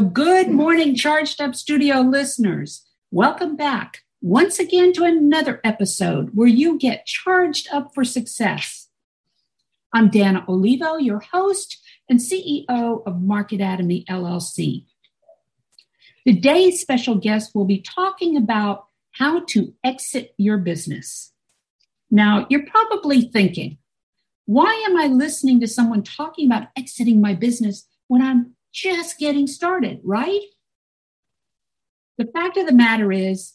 Good 0.00 0.48
morning, 0.48 0.94
Charged 0.94 1.42
Up 1.42 1.54
Studio 1.54 2.00
listeners. 2.00 2.86
Welcome 3.10 3.54
back 3.54 3.98
once 4.22 4.58
again 4.58 4.94
to 4.94 5.04
another 5.04 5.60
episode 5.62 6.30
where 6.32 6.48
you 6.48 6.78
get 6.78 7.04
charged 7.04 7.68
up 7.70 7.92
for 7.94 8.02
success. 8.02 8.88
I'm 9.92 10.08
Dana 10.08 10.42
Olivo, 10.48 10.96
your 10.96 11.20
host 11.20 11.82
and 12.08 12.18
CEO 12.18 12.66
of 13.06 13.16
Marketatomy 13.16 14.06
LLC. 14.06 14.86
Today's 16.26 16.80
special 16.80 17.16
guest 17.16 17.54
will 17.54 17.66
be 17.66 17.82
talking 17.82 18.38
about 18.38 18.86
how 19.12 19.44
to 19.48 19.74
exit 19.84 20.32
your 20.38 20.56
business. 20.56 21.34
Now, 22.10 22.46
you're 22.48 22.66
probably 22.66 23.28
thinking, 23.28 23.76
why 24.46 24.82
am 24.88 24.96
I 24.96 25.08
listening 25.08 25.60
to 25.60 25.68
someone 25.68 26.02
talking 26.02 26.46
about 26.46 26.68
exiting 26.74 27.20
my 27.20 27.34
business 27.34 27.86
when 28.08 28.22
I'm 28.22 28.56
just 28.72 29.18
getting 29.18 29.46
started, 29.46 30.00
right? 30.04 30.40
The 32.18 32.26
fact 32.26 32.56
of 32.56 32.66
the 32.66 32.72
matter 32.72 33.12
is 33.12 33.54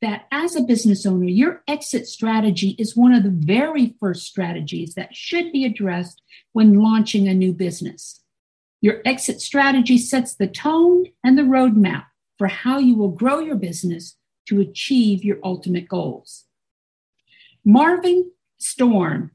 that 0.00 0.26
as 0.32 0.56
a 0.56 0.62
business 0.62 1.04
owner, 1.04 1.26
your 1.26 1.62
exit 1.68 2.06
strategy 2.06 2.74
is 2.78 2.96
one 2.96 3.12
of 3.12 3.22
the 3.22 3.30
very 3.30 3.94
first 4.00 4.26
strategies 4.26 4.94
that 4.94 5.14
should 5.14 5.52
be 5.52 5.64
addressed 5.64 6.22
when 6.52 6.80
launching 6.80 7.28
a 7.28 7.34
new 7.34 7.52
business. 7.52 8.22
Your 8.80 9.02
exit 9.04 9.40
strategy 9.42 9.98
sets 9.98 10.34
the 10.34 10.46
tone 10.46 11.06
and 11.22 11.36
the 11.36 11.42
roadmap 11.42 12.04
for 12.38 12.48
how 12.48 12.78
you 12.78 12.96
will 12.96 13.10
grow 13.10 13.40
your 13.40 13.56
business 13.56 14.16
to 14.46 14.60
achieve 14.60 15.22
your 15.22 15.38
ultimate 15.44 15.86
goals. 15.86 16.46
Marvin 17.64 18.30
Storm 18.56 19.32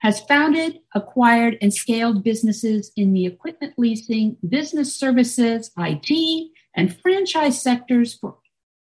has 0.00 0.20
founded, 0.20 0.80
acquired, 0.94 1.58
and 1.60 1.74
scaled 1.74 2.22
businesses 2.22 2.92
in 2.96 3.12
the 3.12 3.26
equipment 3.26 3.74
leasing, 3.76 4.36
business 4.48 4.94
services, 4.94 5.70
IT, 5.76 6.50
and 6.76 6.96
franchise 7.00 7.60
sectors 7.60 8.14
for 8.14 8.36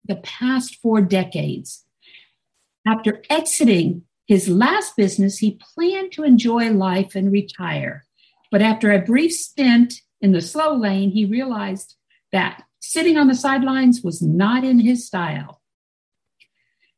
the 0.05 0.17
past 0.17 0.75
four 0.75 1.01
decades. 1.01 1.85
After 2.85 3.23
exiting 3.29 4.03
his 4.27 4.47
last 4.47 4.95
business, 4.95 5.39
he 5.39 5.59
planned 5.75 6.11
to 6.13 6.23
enjoy 6.23 6.69
life 6.71 7.15
and 7.15 7.31
retire. 7.31 8.05
But 8.51 8.61
after 8.61 8.91
a 8.91 9.01
brief 9.01 9.33
stint 9.33 10.01
in 10.21 10.31
the 10.31 10.41
slow 10.41 10.75
lane, 10.75 11.11
he 11.11 11.25
realized 11.25 11.95
that 12.31 12.63
sitting 12.79 13.17
on 13.17 13.27
the 13.27 13.35
sidelines 13.35 14.01
was 14.03 14.22
not 14.22 14.63
in 14.63 14.79
his 14.79 15.06
style. 15.06 15.56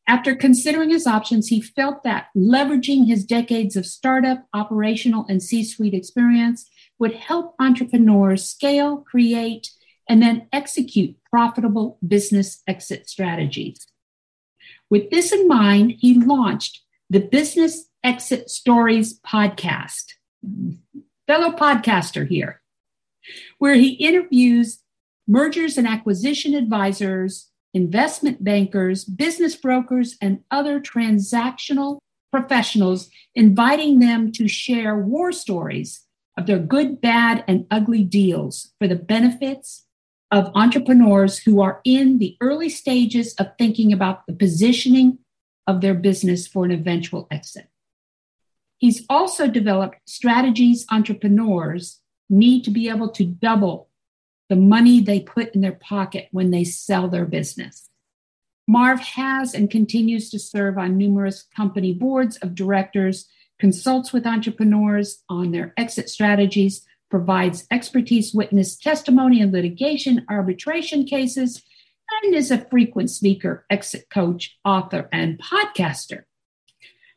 After 0.10 0.34
considering 0.34 0.90
his 0.90 1.06
options, 1.06 1.50
he 1.50 1.62
felt 1.62 2.02
that 2.02 2.30
leveraging 2.36 3.06
his 3.06 3.24
decades 3.24 3.76
of 3.76 3.86
startup, 3.86 4.44
operational, 4.56 5.24
and 5.30 5.42
C 5.42 5.64
suite 5.64 5.94
experience 5.94 6.68
would 6.98 7.14
help 7.14 7.54
entrepreneurs 7.60 8.44
scale, 8.44 8.98
create, 8.98 9.70
and 10.10 10.20
then 10.20 10.48
execute 10.52 11.16
profitable 11.30 12.00
business 12.06 12.64
exit 12.66 13.08
strategies. 13.08 13.86
With 14.90 15.12
this 15.12 15.32
in 15.32 15.48
mind, 15.48 15.94
he 16.00 16.16
launched 16.16 16.82
the 17.12 17.20
Business 17.20 17.88
Exit 18.04 18.50
Stories 18.50 19.20
podcast. 19.20 20.14
Fellow 21.28 21.52
podcaster 21.52 22.28
here, 22.28 22.64
where 23.60 23.76
he 23.76 23.90
interviews 23.90 24.80
mergers 25.28 25.78
and 25.78 25.88
acquisition 25.88 26.56
advisors 26.56 27.49
investment 27.74 28.44
bankers, 28.44 29.06
business 29.06 29.56
brokers, 29.56 30.18
and 30.22 30.40
other 30.50 30.80
transactional 30.80 32.00
professionals, 32.32 33.10
inviting 33.36 34.00
them 34.00 34.32
to 34.32 34.48
share 34.48 34.96
war 34.98 35.32
stories 35.32 36.06
of 36.38 36.46
their 36.46 36.60
good, 36.60 37.02
bad, 37.02 37.44
and 37.48 37.66
ugly 37.70 38.04
deals 38.04 38.74
for 38.80 38.88
the 38.88 38.96
benefits 38.96 39.86
of 40.32 40.52
entrepreneurs 40.56 41.40
who 41.40 41.60
are 41.60 41.82
in 41.84 42.20
the 42.20 42.38
early 42.40 42.70
stages 42.70 43.34
of 43.36 43.48
thinking 43.58 43.92
about 43.92 44.26
the 44.28 44.34
positioning 44.34 45.18
of 45.66 45.82
their 45.82 45.96
business 45.96 46.48
for 46.48 46.66
an 46.66 46.72
eventual 46.72 47.28
exit. 47.32 47.68
He's 48.78 49.06
also 49.10 49.48
developed 49.48 49.98
strategies 50.06 50.86
entrepreneurs 50.90 52.00
need 52.30 52.64
to 52.64 52.72
be 52.72 52.90
able 52.90 53.10
to 53.10 53.26
double 53.26 53.89
the 54.50 54.56
money 54.56 55.00
they 55.00 55.20
put 55.20 55.54
in 55.54 55.62
their 55.62 55.74
pocket 55.74 56.28
when 56.32 56.52
they 56.52 56.64
sell 56.64 57.08
their 57.08 57.26
business. 57.26 57.90
Marv 58.68 59.00
has 59.00 59.54
and 59.54 59.72
continues 59.72 60.30
to 60.30 60.40
serve 60.40 60.78
on 60.78 60.98
numerous 60.98 61.46
company 61.56 61.94
boards 61.94 62.38
of 62.38 62.56
directors, 62.56 63.28
consults 63.60 64.12
with 64.12 64.28
entrepreneurs 64.28 65.24
on 65.30 65.52
their 65.52 65.74
exit 65.78 66.10
strategies, 66.10 66.86
provides 67.10 67.66
expertise 67.72 68.34
witness 68.34 68.78
testimony 68.78 69.42
in 69.42 69.52
litigation, 69.52 70.26
arbitration 70.30 71.06
cases, 71.06 71.64
and 72.24 72.36
is 72.36 72.52
a 72.52 72.66
frequent 72.66 73.10
speaker, 73.10 73.66
exit 73.70 74.06
coach, 74.12 74.58
author, 74.66 75.10
and 75.12 75.40
podcaster. 75.40 76.24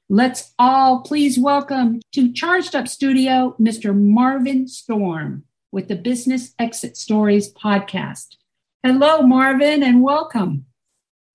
Let's 0.08 0.52
all 0.58 1.00
please 1.00 1.38
welcome 1.38 2.00
to 2.12 2.32
Charged 2.32 2.74
Up 2.74 2.88
Studio, 2.88 3.56
Mr. 3.58 3.98
Marvin 3.98 4.68
Storm 4.68 5.44
with 5.72 5.88
the 5.88 5.96
Business 5.96 6.54
Exit 6.58 6.98
Stories 6.98 7.50
podcast. 7.52 8.36
Hello, 8.82 9.22
Marvin, 9.22 9.82
and 9.82 10.02
welcome. 10.02 10.66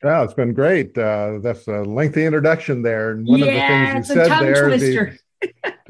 Yeah, 0.04 0.24
it's 0.24 0.36
been 0.36 0.54
great. 0.54 0.96
Uh, 0.96 1.40
that's 1.42 1.68
a 1.68 1.82
lengthy 1.82 2.24
introduction 2.24 2.84
there. 2.84 3.12
And 3.12 3.28
one 3.28 3.40
yeah, 3.40 3.98
of 3.98 4.08
the 4.08 4.08
things 4.08 4.10
you 4.10 4.16
said 4.16 4.40
there, 4.40 4.78
the, 4.78 5.18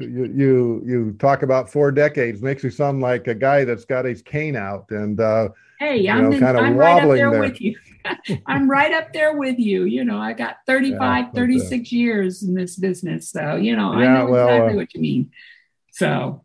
you, 0.00 0.32
you 0.34 0.82
you 0.86 1.16
talk 1.18 1.42
about 1.42 1.70
four 1.70 1.92
decades 1.92 2.40
makes 2.40 2.64
you 2.64 2.70
sound 2.70 3.02
like 3.02 3.26
a 3.26 3.34
guy 3.34 3.64
that's 3.64 3.84
got 3.84 4.06
his 4.06 4.22
cane 4.22 4.56
out 4.56 4.90
and 4.90 5.20
uh, 5.20 5.50
hey, 5.78 6.08
I'm, 6.08 6.30
kind 6.38 6.56
of 6.56 6.64
I'm 6.64 6.76
right 6.76 7.02
up 7.02 7.08
there, 7.10 7.30
there, 7.30 7.40
with 7.40 7.60
you. 7.60 7.76
I'm 8.46 8.70
right 8.70 8.92
up 8.94 9.12
there 9.12 9.36
with 9.36 9.58
you. 9.58 9.84
You 9.84 10.04
know, 10.04 10.18
I 10.18 10.32
got 10.32 10.56
35, 10.66 11.24
yeah, 11.24 11.30
36 11.32 11.92
years 11.92 12.42
in 12.42 12.54
this 12.54 12.76
business, 12.76 13.28
so 13.28 13.56
you 13.56 13.76
know, 13.76 13.92
yeah, 13.98 13.98
I 13.98 14.18
know 14.18 14.30
well, 14.30 14.48
exactly 14.48 14.72
uh, 14.72 14.76
what 14.76 14.94
you 14.94 15.00
mean. 15.02 15.30
So 15.92 16.44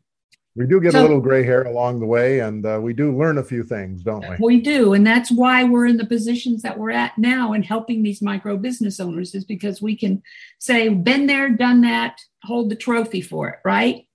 we 0.55 0.67
do 0.67 0.79
get 0.79 0.91
so, 0.91 0.99
a 0.99 1.01
little 1.01 1.19
gray 1.19 1.43
hair 1.43 1.63
along 1.63 1.99
the 1.99 2.05
way, 2.05 2.39
and 2.39 2.63
uh, 2.65 2.79
we 2.79 2.93
do 2.93 3.17
learn 3.17 3.39
a 3.39 3.43
few 3.43 3.63
things, 3.63 4.03
don't 4.03 4.27
we? 4.29 4.35
We 4.39 4.61
do, 4.61 4.93
and 4.93 5.05
that's 5.05 5.31
why 5.31 5.63
we're 5.63 5.87
in 5.87 5.97
the 5.97 6.05
positions 6.05 6.61
that 6.61 6.77
we're 6.77 6.91
at 6.91 7.17
now 7.17 7.53
and 7.53 7.65
helping 7.65 8.03
these 8.03 8.21
micro 8.21 8.57
business 8.57 8.99
owners 8.99 9.33
is 9.33 9.45
because 9.45 9.81
we 9.81 9.95
can 9.95 10.21
say, 10.59 10.89
"Been 10.89 11.25
there, 11.25 11.49
done 11.49 11.81
that, 11.81 12.21
hold 12.43 12.69
the 12.69 12.75
trophy 12.75 13.21
for 13.21 13.49
it," 13.49 13.59
right? 13.65 14.07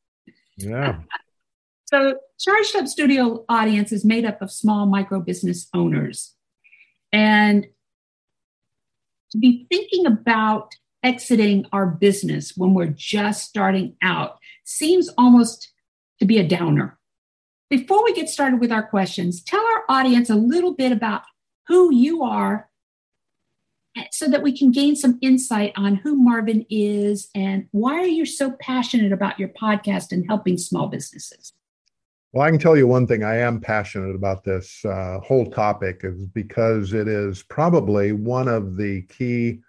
Yeah. 0.56 1.00
so, 1.86 2.14
Charged 2.38 2.76
Up 2.76 2.86
Studio 2.86 3.44
audience 3.48 3.90
is 3.90 4.04
made 4.04 4.24
up 4.24 4.40
of 4.40 4.52
small 4.52 4.86
micro 4.86 5.20
business 5.20 5.68
owners, 5.74 6.34
and 7.12 7.66
to 9.32 9.38
be 9.38 9.66
thinking 9.68 10.06
about 10.06 10.72
exiting 11.02 11.66
our 11.72 11.86
business 11.86 12.56
when 12.56 12.74
we're 12.74 12.86
just 12.86 13.48
starting 13.48 13.96
out 14.02 14.38
seems 14.64 15.08
almost 15.16 15.72
to 16.18 16.26
be 16.26 16.38
a 16.38 16.46
downer. 16.46 16.98
Before 17.70 18.02
we 18.02 18.14
get 18.14 18.28
started 18.28 18.60
with 18.60 18.72
our 18.72 18.82
questions, 18.82 19.42
tell 19.42 19.60
our 19.60 19.84
audience 19.88 20.30
a 20.30 20.34
little 20.34 20.74
bit 20.74 20.90
about 20.90 21.22
who 21.66 21.92
you 21.92 22.22
are 22.22 22.68
so 24.12 24.28
that 24.28 24.42
we 24.42 24.56
can 24.56 24.70
gain 24.70 24.96
some 24.96 25.18
insight 25.20 25.72
on 25.76 25.96
who 25.96 26.14
Marvin 26.14 26.64
is 26.70 27.28
and 27.34 27.66
why 27.72 27.94
are 27.94 28.06
you 28.06 28.24
so 28.24 28.52
passionate 28.60 29.12
about 29.12 29.38
your 29.38 29.48
podcast 29.48 30.12
and 30.12 30.24
helping 30.26 30.56
small 30.56 30.88
businesses? 30.88 31.52
Well, 32.32 32.46
I 32.46 32.50
can 32.50 32.58
tell 32.58 32.76
you 32.76 32.86
one 32.86 33.06
thing. 33.06 33.24
I 33.24 33.36
am 33.36 33.60
passionate 33.60 34.14
about 34.14 34.44
this 34.44 34.84
uh, 34.84 35.18
whole 35.20 35.50
topic 35.50 36.00
is 36.04 36.26
because 36.26 36.92
it 36.92 37.08
is 37.08 37.42
probably 37.42 38.12
one 38.12 38.48
of 38.48 38.76
the 38.76 39.02
key 39.02 39.60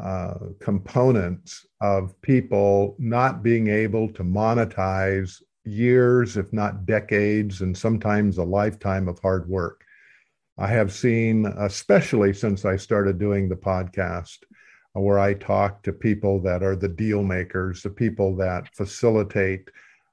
uh, 0.00 0.34
components 0.58 1.66
of 1.82 2.18
people 2.22 2.96
not 2.98 3.42
being 3.42 3.68
able 3.68 4.08
to 4.14 4.24
monetize 4.24 5.42
years, 5.64 6.36
if 6.36 6.52
not 6.52 6.86
decades, 6.86 7.60
and 7.60 7.76
sometimes 7.76 8.38
a 8.38 8.44
lifetime 8.44 9.08
of 9.08 9.18
hard 9.20 9.48
work. 9.48 9.84
I 10.58 10.66
have 10.68 10.92
seen, 10.92 11.46
especially 11.46 12.34
since 12.34 12.64
I 12.64 12.76
started 12.76 13.18
doing 13.18 13.48
the 13.48 13.56
podcast, 13.56 14.38
where 14.92 15.18
I 15.18 15.34
talk 15.34 15.82
to 15.82 15.92
people 15.92 16.40
that 16.42 16.62
are 16.62 16.76
the 16.76 16.88
deal 16.88 17.22
makers, 17.22 17.82
the 17.82 17.90
people 17.90 18.36
that 18.36 18.74
facilitate 18.74 19.70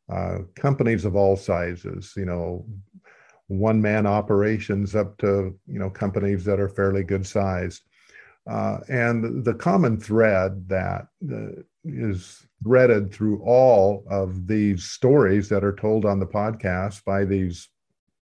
uh, 0.09 0.39
companies 0.55 1.05
of 1.05 1.15
all 1.15 1.35
sizes, 1.35 2.13
you 2.15 2.25
know, 2.25 2.65
one 3.47 3.81
man 3.81 4.05
operations 4.05 4.95
up 4.95 5.17
to, 5.17 5.57
you 5.67 5.79
know, 5.79 5.89
companies 5.89 6.45
that 6.45 6.59
are 6.59 6.69
fairly 6.69 7.03
good 7.03 7.25
sized. 7.25 7.83
Uh, 8.49 8.79
and 8.87 9.43
the 9.43 9.53
common 9.53 9.99
thread 9.99 10.67
that 10.67 11.07
uh, 11.31 11.61
is 11.83 12.47
threaded 12.63 13.13
through 13.13 13.41
all 13.43 14.03
of 14.09 14.47
these 14.47 14.83
stories 14.85 15.49
that 15.49 15.63
are 15.63 15.75
told 15.75 16.05
on 16.05 16.19
the 16.19 16.25
podcast 16.27 17.03
by 17.05 17.25
these 17.25 17.69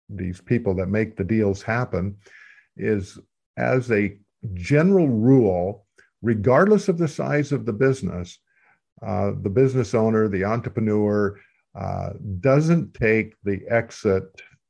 these 0.09 0.41
people 0.41 0.75
that 0.75 0.89
make 0.89 1.17
the 1.17 1.25
deals 1.25 1.63
happen 1.63 2.15
is 2.77 3.19
as 3.57 3.91
a 3.91 4.19
general 4.55 5.09
rule 5.09 5.87
regardless 6.23 6.89
of 6.89 6.99
the 6.99 7.09
size 7.09 7.53
of 7.53 7.67
the 7.67 7.73
business, 7.73 8.39
uh, 9.05 9.33
the 9.43 9.51
business 9.51 9.95
owner, 9.95 10.29
the 10.29 10.45
entrepreneur, 10.45 11.39
uh, 11.75 12.11
doesn't 12.41 12.95
take 12.95 13.35
the 13.45 13.61
exit 13.69 14.25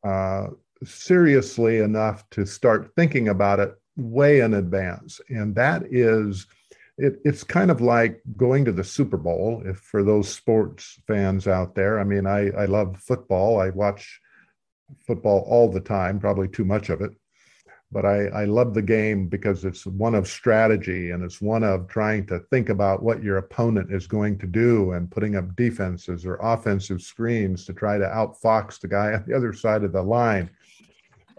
uh, 0.04 0.46
seriously 0.82 1.78
enough 1.78 2.28
to 2.30 2.46
start 2.46 2.90
thinking 2.96 3.28
about 3.28 3.60
it 3.60 3.74
way 3.96 4.40
in 4.40 4.54
advance. 4.54 5.20
And 5.28 5.54
that 5.54 5.82
is, 5.90 6.46
it, 6.98 7.20
it's 7.24 7.44
kind 7.44 7.70
of 7.70 7.80
like 7.80 8.20
going 8.36 8.64
to 8.64 8.72
the 8.72 8.84
Super 8.84 9.16
Bowl. 9.16 9.62
If 9.64 9.78
for 9.78 10.02
those 10.02 10.28
sports 10.28 11.00
fans 11.06 11.46
out 11.48 11.74
there, 11.74 11.98
I 11.98 12.04
mean, 12.04 12.26
I, 12.26 12.50
I 12.50 12.64
love 12.66 12.98
football. 12.98 13.60
I 13.60 13.70
watch 13.70 14.20
football 15.06 15.44
all 15.48 15.70
the 15.70 15.80
time, 15.80 16.20
probably 16.20 16.48
too 16.48 16.64
much 16.64 16.90
of 16.90 17.00
it 17.00 17.12
but 17.92 18.06
I, 18.06 18.24
I 18.28 18.44
love 18.46 18.72
the 18.72 18.82
game 18.82 19.28
because 19.28 19.66
it's 19.66 19.84
one 19.84 20.14
of 20.14 20.26
strategy 20.26 21.10
and 21.10 21.22
it's 21.22 21.42
one 21.42 21.62
of 21.62 21.88
trying 21.88 22.26
to 22.26 22.40
think 22.50 22.70
about 22.70 23.02
what 23.02 23.22
your 23.22 23.36
opponent 23.36 23.92
is 23.92 24.06
going 24.06 24.38
to 24.38 24.46
do 24.46 24.92
and 24.92 25.10
putting 25.10 25.36
up 25.36 25.54
defenses 25.54 26.24
or 26.24 26.36
offensive 26.36 27.02
screens 27.02 27.66
to 27.66 27.74
try 27.74 27.98
to 27.98 28.06
outfox 28.06 28.80
the 28.80 28.88
guy 28.88 29.12
on 29.12 29.24
the 29.26 29.36
other 29.36 29.52
side 29.52 29.84
of 29.84 29.92
the 29.92 30.02
line. 30.02 30.48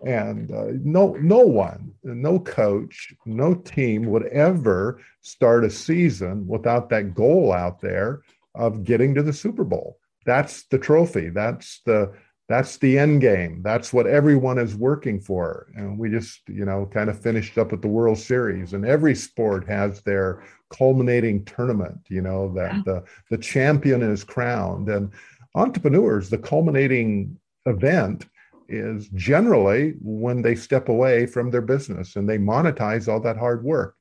And 0.05 0.51
uh, 0.51 0.71
no, 0.83 1.13
no 1.21 1.39
one, 1.39 1.93
no 2.03 2.39
coach, 2.39 3.13
no 3.25 3.55
team 3.55 4.05
would 4.07 4.25
ever 4.27 4.99
start 5.21 5.63
a 5.63 5.69
season 5.69 6.45
without 6.47 6.89
that 6.89 7.15
goal 7.15 7.53
out 7.53 7.79
there 7.79 8.21
of 8.53 8.83
getting 8.83 9.15
to 9.15 9.23
the 9.23 9.33
Super 9.33 9.63
Bowl. 9.63 9.97
That's 10.25 10.63
the 10.63 10.77
trophy. 10.77 11.29
That's 11.29 11.81
the 11.85 12.13
that's 12.49 12.77
the 12.77 12.99
end 12.99 13.21
game. 13.21 13.61
That's 13.63 13.93
what 13.93 14.05
everyone 14.05 14.59
is 14.59 14.75
working 14.75 15.21
for. 15.21 15.67
And 15.75 15.97
we 15.97 16.09
just, 16.09 16.41
you 16.47 16.65
know, 16.65 16.89
kind 16.93 17.09
of 17.09 17.19
finished 17.19 17.57
up 17.57 17.71
with 17.71 17.81
the 17.81 17.87
World 17.87 18.17
Series. 18.17 18.73
And 18.73 18.85
every 18.85 19.15
sport 19.15 19.65
has 19.67 20.01
their 20.01 20.43
culminating 20.69 21.45
tournament, 21.45 21.99
you 22.09 22.21
know, 22.21 22.53
that 22.53 22.73
yeah. 22.73 22.81
the, 22.85 23.03
the 23.29 23.37
champion 23.37 24.01
is 24.01 24.25
crowned. 24.25 24.89
And 24.89 25.11
entrepreneurs, 25.55 26.29
the 26.29 26.37
culminating 26.37 27.39
event 27.65 28.25
is 28.75 29.09
generally 29.09 29.93
when 30.01 30.41
they 30.41 30.55
step 30.55 30.89
away 30.89 31.25
from 31.25 31.51
their 31.51 31.61
business 31.61 32.15
and 32.15 32.27
they 32.27 32.37
monetize 32.37 33.07
all 33.07 33.19
that 33.21 33.37
hard 33.37 33.63
work. 33.63 33.95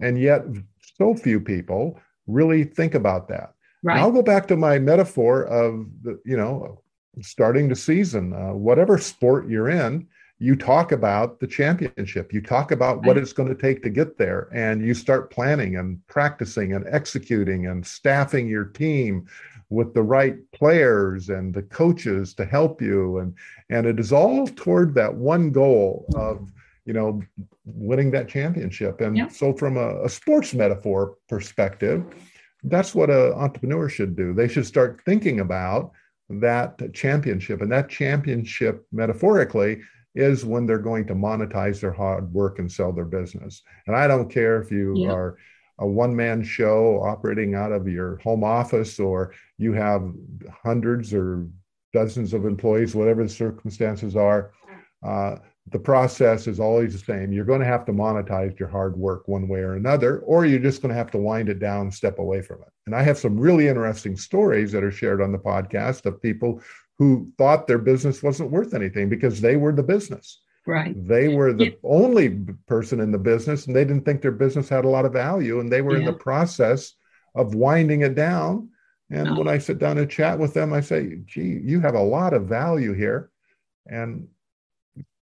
And 0.00 0.20
yet, 0.20 0.44
so 0.96 1.14
few 1.14 1.40
people 1.40 1.98
really 2.26 2.64
think 2.64 2.94
about 2.94 3.28
that. 3.28 3.54
Right. 3.82 3.98
I'll 3.98 4.12
go 4.12 4.22
back 4.22 4.46
to 4.48 4.56
my 4.56 4.78
metaphor 4.78 5.44
of 5.44 5.86
the, 6.02 6.20
you 6.24 6.36
know, 6.36 6.82
starting 7.20 7.68
the 7.68 7.76
season, 7.76 8.32
uh, 8.32 8.52
whatever 8.52 8.98
sport 8.98 9.48
you're 9.48 9.70
in, 9.70 10.06
you 10.40 10.54
talk 10.54 10.92
about 10.92 11.40
the 11.40 11.46
championship. 11.46 12.32
You 12.32 12.40
talk 12.40 12.70
about 12.70 13.04
what 13.04 13.18
it's 13.18 13.32
going 13.32 13.48
to 13.48 13.60
take 13.60 13.82
to 13.82 13.90
get 13.90 14.18
there, 14.18 14.48
and 14.52 14.86
you 14.86 14.94
start 14.94 15.32
planning 15.32 15.76
and 15.76 16.04
practicing 16.06 16.74
and 16.74 16.84
executing 16.88 17.66
and 17.66 17.84
staffing 17.84 18.46
your 18.46 18.64
team 18.64 19.26
with 19.70 19.92
the 19.94 20.02
right 20.02 20.36
players 20.52 21.28
and 21.28 21.52
the 21.52 21.62
coaches 21.62 22.34
to 22.34 22.44
help 22.44 22.80
you. 22.80 23.18
And 23.18 23.34
and 23.70 23.86
it 23.86 23.98
is 23.98 24.12
all 24.12 24.46
toward 24.46 24.94
that 24.94 25.14
one 25.14 25.50
goal 25.50 26.06
of 26.14 26.50
you 26.84 26.92
know 26.92 27.22
winning 27.64 28.10
that 28.12 28.28
championship. 28.28 29.00
And 29.00 29.16
yeah. 29.16 29.28
so, 29.28 29.52
from 29.52 29.76
a, 29.76 30.04
a 30.04 30.08
sports 30.08 30.54
metaphor 30.54 31.16
perspective, 31.28 32.04
that's 32.64 32.94
what 32.94 33.10
an 33.10 33.32
entrepreneur 33.32 33.88
should 33.88 34.16
do. 34.16 34.32
They 34.32 34.48
should 34.48 34.66
start 34.66 35.00
thinking 35.04 35.40
about 35.40 35.92
that 36.30 36.92
championship. 36.92 37.62
And 37.62 37.72
that 37.72 37.88
championship, 37.88 38.86
metaphorically, 38.92 39.80
is 40.14 40.44
when 40.44 40.66
they're 40.66 40.78
going 40.78 41.06
to 41.06 41.14
monetize 41.14 41.80
their 41.80 41.92
hard 41.92 42.32
work 42.32 42.58
and 42.58 42.70
sell 42.70 42.92
their 42.92 43.04
business. 43.04 43.62
And 43.86 43.94
I 43.94 44.06
don't 44.06 44.30
care 44.30 44.60
if 44.60 44.70
you 44.70 44.94
yeah. 44.96 45.12
are 45.12 45.38
a 45.78 45.86
one 45.86 46.14
man 46.14 46.42
show 46.42 47.00
operating 47.02 47.54
out 47.54 47.72
of 47.72 47.88
your 47.88 48.16
home 48.18 48.44
office 48.44 48.98
or 48.98 49.32
you 49.58 49.72
have 49.72 50.12
hundreds 50.62 51.14
or 51.14 51.46
dozens 51.92 52.34
of 52.34 52.44
employees, 52.44 52.94
whatever 52.94 53.22
the 53.22 53.28
circumstances 53.28 54.16
are. 54.16 54.52
Uh, 55.06 55.36
the 55.70 55.78
process 55.78 56.46
is 56.46 56.60
always 56.60 56.92
the 56.92 56.98
same. 56.98 57.32
You're 57.32 57.44
going 57.44 57.60
to 57.60 57.66
have 57.66 57.84
to 57.86 57.92
monetize 57.92 58.58
your 58.58 58.68
hard 58.68 58.96
work 58.96 59.28
one 59.28 59.48
way 59.48 59.60
or 59.60 59.74
another, 59.74 60.20
or 60.20 60.46
you're 60.46 60.58
just 60.58 60.80
going 60.80 60.90
to 60.90 60.98
have 60.98 61.10
to 61.12 61.18
wind 61.18 61.48
it 61.48 61.58
down, 61.58 61.90
step 61.90 62.18
away 62.18 62.40
from 62.40 62.62
it. 62.62 62.68
And 62.86 62.94
I 62.94 63.02
have 63.02 63.18
some 63.18 63.38
really 63.38 63.68
interesting 63.68 64.16
stories 64.16 64.72
that 64.72 64.84
are 64.84 64.90
shared 64.90 65.20
on 65.20 65.32
the 65.32 65.38
podcast 65.38 66.06
of 66.06 66.22
people 66.22 66.62
who 66.98 67.30
thought 67.38 67.66
their 67.66 67.78
business 67.78 68.22
wasn't 68.22 68.50
worth 68.50 68.74
anything 68.74 69.08
because 69.08 69.40
they 69.40 69.56
were 69.56 69.72
the 69.72 69.82
business. 69.82 70.40
Right. 70.68 70.94
They 71.08 71.28
were 71.28 71.54
the 71.54 71.70
yeah. 71.70 71.76
only 71.82 72.44
person 72.66 73.00
in 73.00 73.10
the 73.10 73.18
business 73.18 73.66
and 73.66 73.74
they 73.74 73.86
didn't 73.86 74.04
think 74.04 74.20
their 74.20 74.30
business 74.30 74.68
had 74.68 74.84
a 74.84 74.88
lot 74.88 75.06
of 75.06 75.14
value 75.14 75.60
and 75.60 75.72
they 75.72 75.80
were 75.80 75.94
yeah. 75.94 76.00
in 76.00 76.04
the 76.04 76.12
process 76.12 76.92
of 77.34 77.54
winding 77.54 78.02
it 78.02 78.14
down. 78.14 78.68
And 79.10 79.30
oh. 79.30 79.38
when 79.38 79.48
I 79.48 79.56
sit 79.56 79.78
down 79.78 79.96
and 79.96 80.10
chat 80.10 80.38
with 80.38 80.52
them, 80.52 80.74
I 80.74 80.82
say, 80.82 81.20
gee, 81.24 81.58
you 81.64 81.80
have 81.80 81.94
a 81.94 82.02
lot 82.02 82.34
of 82.34 82.44
value 82.44 82.92
here. 82.92 83.30
And 83.86 84.28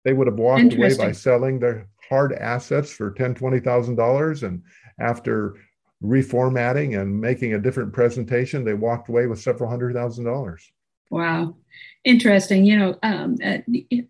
they 0.04 0.12
would 0.12 0.28
have 0.28 0.36
walked 0.36 0.74
away 0.74 0.98
by 0.98 1.14
selling 1.14 1.60
their 1.60 1.88
hard 2.10 2.34
assets 2.34 2.92
for 2.92 3.12
ten, 3.12 3.34
twenty 3.34 3.60
thousand 3.60 3.96
dollars, 3.96 4.44
and 4.44 4.64
after 5.00 5.56
reformatting 6.04 7.00
and 7.00 7.22
making 7.22 7.54
a 7.54 7.60
different 7.60 7.94
presentation, 7.94 8.66
they 8.66 8.74
walked 8.74 9.08
away 9.08 9.28
with 9.28 9.40
several 9.40 9.70
hundred 9.70 9.94
thousand 9.94 10.26
dollars. 10.26 10.70
Wow, 11.10 11.56
interesting. 12.04 12.66
You 12.66 12.78
know, 12.78 13.00
um, 13.04 13.38
uh, 13.44 13.58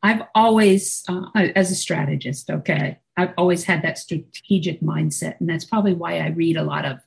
I've 0.03 0.23
always, 0.35 1.03
uh, 1.07 1.25
as 1.35 1.71
a 1.71 1.75
strategist, 1.75 2.49
okay, 2.49 2.99
I've 3.17 3.33
always 3.37 3.63
had 3.63 3.81
that 3.83 3.97
strategic 3.97 4.81
mindset, 4.81 5.39
and 5.39 5.49
that's 5.49 5.65
probably 5.65 5.93
why 5.93 6.19
I 6.19 6.27
read 6.27 6.57
a 6.57 6.63
lot 6.63 6.85
of 6.85 6.99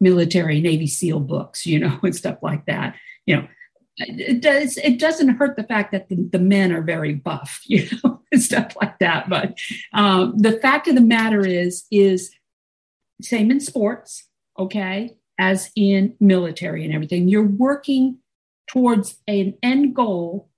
military 0.00 0.60
Navy 0.60 0.86
SEAL 0.86 1.20
books, 1.20 1.66
you 1.66 1.78
know, 1.78 1.98
and 2.02 2.14
stuff 2.14 2.38
like 2.42 2.66
that. 2.66 2.96
You 3.26 3.36
know, 3.36 3.48
it 3.96 4.40
does 4.40 4.76
it 4.78 4.98
doesn't 4.98 5.36
hurt 5.36 5.56
the 5.56 5.62
fact 5.62 5.92
that 5.92 6.08
the, 6.08 6.16
the 6.32 6.38
men 6.38 6.72
are 6.72 6.82
very 6.82 7.14
buff 7.14 7.60
you 7.66 7.86
know 8.02 8.20
and 8.32 8.42
stuff 8.42 8.74
like 8.80 8.98
that 8.98 9.28
but 9.28 9.56
um, 9.92 10.36
the 10.36 10.58
fact 10.58 10.88
of 10.88 10.94
the 10.94 11.00
matter 11.00 11.46
is 11.46 11.84
is 11.90 12.34
same 13.22 13.50
in 13.50 13.60
sports 13.60 14.24
okay 14.58 15.16
as 15.38 15.70
in 15.76 16.14
military 16.20 16.84
and 16.84 16.94
everything 16.94 17.28
you're 17.28 17.46
working 17.46 18.18
towards 18.66 19.18
an 19.28 19.54
end 19.62 19.94
goal 19.94 20.48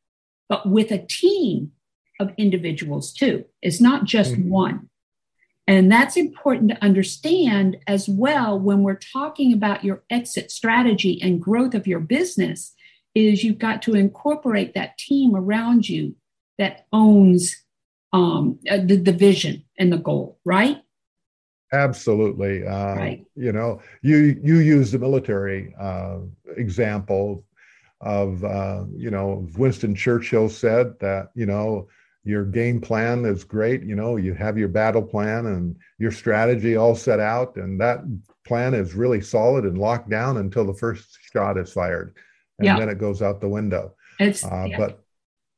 but 0.49 0.69
with 0.69 0.91
a 0.91 1.05
team 1.07 1.73
of 2.21 2.33
individuals 2.37 3.13
too 3.13 3.45
it's 3.63 3.81
not 3.81 4.05
just 4.05 4.33
mm-hmm. 4.33 4.51
one 4.51 4.89
and 5.69 5.91
that's 5.91 6.17
important 6.17 6.71
to 6.71 6.85
understand 6.85 7.77
as 7.89 8.09
well 8.09 8.59
when 8.59 8.83
we're 8.83 8.95
talking 8.95 9.53
about 9.53 9.85
your 9.85 10.05
exit 10.11 10.51
strategy 10.51 11.21
and 11.21 11.43
growth 11.43 11.75
of 11.75 11.87
your 11.87 12.01
business 12.01 12.73
is 13.17 13.43
you've 13.43 13.59
got 13.59 13.83
to 13.83 13.95
incorporate 13.95 14.75
that 14.75 14.99
team 14.99 15.35
around 15.35 15.89
you 15.89 16.15
that 16.59 16.87
owns 16.93 17.57
um, 18.13 18.59
uh, 18.71 18.77
the, 18.77 18.97
the 18.97 19.13
vision 19.13 19.65
and 19.79 19.93
the 19.93 19.97
goal, 19.97 20.39
right? 20.45 20.83
Absolutely. 21.73 22.65
Uh, 22.65 22.95
right. 22.95 23.27
You 23.35 23.53
know, 23.53 23.81
you 24.03 24.39
you 24.43 24.59
use 24.59 24.93
the 24.93 24.99
military 24.99 25.75
uh, 25.79 26.19
example 26.57 27.45
of 28.01 28.45
uh, 28.45 28.85
you 28.97 29.11
know 29.11 29.47
Winston 29.57 29.95
Churchill 29.95 30.49
said 30.49 30.99
that 31.01 31.31
you 31.35 31.47
know 31.47 31.89
your 32.25 32.45
game 32.45 32.81
plan 32.81 33.25
is 33.25 33.45
great. 33.45 33.83
You 33.85 33.95
know, 33.95 34.17
you 34.17 34.35
have 34.35 34.59
your 34.59 34.69
battle 34.69 35.03
plan 35.03 35.47
and 35.47 35.77
your 35.99 36.11
strategy 36.11 36.77
all 36.77 36.97
set 36.97 37.21
out, 37.21 37.57
and 37.57 37.81
that 37.81 38.01
plan 38.45 38.75
is 38.75 38.95
really 38.95 39.21
solid 39.21 39.65
and 39.65 39.79
locked 39.79 40.11
down 40.11 40.37
until 40.37 40.65
the 40.65 40.75
first 40.75 41.19
shot 41.33 41.59
is 41.59 41.73
fired 41.73 42.15
and 42.59 42.67
yeah. 42.67 42.79
then 42.79 42.89
it 42.89 42.99
goes 42.99 43.23
out 43.23 43.41
the 43.41 43.49
window. 43.49 43.95
Uh, 44.45 44.65
yeah. 44.65 44.79
But 44.79 45.03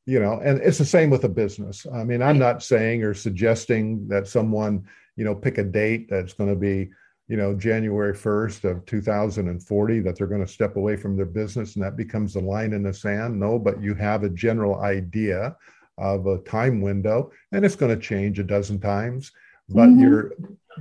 you 0.05 0.19
know, 0.19 0.39
and 0.43 0.59
it's 0.61 0.79
the 0.79 0.85
same 0.85 1.09
with 1.09 1.23
a 1.23 1.29
business. 1.29 1.85
I 1.91 2.03
mean, 2.03 2.21
I'm 2.21 2.39
not 2.39 2.63
saying 2.63 3.03
or 3.03 3.13
suggesting 3.13 4.07
that 4.07 4.27
someone 4.27 4.85
you 5.15 5.23
know 5.23 5.35
pick 5.35 5.57
a 5.57 5.63
date 5.63 6.07
that's 6.09 6.33
going 6.33 6.49
to 6.49 6.55
be 6.55 6.91
you 7.29 7.37
know, 7.37 7.53
January 7.53 8.13
1st 8.13 8.69
of 8.69 8.85
2040 8.87 9.99
that 9.99 10.17
they're 10.17 10.27
going 10.27 10.45
to 10.45 10.51
step 10.51 10.75
away 10.75 10.97
from 10.97 11.15
their 11.15 11.27
business 11.27 11.75
and 11.75 11.85
that 11.85 11.95
becomes 11.95 12.35
a 12.35 12.39
line 12.39 12.73
in 12.73 12.81
the 12.81 12.93
sand. 12.93 13.39
No, 13.39 13.59
but 13.59 13.81
you 13.81 13.93
have 13.93 14.23
a 14.23 14.29
general 14.29 14.81
idea 14.81 15.55
of 15.99 16.25
a 16.25 16.39
time 16.39 16.81
window 16.81 17.31
and 17.51 17.63
it's 17.63 17.75
going 17.75 17.95
to 17.95 18.03
change 18.03 18.39
a 18.39 18.43
dozen 18.43 18.79
times. 18.79 19.31
But 19.69 19.89
mm-hmm. 19.89 20.01
your 20.01 20.31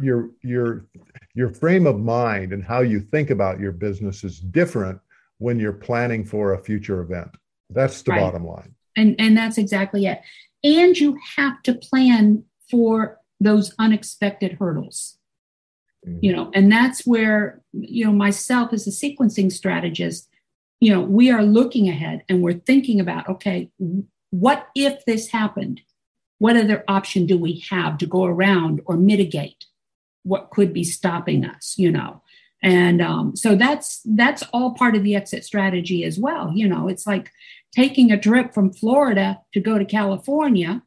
your 0.00 0.30
your 0.42 0.86
your 1.34 1.52
frame 1.52 1.86
of 1.86 2.00
mind 2.00 2.54
and 2.54 2.64
how 2.64 2.80
you 2.80 3.00
think 3.00 3.28
about 3.28 3.60
your 3.60 3.72
business 3.72 4.24
is 4.24 4.40
different 4.40 4.98
when 5.36 5.60
you're 5.60 5.74
planning 5.74 6.24
for 6.24 6.54
a 6.54 6.64
future 6.64 7.02
event. 7.02 7.28
That's 7.68 8.00
the 8.00 8.12
right. 8.12 8.20
bottom 8.20 8.46
line. 8.46 8.74
And 8.96 9.16
and 9.18 9.36
that's 9.36 9.58
exactly 9.58 10.06
it. 10.06 10.22
And 10.64 10.96
you 10.96 11.18
have 11.36 11.62
to 11.64 11.74
plan 11.74 12.44
for 12.70 13.18
those 13.38 13.74
unexpected 13.78 14.52
hurdles 14.58 15.17
mm-hmm. 16.08 16.18
you 16.24 16.34
know 16.34 16.50
and 16.54 16.70
that's 16.70 17.06
where 17.06 17.60
you 17.72 18.04
know 18.04 18.12
myself 18.12 18.72
as 18.72 18.86
a 18.86 18.90
sequencing 18.90 19.50
strategist 19.50 20.28
you 20.80 20.92
know 20.92 21.00
we 21.00 21.30
are 21.30 21.42
looking 21.42 21.88
ahead 21.88 22.22
and 22.28 22.42
we're 22.42 22.52
thinking 22.52 23.00
about 23.00 23.28
okay 23.28 23.70
what 24.30 24.68
if 24.74 25.04
this 25.06 25.28
happened? 25.28 25.80
What 26.38 26.56
other 26.56 26.84
option 26.86 27.26
do 27.26 27.38
we 27.38 27.64
have 27.70 27.98
to 27.98 28.06
go 28.06 28.24
around 28.24 28.82
or 28.84 28.96
mitigate 28.96 29.64
what 30.22 30.50
could 30.50 30.72
be 30.72 30.84
stopping 30.84 31.44
us 31.44 31.74
you 31.78 31.90
know? 31.90 32.22
And 32.60 33.00
um, 33.00 33.36
so 33.36 33.54
that's 33.54 34.00
that's 34.04 34.42
all 34.52 34.74
part 34.74 34.96
of 34.96 35.04
the 35.04 35.14
exit 35.14 35.44
strategy 35.44 36.04
as 36.04 36.18
well. 36.18 36.52
You 36.54 36.68
know 36.68 36.88
it's 36.88 37.06
like 37.06 37.30
taking 37.74 38.10
a 38.10 38.18
trip 38.18 38.54
from 38.54 38.72
florida 38.72 39.40
to 39.52 39.60
go 39.60 39.78
to 39.78 39.84
california 39.84 40.82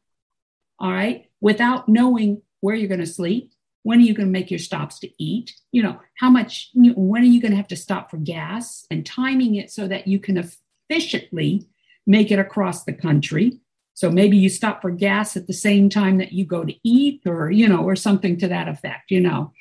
all 0.78 0.90
right 0.90 1.26
without 1.40 1.88
knowing 1.88 2.42
where 2.60 2.74
you're 2.74 2.88
going 2.88 3.00
to 3.00 3.06
sleep 3.06 3.51
when 3.82 3.98
are 3.98 4.02
you 4.02 4.14
going 4.14 4.28
to 4.28 4.32
make 4.32 4.50
your 4.50 4.58
stops 4.58 4.98
to 5.00 5.10
eat? 5.22 5.54
You 5.72 5.82
know 5.82 6.00
how 6.18 6.30
much 6.30 6.70
you 6.72 6.90
know, 6.90 6.94
when 6.96 7.22
are 7.22 7.26
you 7.26 7.40
going 7.40 7.52
to 7.52 7.56
have 7.56 7.68
to 7.68 7.76
stop 7.76 8.10
for 8.10 8.16
gas 8.16 8.86
and 8.90 9.04
timing 9.04 9.56
it 9.56 9.70
so 9.70 9.88
that 9.88 10.06
you 10.06 10.18
can 10.18 10.38
efficiently 10.38 11.66
make 12.06 12.30
it 12.30 12.38
across 12.38 12.84
the 12.84 12.92
country? 12.92 13.60
So 13.94 14.10
maybe 14.10 14.36
you 14.38 14.48
stop 14.48 14.80
for 14.82 14.90
gas 14.90 15.36
at 15.36 15.46
the 15.46 15.52
same 15.52 15.90
time 15.90 16.18
that 16.18 16.32
you 16.32 16.44
go 16.44 16.64
to 16.64 16.74
eat 16.82 17.22
or 17.26 17.50
you 17.50 17.68
know 17.68 17.82
or 17.82 17.96
something 17.96 18.38
to 18.38 18.48
that 18.48 18.68
effect 18.68 19.10
you 19.10 19.20
know 19.20 19.52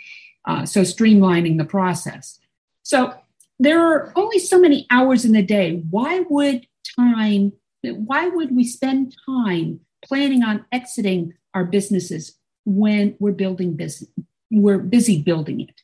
uh, 0.45 0.65
so 0.65 0.81
streamlining 0.81 1.57
the 1.57 1.65
process. 1.65 2.39
So 2.83 3.13
there 3.59 3.79
are 3.79 4.11
only 4.15 4.39
so 4.39 4.59
many 4.59 4.87
hours 4.89 5.23
in 5.23 5.33
the 5.33 5.43
day. 5.43 5.83
Why 5.89 6.21
would 6.29 6.65
time 6.95 7.53
why 7.83 8.27
would 8.27 8.55
we 8.55 8.63
spend 8.63 9.15
time 9.25 9.79
planning 10.03 10.43
on 10.43 10.65
exiting 10.71 11.33
our 11.53 11.65
businesses 11.65 12.37
when 12.65 13.15
we're 13.19 13.31
building 13.31 13.75
business, 13.75 14.09
we're 14.49 14.79
busy 14.79 15.21
building 15.21 15.61
it. 15.61 15.81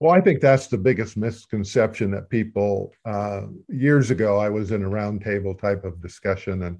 Well, 0.00 0.12
I 0.12 0.20
think 0.20 0.40
that's 0.40 0.68
the 0.68 0.78
biggest 0.78 1.16
misconception 1.16 2.12
that 2.12 2.30
people. 2.30 2.92
Uh, 3.04 3.42
years 3.68 4.10
ago, 4.12 4.38
I 4.38 4.48
was 4.48 4.70
in 4.70 4.84
a 4.84 4.88
roundtable 4.88 5.58
type 5.58 5.84
of 5.84 6.00
discussion, 6.00 6.62
and 6.62 6.78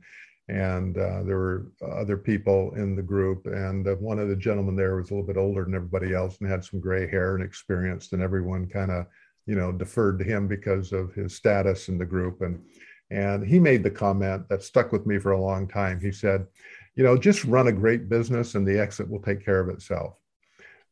and 0.49 0.97
uh, 0.97 1.25
there 1.25 1.37
were 1.37 1.73
other 1.82 2.16
people 2.16 2.73
in 2.75 2.94
the 2.94 3.02
group, 3.02 3.47
and 3.47 3.87
uh, 3.88 3.97
one 3.97 4.18
of 4.18 4.28
the 4.28 4.37
gentlemen 4.37 4.76
there 4.76 4.97
was 4.97 5.11
a 5.11 5.14
little 5.14 5.26
bit 5.26 5.37
older 5.37 5.64
than 5.64 5.75
everybody 5.75 6.14
else 6.14 6.38
and 6.40 6.49
had 6.49 6.64
some 6.64 6.80
gray 6.80 7.11
hair 7.11 7.35
and 7.35 7.44
experienced, 7.44 8.12
and 8.12 8.23
everyone 8.23 8.68
kind 8.68 8.92
of 8.92 9.06
you 9.47 9.56
know 9.56 9.73
deferred 9.73 10.18
to 10.20 10.25
him 10.25 10.47
because 10.47 10.92
of 10.92 11.12
his 11.12 11.35
status 11.35 11.88
in 11.88 11.99
the 11.99 12.06
group, 12.06 12.40
and 12.42 12.62
and 13.11 13.44
he 13.44 13.58
made 13.58 13.82
the 13.82 13.90
comment 13.90 14.49
that 14.49 14.62
stuck 14.62 14.92
with 14.92 15.06
me 15.06 15.18
for 15.18 15.32
a 15.32 15.40
long 15.40 15.66
time. 15.66 15.99
He 15.99 16.12
said, 16.12 16.47
you 16.99 17.05
know, 17.05 17.17
just 17.17 17.45
run 17.45 17.69
a 17.69 17.73
great 17.73 18.09
business 18.09 18.57
and 18.57 18.67
the 18.67 18.78
exit 18.78 19.09
will 19.09 19.23
take 19.23 19.45
care 19.45 19.61
of 19.61 19.69
itself. 19.69 20.19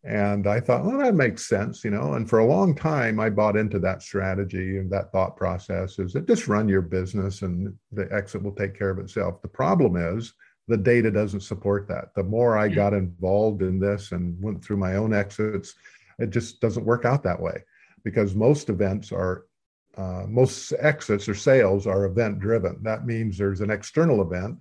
And 0.05 0.47
I 0.47 0.61
thought, 0.61 0.85
well, 0.85 0.99
that 0.99 1.17
makes 1.17 1.49
sense, 1.49 1.83
you 1.83 1.91
know. 1.91 2.15
And 2.15 2.31
for 2.31 2.39
a 2.39 2.47
long 2.47 2.77
time, 2.77 3.19
I 3.19 3.29
bought 3.29 3.57
into 3.57 3.81
that 3.81 4.03
strategy 4.03 4.79
and 4.79 4.89
that 4.93 5.11
thought 5.11 5.37
process 5.37 5.99
is 5.99 6.13
that 6.13 6.29
just 6.29 6.47
run 6.47 6.69
your 6.69 6.81
business 6.81 7.43
and 7.43 7.75
the 7.91 8.09
exit 8.13 8.41
will 8.41 8.55
take 8.55 8.79
care 8.79 8.91
of 8.91 9.01
itself. 9.01 9.43
The 9.43 9.49
problem 9.49 9.97
is 9.97 10.33
the 10.69 10.77
data 10.77 11.11
doesn't 11.11 11.41
support 11.41 11.89
that. 11.89 12.15
The 12.15 12.23
more 12.23 12.57
I 12.57 12.69
got 12.69 12.95
involved 12.95 13.63
in 13.63 13.81
this 13.81 14.13
and 14.13 14.41
went 14.41 14.65
through 14.65 14.77
my 14.77 14.95
own 14.95 15.13
exits, 15.13 15.75
it 16.21 16.31
just 16.31 16.61
doesn't 16.61 16.87
work 16.87 17.05
out 17.05 17.25
that 17.25 17.43
way 17.43 17.65
because 18.05 18.37
most 18.37 18.69
events 18.69 19.11
are, 19.11 19.47
uh, 19.97 20.25
most 20.29 20.73
exits 20.79 21.29
or 21.29 21.35
sales 21.35 21.85
are 21.85 22.05
event 22.05 22.39
driven. 22.39 22.81
That 22.85 23.07
means 23.07 23.37
there's 23.37 23.61
an 23.61 23.73
external 23.73 24.23
event 24.23 24.59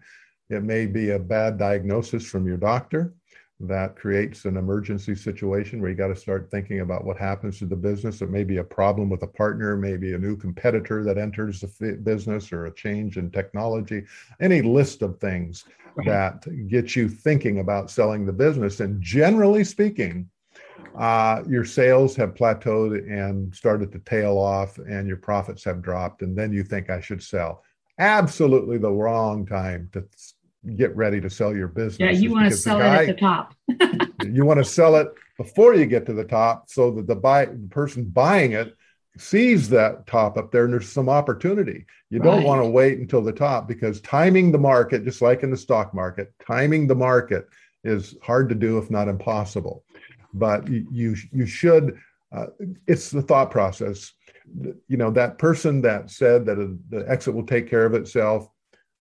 it 0.50 0.64
may 0.64 0.86
be 0.86 1.12
a 1.12 1.20
bad 1.20 1.58
diagnosis 1.58 2.26
from 2.26 2.48
your 2.48 2.58
doctor 2.58 3.14
that 3.62 3.96
creates 3.96 4.44
an 4.46 4.58
emergency 4.58 5.16
situation 5.16 5.80
where 5.80 5.90
you 5.90 5.96
got 5.96 6.08
to 6.10 6.16
start 6.16 6.52
thinking 6.52 6.82
about 6.82 7.06
what 7.06 7.18
happens 7.18 7.58
to 7.58 7.66
the 7.66 7.76
business. 7.76 8.22
It 8.22 8.30
may 8.30 8.44
be 8.44 8.58
a 8.58 8.64
problem 8.64 9.10
with 9.10 9.24
a 9.24 9.28
partner, 9.28 9.78
maybe 9.78 10.14
a 10.14 10.18
new 10.18 10.36
competitor 10.36 11.04
that 11.06 11.18
enters 11.18 11.62
the 11.62 11.98
business 12.04 12.52
or 12.52 12.66
a 12.66 12.76
change 12.76 13.18
in 13.18 13.32
technology, 13.32 14.04
any 14.42 14.62
list 14.62 15.02
of 15.02 15.20
things 15.20 15.64
right. 15.96 16.06
that 16.06 16.68
get 16.68 16.98
you 16.98 17.08
thinking 17.08 17.60
about 17.60 17.90
selling 17.90 18.26
the 18.26 18.34
business. 18.34 18.82
And 18.82 19.02
generally 19.02 19.64
speaking, 19.64 20.30
uh, 20.98 21.44
your 21.48 21.64
sales 21.66 22.16
have 22.18 22.36
plateaued 22.36 23.10
and 23.10 23.54
started 23.56 23.92
to 23.94 24.00
tail 24.00 24.38
off, 24.38 24.78
and 24.78 25.08
your 25.08 25.18
profits 25.18 25.64
have 25.64 25.82
dropped, 25.82 26.22
and 26.22 26.38
then 26.38 26.54
you 26.54 26.64
think 26.64 26.90
I 26.90 27.02
should 27.02 27.24
sell 27.24 27.64
absolutely 28.00 28.78
the 28.78 28.92
wrong 28.92 29.46
time 29.46 29.90
to 29.94 30.04
get 30.76 30.96
ready 30.96 31.22
to 31.22 31.30
sell 31.30 31.56
your 31.56 31.68
business. 31.68 32.00
Yeah, 32.00 32.12
you 32.12 32.32
want 32.32 32.50
to 32.50 32.58
sell 32.58 32.80
guy, 32.80 33.04
it 33.04 33.10
at 33.10 33.16
the 33.16 33.20
top. 33.20 33.56
you 34.32 34.46
want 34.46 34.60
to 34.60 34.66
sell 34.66 34.96
it 34.96 35.10
before 35.38 35.76
you 35.76 35.86
get 35.86 36.06
to 36.08 36.14
the 36.14 36.24
top 36.24 36.70
so 36.70 36.92
that 36.92 37.08
the 37.08 37.16
buy 37.16 37.46
the 37.46 37.68
person 37.70 38.06
buying 38.06 38.54
it 38.54 38.76
sees 39.18 39.70
that 39.70 40.06
top 40.08 40.38
up 40.38 40.52
there 40.52 40.66
and 40.66 40.74
there's 40.74 40.92
some 40.92 41.10
opportunity. 41.10 41.86
You 42.10 42.20
right. 42.20 42.26
don't 42.26 42.44
want 42.44 42.62
to 42.62 42.70
wait 42.70 43.00
until 43.00 43.22
the 43.22 43.32
top 43.32 43.68
because 43.68 44.02
timing 44.02 44.52
the 44.52 44.58
market, 44.58 45.06
just 45.06 45.22
like 45.22 45.44
in 45.44 45.52
the 45.52 45.58
stock 45.58 45.94
market, 45.94 46.34
timing 46.46 46.88
the 46.88 46.96
market 46.96 47.48
is 47.84 48.16
hard 48.22 48.50
to 48.50 48.56
do 48.56 48.78
if 48.78 48.90
not 48.90 49.08
impossible. 49.08 49.84
But 50.34 50.68
you 50.68 51.16
you 51.32 51.46
should 51.46 51.98
uh, 52.36 52.48
it's 52.88 53.10
the 53.10 53.22
thought 53.22 53.52
process. 53.52 54.12
You 54.88 54.98
know 54.98 55.12
that 55.12 55.38
person 55.38 55.82
that 55.82 56.12
said 56.12 56.46
that 56.46 56.60
a, 56.60 56.76
the 56.90 57.10
exit 57.10 57.34
will 57.34 57.46
take 57.46 57.70
care 57.70 57.86
of 57.86 57.94
itself. 57.94 58.50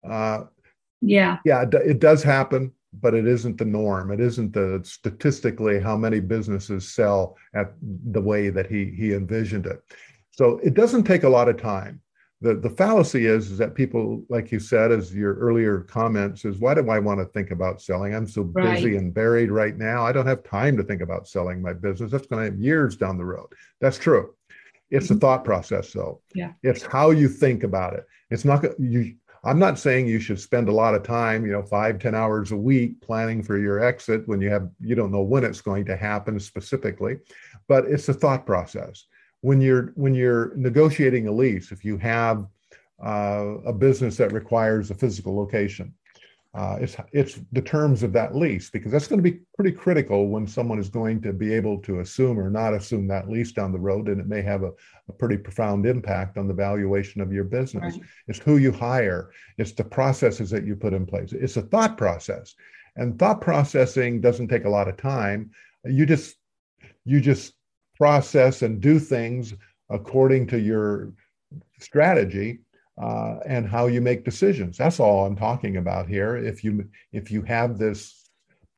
Uh, 0.09 0.45
yeah. 1.01 1.39
Yeah, 1.45 1.65
it 1.73 1.99
does 1.99 2.23
happen, 2.23 2.73
but 3.01 3.15
it 3.15 3.27
isn't 3.27 3.59
the 3.59 3.65
norm. 3.65 4.11
It 4.11 4.21
isn't 4.21 4.53
the 4.53 4.81
statistically 4.85 5.81
how 5.81 5.97
many 5.97 6.21
businesses 6.21 6.93
sell 6.93 7.37
at 7.55 7.75
the 7.81 8.21
way 8.21 8.51
that 8.51 8.67
he 8.67 8.95
he 8.97 9.15
envisioned 9.15 9.67
it. 9.67 9.83
So 10.31 10.59
it 10.65 10.75
doesn't 10.75 11.05
take 11.05 11.23
a 11.23 11.29
lot 11.29 11.49
of 11.49 11.57
time. 11.61 12.01
The, 12.41 12.55
the 12.55 12.69
fallacy 12.69 13.25
is, 13.27 13.51
is 13.51 13.59
that 13.59 13.75
people, 13.75 14.23
like 14.29 14.53
you 14.53 14.59
said, 14.59 14.93
as 14.93 15.15
your 15.15 15.35
earlier 15.37 15.81
comments, 15.81 16.45
is 16.45 16.59
why 16.59 16.75
do 16.75 16.91
I 16.91 16.99
want 16.99 17.21
to 17.21 17.27
think 17.27 17.53
about 17.53 17.81
selling? 17.81 18.15
I'm 18.15 18.27
so 18.27 18.43
right. 18.43 18.75
busy 18.75 18.97
and 18.97 19.15
buried 19.15 19.51
right 19.51 19.79
now. 19.79 20.05
I 20.05 20.13
don't 20.13 20.27
have 20.27 20.43
time 20.43 20.77
to 20.77 20.83
think 20.83 21.01
about 21.01 21.27
selling 21.27 21.63
my 21.63 21.73
business. 21.73 22.11
That's 22.11 22.27
going 22.27 22.45
to 22.45 22.51
have 22.51 22.61
years 22.61 22.97
down 22.97 23.17
the 23.17 23.25
road. 23.25 23.47
That's 23.81 23.97
true. 23.97 24.35
It's 24.91 25.07
mm-hmm. 25.07 25.17
a 25.17 25.21
thought 25.21 25.45
process, 25.45 25.93
though. 25.93 26.21
Yeah. 26.35 26.53
It's 26.63 26.83
how 26.83 27.13
you 27.13 27.29
think 27.29 27.63
about 27.63 27.95
it. 27.95 28.05
It's 28.31 28.45
not 28.45 28.63
you. 28.79 29.15
I'm 29.45 29.59
not 29.59 29.79
saying 29.79 30.07
you 30.07 30.21
should 30.21 30.41
spend 30.41 30.69
a 30.69 30.73
lot 30.73 30.95
of 30.95 31.03
time, 31.03 31.45
you 31.45 31.53
know, 31.53 31.63
five, 31.63 31.99
ten 31.99 32.15
hours 32.15 32.53
a 32.53 32.57
week 32.57 33.01
planning 33.03 33.43
for 33.43 33.59
your 33.59 33.83
exit 33.83 34.27
when 34.27 34.41
you 34.41 34.49
have, 34.51 34.71
you 34.81 34.95
don't 34.95 35.13
know 35.13 35.23
when 35.23 35.45
it's 35.45 35.61
going 35.61 35.85
to 35.87 35.97
happen 35.97 36.41
specifically, 36.41 37.19
but 37.69 37.85
it's 37.85 38.09
a 38.09 38.15
thought 38.15 38.47
process. 38.47 39.05
When 39.43 39.61
you're 39.61 39.93
when 39.97 40.15
you're 40.15 40.57
negotiating 40.57 41.29
a 41.29 41.33
lease, 41.33 41.71
if 41.71 41.85
you 41.85 41.99
have 41.99 42.47
uh, 43.05 43.59
a 43.67 43.73
business 43.73 44.17
that 44.17 44.33
requires 44.33 44.91
a 44.91 44.95
physical 44.95 45.37
location, 45.37 45.93
uh, 46.55 46.79
it's 46.81 46.97
it's 47.13 47.41
the 47.51 47.61
terms 47.61 48.05
of 48.05 48.13
that 48.13 48.37
lease 48.37 48.71
because 48.71 48.93
that's 48.93 49.09
going 49.09 49.23
to 49.23 49.31
be 49.31 49.41
pretty 49.57 49.73
critical 49.73 50.29
when 50.29 50.47
someone 50.47 50.79
is 50.79 50.89
going 50.89 51.21
to 51.21 51.33
be 51.33 51.53
able 51.53 51.79
to 51.79 51.99
assume 51.99 52.39
or 52.39 52.49
not 52.49 52.73
assume 52.73 53.09
that 53.09 53.29
lease 53.29 53.51
down 53.51 53.73
the 53.73 53.79
road, 53.79 54.09
and 54.09 54.21
it 54.21 54.29
may 54.29 54.41
have 54.41 54.63
a, 54.63 54.71
a 55.09 55.13
pretty 55.13 55.37
profound 55.37 55.85
impact 55.85 56.39
on 56.39 56.47
the 56.47 56.55
valuation 56.55 57.21
of 57.21 57.33
your 57.33 57.43
business. 57.43 57.97
Right. 57.97 58.07
It's 58.29 58.39
who 58.39 58.59
you 58.59 58.71
hire, 58.71 59.31
it's 59.59 59.73
the 59.73 59.83
processes 59.83 60.49
that 60.51 60.65
you 60.65 60.77
put 60.77 60.95
in 60.95 61.07
place. 61.07 61.33
It's 61.33 61.57
a 61.57 61.63
thought 61.63 61.99
process, 61.99 62.55
and 62.95 63.19
thought 63.19 63.41
processing 63.41 64.21
doesn't 64.21 64.47
take 64.47 64.65
a 64.65 64.71
lot 64.71 64.87
of 64.87 64.97
time. 64.97 65.51
You 65.85 66.07
just 66.07 66.37
you 67.05 67.21
just 67.21 67.55
process 67.97 68.63
and 68.63 68.81
do 68.81 69.01
things 69.01 69.55
according 69.91 70.47
to 70.49 70.61
your 70.61 71.13
strategy 71.81 72.61
uh, 72.97 73.39
and 73.47 73.69
how 73.69 73.87
you 73.87 74.01
make 74.01 74.25
decisions. 74.25 74.77
That's 74.77 75.01
all 75.01 75.27
I'm 75.27 75.37
talking 75.37 75.77
about 75.79 76.09
here. 76.09 76.37
If 76.37 76.63
you 76.65 76.89
if 77.13 77.31
you 77.31 77.43
have 77.43 77.79
this 77.79 78.31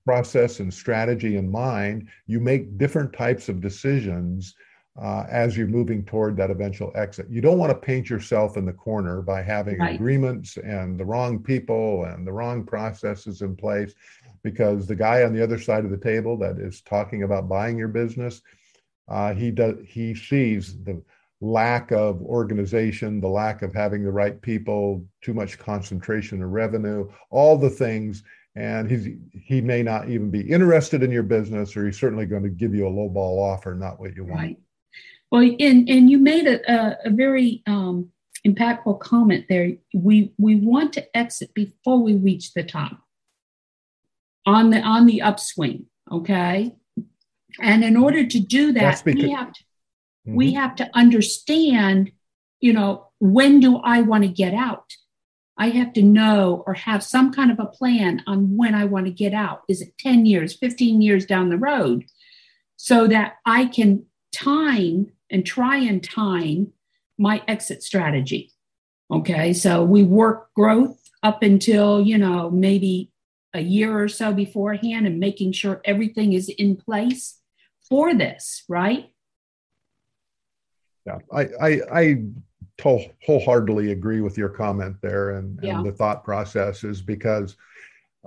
process 0.04 0.60
and 0.60 0.72
strategy 0.72 1.36
in 1.36 1.50
mind, 1.50 2.08
you 2.26 2.40
make 2.40 2.78
different 2.78 3.12
types 3.12 3.48
of 3.48 3.60
decisions 3.60 4.54
uh, 5.02 5.24
as 5.28 5.56
you're 5.56 5.66
moving 5.66 6.04
toward 6.04 6.36
that 6.36 6.50
eventual 6.50 6.92
exit. 6.94 7.26
You 7.28 7.40
don't 7.40 7.58
want 7.58 7.70
to 7.70 7.86
paint 7.86 8.08
yourself 8.08 8.56
in 8.56 8.64
the 8.64 8.72
corner 8.72 9.20
by 9.20 9.42
having 9.42 9.78
right. 9.78 9.94
agreements 9.94 10.56
and 10.56 10.98
the 10.98 11.04
wrong 11.04 11.42
people 11.42 12.04
and 12.04 12.26
the 12.26 12.32
wrong 12.32 12.64
processes 12.64 13.42
in 13.42 13.56
place, 13.56 13.94
because 14.42 14.86
the 14.86 14.96
guy 14.96 15.24
on 15.24 15.34
the 15.34 15.42
other 15.42 15.58
side 15.58 15.84
of 15.84 15.90
the 15.90 15.98
table 15.98 16.38
that 16.38 16.58
is 16.58 16.80
talking 16.80 17.22
about 17.24 17.48
buying 17.48 17.76
your 17.76 17.88
business 17.88 18.42
Uh, 19.08 19.32
he 19.34 19.50
does. 19.52 19.76
He 19.86 20.14
sees 20.14 20.82
the 20.82 21.00
lack 21.46 21.92
of 21.92 22.20
organization, 22.22 23.20
the 23.20 23.28
lack 23.28 23.62
of 23.62 23.74
having 23.74 24.04
the 24.04 24.12
right 24.12 24.40
people, 24.40 25.04
too 25.22 25.34
much 25.34 25.58
concentration 25.58 26.42
of 26.42 26.50
revenue, 26.50 27.08
all 27.30 27.56
the 27.56 27.70
things. 27.70 28.22
And 28.54 28.90
he's 28.90 29.08
he 29.32 29.60
may 29.60 29.82
not 29.82 30.08
even 30.08 30.30
be 30.30 30.40
interested 30.40 31.02
in 31.02 31.10
your 31.10 31.22
business, 31.22 31.76
or 31.76 31.84
he's 31.84 31.98
certainly 31.98 32.26
going 32.26 32.42
to 32.42 32.48
give 32.48 32.74
you 32.74 32.86
a 32.86 32.88
low 32.88 33.08
ball 33.08 33.38
offer, 33.42 33.74
not 33.74 34.00
what 34.00 34.16
you 34.16 34.24
want. 34.24 34.40
Right. 34.40 34.56
Well, 35.30 35.42
and 35.42 35.88
and 35.88 36.10
you 36.10 36.18
made 36.18 36.46
a 36.46 36.58
a, 36.72 36.96
a 37.06 37.10
very 37.10 37.62
um, 37.66 38.10
impactful 38.46 39.00
comment 39.00 39.44
there. 39.48 39.72
We 39.92 40.32
we 40.38 40.56
want 40.56 40.94
to 40.94 41.16
exit 41.16 41.52
before 41.52 42.02
we 42.02 42.14
reach 42.14 42.54
the 42.54 42.62
top 42.62 42.98
on 44.46 44.70
the 44.70 44.80
on 44.80 45.04
the 45.06 45.20
upswing. 45.20 45.86
Okay. 46.10 46.74
And 47.60 47.84
in 47.84 47.96
order 47.96 48.26
to 48.26 48.38
do 48.38 48.72
that, 48.72 49.02
because, 49.04 49.22
we 49.22 49.30
have 49.30 49.52
to 49.52 49.60
mm-hmm. 50.26 50.34
we 50.34 50.54
have 50.54 50.76
to 50.76 50.90
understand, 50.94 52.12
you 52.60 52.72
know, 52.72 53.08
when 53.18 53.60
do 53.60 53.78
I 53.78 54.02
want 54.02 54.24
to 54.24 54.28
get 54.28 54.54
out? 54.54 54.92
I 55.58 55.70
have 55.70 55.94
to 55.94 56.02
know 56.02 56.62
or 56.66 56.74
have 56.74 57.02
some 57.02 57.32
kind 57.32 57.50
of 57.50 57.58
a 57.58 57.66
plan 57.66 58.22
on 58.26 58.56
when 58.56 58.74
I 58.74 58.84
want 58.84 59.06
to 59.06 59.12
get 59.12 59.32
out. 59.32 59.62
Is 59.68 59.80
it 59.80 59.96
10 59.98 60.26
years, 60.26 60.54
15 60.54 61.00
years 61.00 61.24
down 61.24 61.48
the 61.48 61.56
road? 61.56 62.04
So 62.76 63.06
that 63.06 63.36
I 63.46 63.66
can 63.66 64.04
time 64.32 65.12
and 65.30 65.46
try 65.46 65.78
and 65.78 66.04
time 66.04 66.72
my 67.18 67.42
exit 67.48 67.82
strategy. 67.82 68.52
Okay. 69.10 69.54
So 69.54 69.82
we 69.82 70.02
work 70.02 70.52
growth 70.54 70.98
up 71.22 71.42
until, 71.42 72.02
you 72.02 72.18
know, 72.18 72.50
maybe 72.50 73.10
a 73.54 73.60
year 73.60 73.98
or 73.98 74.08
so 74.08 74.32
beforehand 74.32 75.06
and 75.06 75.18
making 75.18 75.52
sure 75.52 75.80
everything 75.84 76.34
is 76.34 76.48
in 76.50 76.76
place 76.76 77.38
for 77.88 78.14
this, 78.14 78.64
right? 78.68 79.10
Yeah, 81.06 81.18
I 81.32 81.48
I, 81.60 81.80
I 81.92 82.22
wholeheartedly 82.82 83.92
agree 83.92 84.20
with 84.20 84.36
your 84.36 84.50
comment 84.50 84.96
there 85.00 85.30
and, 85.30 85.58
yeah. 85.62 85.78
and 85.78 85.86
the 85.86 85.92
thought 85.92 86.22
process 86.24 86.84
is 86.84 87.00
because 87.00 87.56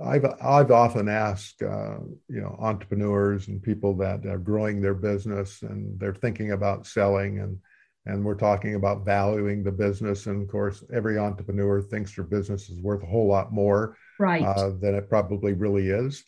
I've 0.03 0.25
I've 0.41 0.71
often 0.71 1.09
asked 1.09 1.61
uh, 1.61 1.97
you 2.27 2.41
know 2.41 2.55
entrepreneurs 2.59 3.47
and 3.47 3.61
people 3.61 3.95
that 3.97 4.25
are 4.25 4.37
growing 4.37 4.81
their 4.81 4.93
business 4.93 5.61
and 5.61 5.99
they're 5.99 6.13
thinking 6.13 6.53
about 6.53 6.87
selling 6.87 7.39
and 7.39 7.59
and 8.05 8.23
we're 8.23 8.35
talking 8.35 8.75
about 8.75 9.05
valuing 9.05 9.61
the 9.61 9.71
business 9.71 10.25
and 10.27 10.41
of 10.41 10.47
course 10.47 10.83
every 10.93 11.17
entrepreneur 11.17 11.81
thinks 11.81 12.15
their 12.15 12.25
business 12.25 12.69
is 12.69 12.79
worth 12.81 13.03
a 13.03 13.07
whole 13.07 13.27
lot 13.27 13.51
more 13.51 13.97
right. 14.19 14.43
uh, 14.43 14.69
than 14.79 14.95
it 14.95 15.09
probably 15.09 15.53
really 15.53 15.89
is 15.89 16.23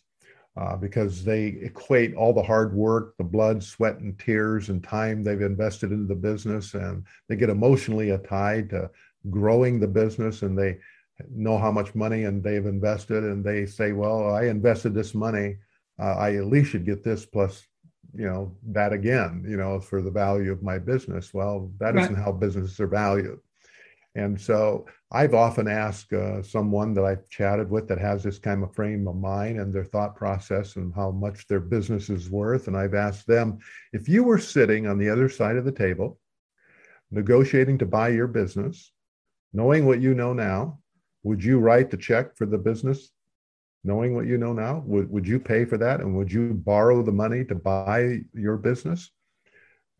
uh, 0.56 0.76
because 0.76 1.24
they 1.24 1.46
equate 1.62 2.14
all 2.14 2.32
the 2.32 2.42
hard 2.42 2.74
work, 2.74 3.16
the 3.16 3.24
blood, 3.24 3.62
sweat, 3.62 3.98
and 3.98 4.18
tears 4.18 4.68
and 4.68 4.84
time 4.84 5.22
they've 5.22 5.40
invested 5.40 5.92
into 5.92 6.06
the 6.06 6.14
business, 6.14 6.74
and 6.74 7.04
they 7.28 7.36
get 7.36 7.50
emotionally 7.50 8.16
tied 8.28 8.68
to 8.70 8.90
growing 9.30 9.80
the 9.80 9.88
business, 9.88 10.42
and 10.42 10.58
they 10.58 10.78
know 11.30 11.56
how 11.56 11.70
much 11.70 11.94
money 11.94 12.24
and 12.24 12.42
they've 12.42 12.66
invested, 12.66 13.24
and 13.24 13.42
they 13.44 13.64
say, 13.64 13.92
"Well, 13.92 14.34
I 14.34 14.44
invested 14.44 14.94
this 14.94 15.14
money, 15.14 15.56
uh, 15.98 16.16
I 16.16 16.36
at 16.36 16.46
least 16.46 16.70
should 16.70 16.86
get 16.86 17.02
this 17.02 17.24
plus." 17.24 17.66
you 18.14 18.26
know 18.26 18.54
that 18.62 18.92
again 18.92 19.44
you 19.48 19.56
know 19.56 19.80
for 19.80 20.02
the 20.02 20.10
value 20.10 20.52
of 20.52 20.62
my 20.62 20.78
business 20.78 21.32
well 21.32 21.70
that 21.78 21.94
right. 21.94 22.10
not 22.10 22.22
how 22.22 22.30
businesses 22.30 22.78
are 22.78 22.86
valued 22.86 23.40
and 24.14 24.38
so 24.38 24.86
I've 25.10 25.32
often 25.34 25.68
asked 25.68 26.12
uh, 26.12 26.42
someone 26.42 26.92
that 26.94 27.04
I've 27.04 27.28
chatted 27.30 27.70
with 27.70 27.88
that 27.88 27.98
has 27.98 28.22
this 28.22 28.38
kind 28.38 28.62
of 28.62 28.74
frame 28.74 29.08
of 29.08 29.16
mind 29.16 29.58
and 29.58 29.72
their 29.72 29.84
thought 29.84 30.16
process 30.16 30.76
and 30.76 30.92
how 30.94 31.10
much 31.10 31.46
their 31.46 31.60
business 31.60 32.10
is 32.10 32.28
worth. 32.28 32.68
And 32.68 32.76
I've 32.76 32.94
asked 32.94 33.26
them 33.26 33.58
if 33.92 34.08
you 34.08 34.22
were 34.22 34.38
sitting 34.38 34.86
on 34.86 34.98
the 34.98 35.08
other 35.08 35.30
side 35.30 35.56
of 35.56 35.64
the 35.64 35.72
table, 35.72 36.18
negotiating 37.10 37.78
to 37.78 37.86
buy 37.86 38.08
your 38.08 38.26
business, 38.26 38.92
knowing 39.54 39.86
what 39.86 40.00
you 40.00 40.14
know 40.14 40.34
now, 40.34 40.78
would 41.22 41.42
you 41.42 41.58
write 41.58 41.90
the 41.90 41.96
check 41.96 42.36
for 42.36 42.46
the 42.46 42.58
business? 42.58 43.12
Knowing 43.84 44.14
what 44.14 44.26
you 44.26 44.38
know 44.38 44.52
now, 44.52 44.82
would, 44.86 45.10
would 45.10 45.26
you 45.26 45.40
pay 45.40 45.64
for 45.64 45.76
that? 45.78 46.00
And 46.00 46.16
would 46.16 46.30
you 46.30 46.52
borrow 46.52 47.02
the 47.02 47.12
money 47.12 47.44
to 47.46 47.54
buy 47.54 48.20
your 48.34 48.56
business? 48.56 49.10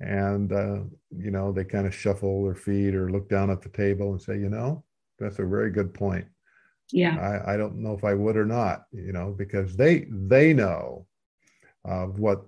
And 0.03 0.53
uh, 0.53 0.81
you 1.17 1.31
know 1.31 1.53
they 1.53 1.65
kind 1.65 1.87
of 1.87 1.95
shuffle 1.95 2.45
their 2.45 2.55
feet 2.55 2.95
or 2.95 3.11
look 3.11 3.29
down 3.29 3.51
at 3.51 3.63
the 3.63 3.69
table 3.69 4.13
and 4.13 4.21
say 4.21 4.37
you 4.37 4.49
know 4.49 4.83
that's 5.19 5.39
a 5.39 5.45
very 5.45 5.71
good 5.71 5.95
point 5.95 6.27
yeah 6.91 7.43
i, 7.47 7.55
I 7.55 7.57
don't 7.57 7.77
know 7.77 7.95
if 7.95 8.05
i 8.05 8.13
would 8.13 8.37
or 8.37 8.45
not 8.45 8.85
you 8.93 9.13
know 9.13 9.35
because 9.37 9.77
they 9.77 10.07
they 10.11 10.53
know 10.53 11.07
uh, 11.89 12.07
what 12.07 12.45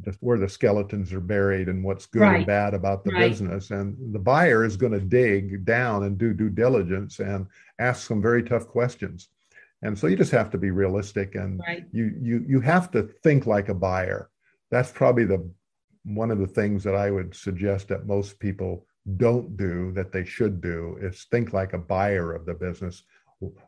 just 0.00 0.18
where 0.20 0.38
the 0.38 0.48
skeletons 0.48 1.12
are 1.12 1.20
buried 1.20 1.68
and 1.68 1.84
what's 1.84 2.06
good 2.06 2.22
right. 2.22 2.36
and 2.38 2.46
bad 2.46 2.74
about 2.74 3.04
the 3.04 3.12
right. 3.12 3.28
business 3.28 3.70
and 3.70 3.96
the 4.14 4.18
buyer 4.18 4.64
is 4.64 4.76
going 4.76 4.92
to 4.92 5.00
dig 5.00 5.64
down 5.64 6.04
and 6.04 6.18
do 6.18 6.32
due 6.32 6.50
diligence 6.50 7.20
and 7.20 7.46
ask 7.78 8.06
some 8.06 8.20
very 8.20 8.42
tough 8.42 8.66
questions 8.66 9.28
and 9.82 9.98
so 9.98 10.06
you 10.06 10.16
just 10.16 10.32
have 10.32 10.50
to 10.50 10.58
be 10.58 10.70
realistic 10.70 11.34
and 11.34 11.60
right. 11.60 11.84
you 11.92 12.14
you 12.20 12.44
you 12.48 12.60
have 12.60 12.90
to 12.90 13.02
think 13.22 13.46
like 13.46 13.68
a 13.68 13.74
buyer 13.74 14.30
that's 14.70 14.90
probably 14.90 15.24
the 15.24 15.48
one 16.04 16.30
of 16.30 16.38
the 16.38 16.46
things 16.46 16.84
that 16.84 16.94
I 16.94 17.10
would 17.10 17.34
suggest 17.34 17.88
that 17.88 18.06
most 18.06 18.38
people 18.38 18.86
don't 19.16 19.56
do 19.56 19.92
that 19.92 20.12
they 20.12 20.24
should 20.24 20.60
do 20.60 20.96
is 21.00 21.26
think 21.30 21.52
like 21.52 21.72
a 21.72 21.78
buyer 21.78 22.32
of 22.32 22.46
the 22.46 22.54
business. 22.54 23.02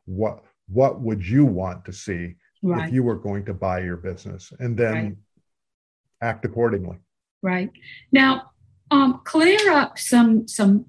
What 0.04 0.44
what 0.68 1.00
would 1.00 1.26
you 1.26 1.44
want 1.44 1.84
to 1.84 1.92
see 1.92 2.34
right. 2.62 2.88
if 2.88 2.94
you 2.94 3.02
were 3.02 3.16
going 3.16 3.44
to 3.46 3.54
buy 3.54 3.80
your 3.80 3.96
business, 3.96 4.52
and 4.58 4.76
then 4.76 4.94
right. 4.94 5.16
act 6.20 6.44
accordingly. 6.44 6.98
Right 7.42 7.70
now, 8.12 8.50
um, 8.90 9.20
clear 9.24 9.72
up 9.72 9.98
some 9.98 10.48
some. 10.48 10.86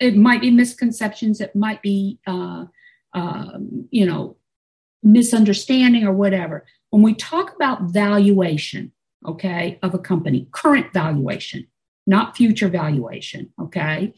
It 0.00 0.16
might 0.16 0.40
be 0.40 0.50
misconceptions. 0.50 1.40
It 1.40 1.54
might 1.54 1.80
be 1.80 2.18
uh, 2.26 2.64
um, 3.12 3.88
you 3.90 4.06
know 4.06 4.36
misunderstanding 5.02 6.04
or 6.04 6.12
whatever. 6.12 6.66
When 6.90 7.02
we 7.02 7.14
talk 7.14 7.54
about 7.54 7.82
valuation, 7.82 8.92
okay, 9.26 9.78
of 9.82 9.94
a 9.94 9.98
company, 9.98 10.48
current 10.52 10.92
valuation, 10.92 11.66
not 12.06 12.36
future 12.36 12.68
valuation, 12.68 13.52
okay? 13.60 14.14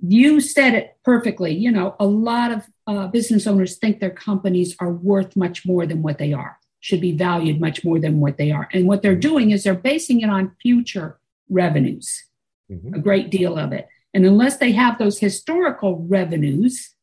You 0.00 0.40
said 0.40 0.74
it 0.74 0.96
perfectly. 1.04 1.52
You 1.52 1.70
know, 1.70 1.96
a 1.98 2.06
lot 2.06 2.52
of 2.52 2.66
uh, 2.86 3.06
business 3.08 3.46
owners 3.46 3.76
think 3.76 4.00
their 4.00 4.10
companies 4.10 4.76
are 4.78 4.90
worth 4.90 5.36
much 5.36 5.66
more 5.66 5.86
than 5.86 6.02
what 6.02 6.18
they 6.18 6.32
are, 6.32 6.58
should 6.80 7.00
be 7.00 7.12
valued 7.12 7.60
much 7.60 7.84
more 7.84 7.98
than 7.98 8.20
what 8.20 8.38
they 8.38 8.50
are. 8.50 8.68
And 8.72 8.86
what 8.86 9.02
they're 9.02 9.16
doing 9.16 9.50
is 9.50 9.64
they're 9.64 9.74
basing 9.74 10.20
it 10.20 10.30
on 10.30 10.56
future 10.62 11.18
revenues, 11.48 12.24
mm-hmm. 12.70 12.94
a 12.94 12.98
great 12.98 13.30
deal 13.30 13.58
of 13.58 13.72
it. 13.72 13.88
And 14.14 14.24
unless 14.24 14.58
they 14.58 14.72
have 14.72 14.98
those 14.98 15.18
historical 15.18 16.06
revenues 16.08 16.94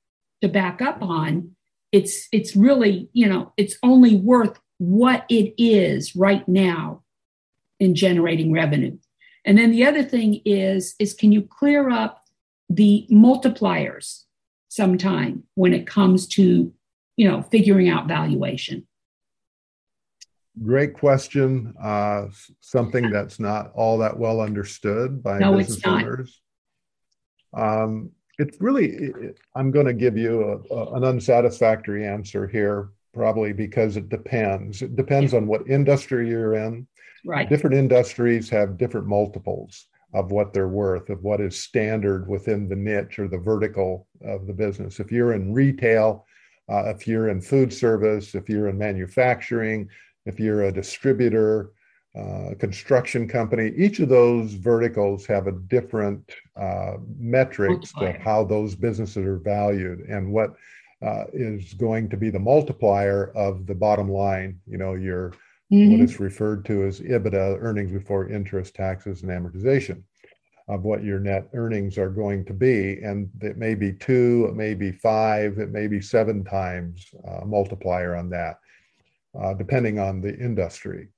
to 0.41 0.47
back 0.47 0.81
up 0.81 1.01
on, 1.01 1.55
it's 1.91 2.29
it's 2.31 2.55
really 2.55 3.09
you 3.11 3.27
know 3.27 3.51
it's 3.57 3.75
only 3.83 4.15
worth 4.15 4.60
what 4.81 5.25
it 5.29 5.53
is 5.59 6.15
right 6.15 6.47
now 6.47 7.03
in 7.79 7.93
generating 7.93 8.51
revenue. 8.51 8.97
And 9.45 9.55
then 9.55 9.69
the 9.69 9.85
other 9.85 10.01
thing 10.01 10.41
is 10.43 10.95
is 10.97 11.13
can 11.13 11.31
you 11.31 11.43
clear 11.43 11.91
up 11.91 12.23
the 12.67 13.05
multipliers 13.11 14.23
sometime 14.69 15.43
when 15.53 15.75
it 15.75 15.85
comes 15.85 16.27
to, 16.29 16.73
you 17.15 17.29
know, 17.29 17.43
figuring 17.43 17.89
out 17.89 18.07
valuation? 18.07 18.87
Great 20.63 20.95
question. 20.95 21.75
Uh, 21.79 22.29
something 22.61 23.11
that's 23.11 23.39
not 23.39 23.71
all 23.75 23.99
that 23.99 24.17
well 24.17 24.41
understood 24.41 25.21
by 25.21 25.37
no, 25.37 25.57
business 25.57 25.85
owners. 25.85 26.41
Um, 27.53 28.09
it's 28.39 28.59
really, 28.59 28.87
it, 28.95 29.39
I'm 29.53 29.69
going 29.69 29.85
to 29.85 29.93
give 29.93 30.17
you 30.17 30.63
a, 30.71 30.73
a, 30.73 30.93
an 30.95 31.03
unsatisfactory 31.03 32.07
answer 32.07 32.47
here 32.47 32.89
probably 33.13 33.53
because 33.53 33.97
it 33.97 34.09
depends. 34.09 34.81
It 34.81 34.95
depends 34.95 35.33
yeah. 35.33 35.39
on 35.39 35.47
what 35.47 35.67
industry 35.67 36.29
you're 36.29 36.55
in. 36.55 36.87
Right. 37.25 37.47
Different 37.47 37.75
industries 37.75 38.49
have 38.49 38.77
different 38.77 39.07
multiples 39.07 39.87
of 40.13 40.31
what 40.31 40.53
they're 40.53 40.67
worth, 40.67 41.09
of 41.09 41.23
what 41.23 41.39
is 41.39 41.57
standard 41.57 42.27
within 42.27 42.67
the 42.67 42.75
niche 42.75 43.19
or 43.19 43.27
the 43.27 43.37
vertical 43.37 44.07
of 44.25 44.47
the 44.47 44.53
business. 44.53 44.99
If 44.99 45.11
you're 45.11 45.33
in 45.33 45.53
retail, 45.53 46.25
uh, 46.69 46.89
if 46.89 47.07
you're 47.07 47.29
in 47.29 47.41
food 47.41 47.71
service, 47.71 48.35
if 48.35 48.49
you're 48.49 48.67
in 48.67 48.77
manufacturing, 48.77 49.89
if 50.25 50.39
you're 50.39 50.63
a 50.63 50.71
distributor, 50.71 51.71
uh, 52.13 52.53
construction 52.59 53.25
company, 53.27 53.71
each 53.77 53.99
of 53.99 54.09
those 54.09 54.53
verticals 54.53 55.25
have 55.25 55.47
a 55.47 55.53
different 55.53 56.29
uh, 56.59 56.97
metrics 57.17 57.93
of 57.95 58.15
how 58.15 58.43
those 58.43 58.75
businesses 58.75 59.25
are 59.25 59.37
valued 59.37 60.01
and 60.01 60.29
what 60.29 60.53
uh, 61.05 61.25
is 61.33 61.73
going 61.73 62.09
to 62.09 62.17
be 62.17 62.29
the 62.29 62.39
multiplier 62.39 63.31
of 63.35 63.65
the 63.65 63.75
bottom 63.75 64.11
line. 64.11 64.59
You 64.67 64.77
know, 64.77 64.93
your 64.93 65.33
mm-hmm. 65.71 65.91
what 65.91 66.01
is 66.01 66.19
referred 66.19 66.65
to 66.65 66.83
as 66.85 66.99
EBITDA, 66.99 67.57
earnings 67.59 67.91
before 67.91 68.29
interest, 68.29 68.75
taxes, 68.75 69.23
and 69.23 69.31
amortization, 69.31 70.03
of 70.67 70.83
what 70.83 71.03
your 71.03 71.19
net 71.19 71.49
earnings 71.53 71.97
are 71.97 72.09
going 72.09 72.45
to 72.45 72.53
be, 72.53 72.99
and 73.03 73.29
it 73.41 73.57
may 73.57 73.75
be 73.75 73.91
two, 73.91 74.45
it 74.49 74.55
may 74.55 74.73
be 74.73 74.91
five, 74.91 75.57
it 75.57 75.71
may 75.71 75.87
be 75.87 75.99
seven 75.99 76.43
times 76.43 77.05
uh, 77.27 77.45
multiplier 77.45 78.15
on 78.15 78.29
that, 78.29 78.57
uh, 79.39 79.53
depending 79.53 79.99
on 79.99 80.21
the 80.21 80.37
industry. 80.37 81.09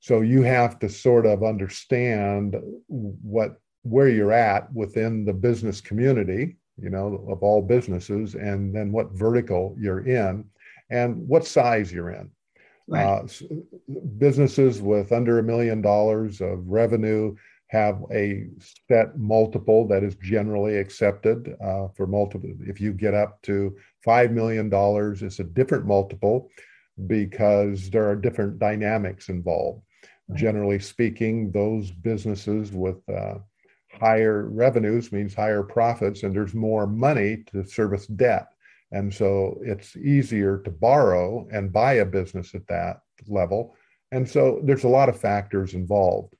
So 0.00 0.22
you 0.22 0.42
have 0.42 0.78
to 0.80 0.88
sort 0.88 1.26
of 1.26 1.42
understand 1.42 2.56
what 2.88 3.56
where 3.82 4.08
you're 4.08 4.32
at 4.32 4.70
within 4.74 5.24
the 5.24 5.32
business 5.32 5.80
community, 5.80 6.56
you 6.82 6.90
know, 6.90 7.24
of 7.28 7.42
all 7.42 7.62
businesses, 7.62 8.34
and 8.34 8.74
then 8.74 8.92
what 8.92 9.12
vertical 9.12 9.74
you're 9.78 10.06
in 10.06 10.44
and 10.90 11.16
what 11.28 11.46
size 11.46 11.92
you're 11.92 12.10
in. 12.10 12.30
Right. 12.88 13.04
Uh, 13.04 13.26
businesses 14.18 14.82
with 14.82 15.12
under 15.12 15.38
a 15.38 15.42
million 15.42 15.80
dollars 15.80 16.40
of 16.40 16.66
revenue 16.66 17.36
have 17.68 18.02
a 18.12 18.48
set 18.88 19.16
multiple 19.16 19.86
that 19.86 20.02
is 20.02 20.16
generally 20.16 20.76
accepted 20.76 21.56
uh, 21.62 21.86
for 21.96 22.08
multiple. 22.08 22.50
If 22.66 22.80
you 22.80 22.92
get 22.92 23.14
up 23.14 23.40
to 23.42 23.76
$5 24.04 24.32
million, 24.32 24.68
it's 25.24 25.38
a 25.38 25.44
different 25.44 25.86
multiple 25.86 26.50
because 27.06 27.88
there 27.90 28.08
are 28.10 28.16
different 28.16 28.58
dynamics 28.58 29.28
involved. 29.28 29.82
Right. 30.28 30.38
Generally 30.38 30.80
speaking, 30.80 31.52
those 31.52 31.92
businesses 31.92 32.72
with 32.72 33.08
uh, 33.08 33.34
higher 33.98 34.48
revenues 34.48 35.12
means 35.12 35.34
higher 35.34 35.62
profits, 35.62 36.22
and 36.22 36.34
there's 36.34 36.54
more 36.54 36.86
money 36.86 37.44
to 37.52 37.64
service 37.64 38.06
debt. 38.06 38.48
And 38.92 39.12
so 39.12 39.58
it's 39.62 39.96
easier 39.96 40.58
to 40.58 40.70
borrow 40.70 41.46
and 41.52 41.72
buy 41.72 41.94
a 41.94 42.04
business 42.04 42.54
at 42.54 42.66
that 42.68 43.00
level. 43.28 43.76
And 44.12 44.28
so 44.28 44.60
there's 44.64 44.84
a 44.84 44.88
lot 44.88 45.08
of 45.08 45.20
factors 45.20 45.74
involved. 45.74 46.34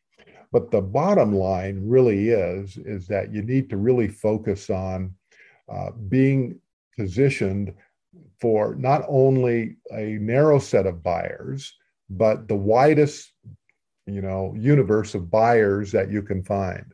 But 0.53 0.73
the 0.73 0.81
bottom 0.81 1.33
line 1.33 1.81
really 1.85 2.31
is, 2.31 2.77
is 2.77 3.07
that 3.07 3.33
you 3.33 3.43
need 3.43 3.71
to 3.71 3.77
really 3.77 4.09
focus 4.09 4.69
on 4.69 5.15
uh, 5.73 5.91
being 6.09 6.59
positioned 6.99 7.73
for 8.41 8.75
not 8.75 9.05
only 9.09 9.77
a 9.93 10.19
narrow 10.21 10.59
set 10.59 10.87
of 10.87 11.03
buyers, 11.03 11.73
but 12.09 12.49
the 12.49 12.57
widest, 12.57 13.33
you 14.07 14.21
know, 14.21 14.53
universe 14.59 15.15
of 15.15 15.31
buyers 15.31 15.93
that 15.93 16.11
you 16.11 16.23
can 16.23 16.43
find. 16.43 16.93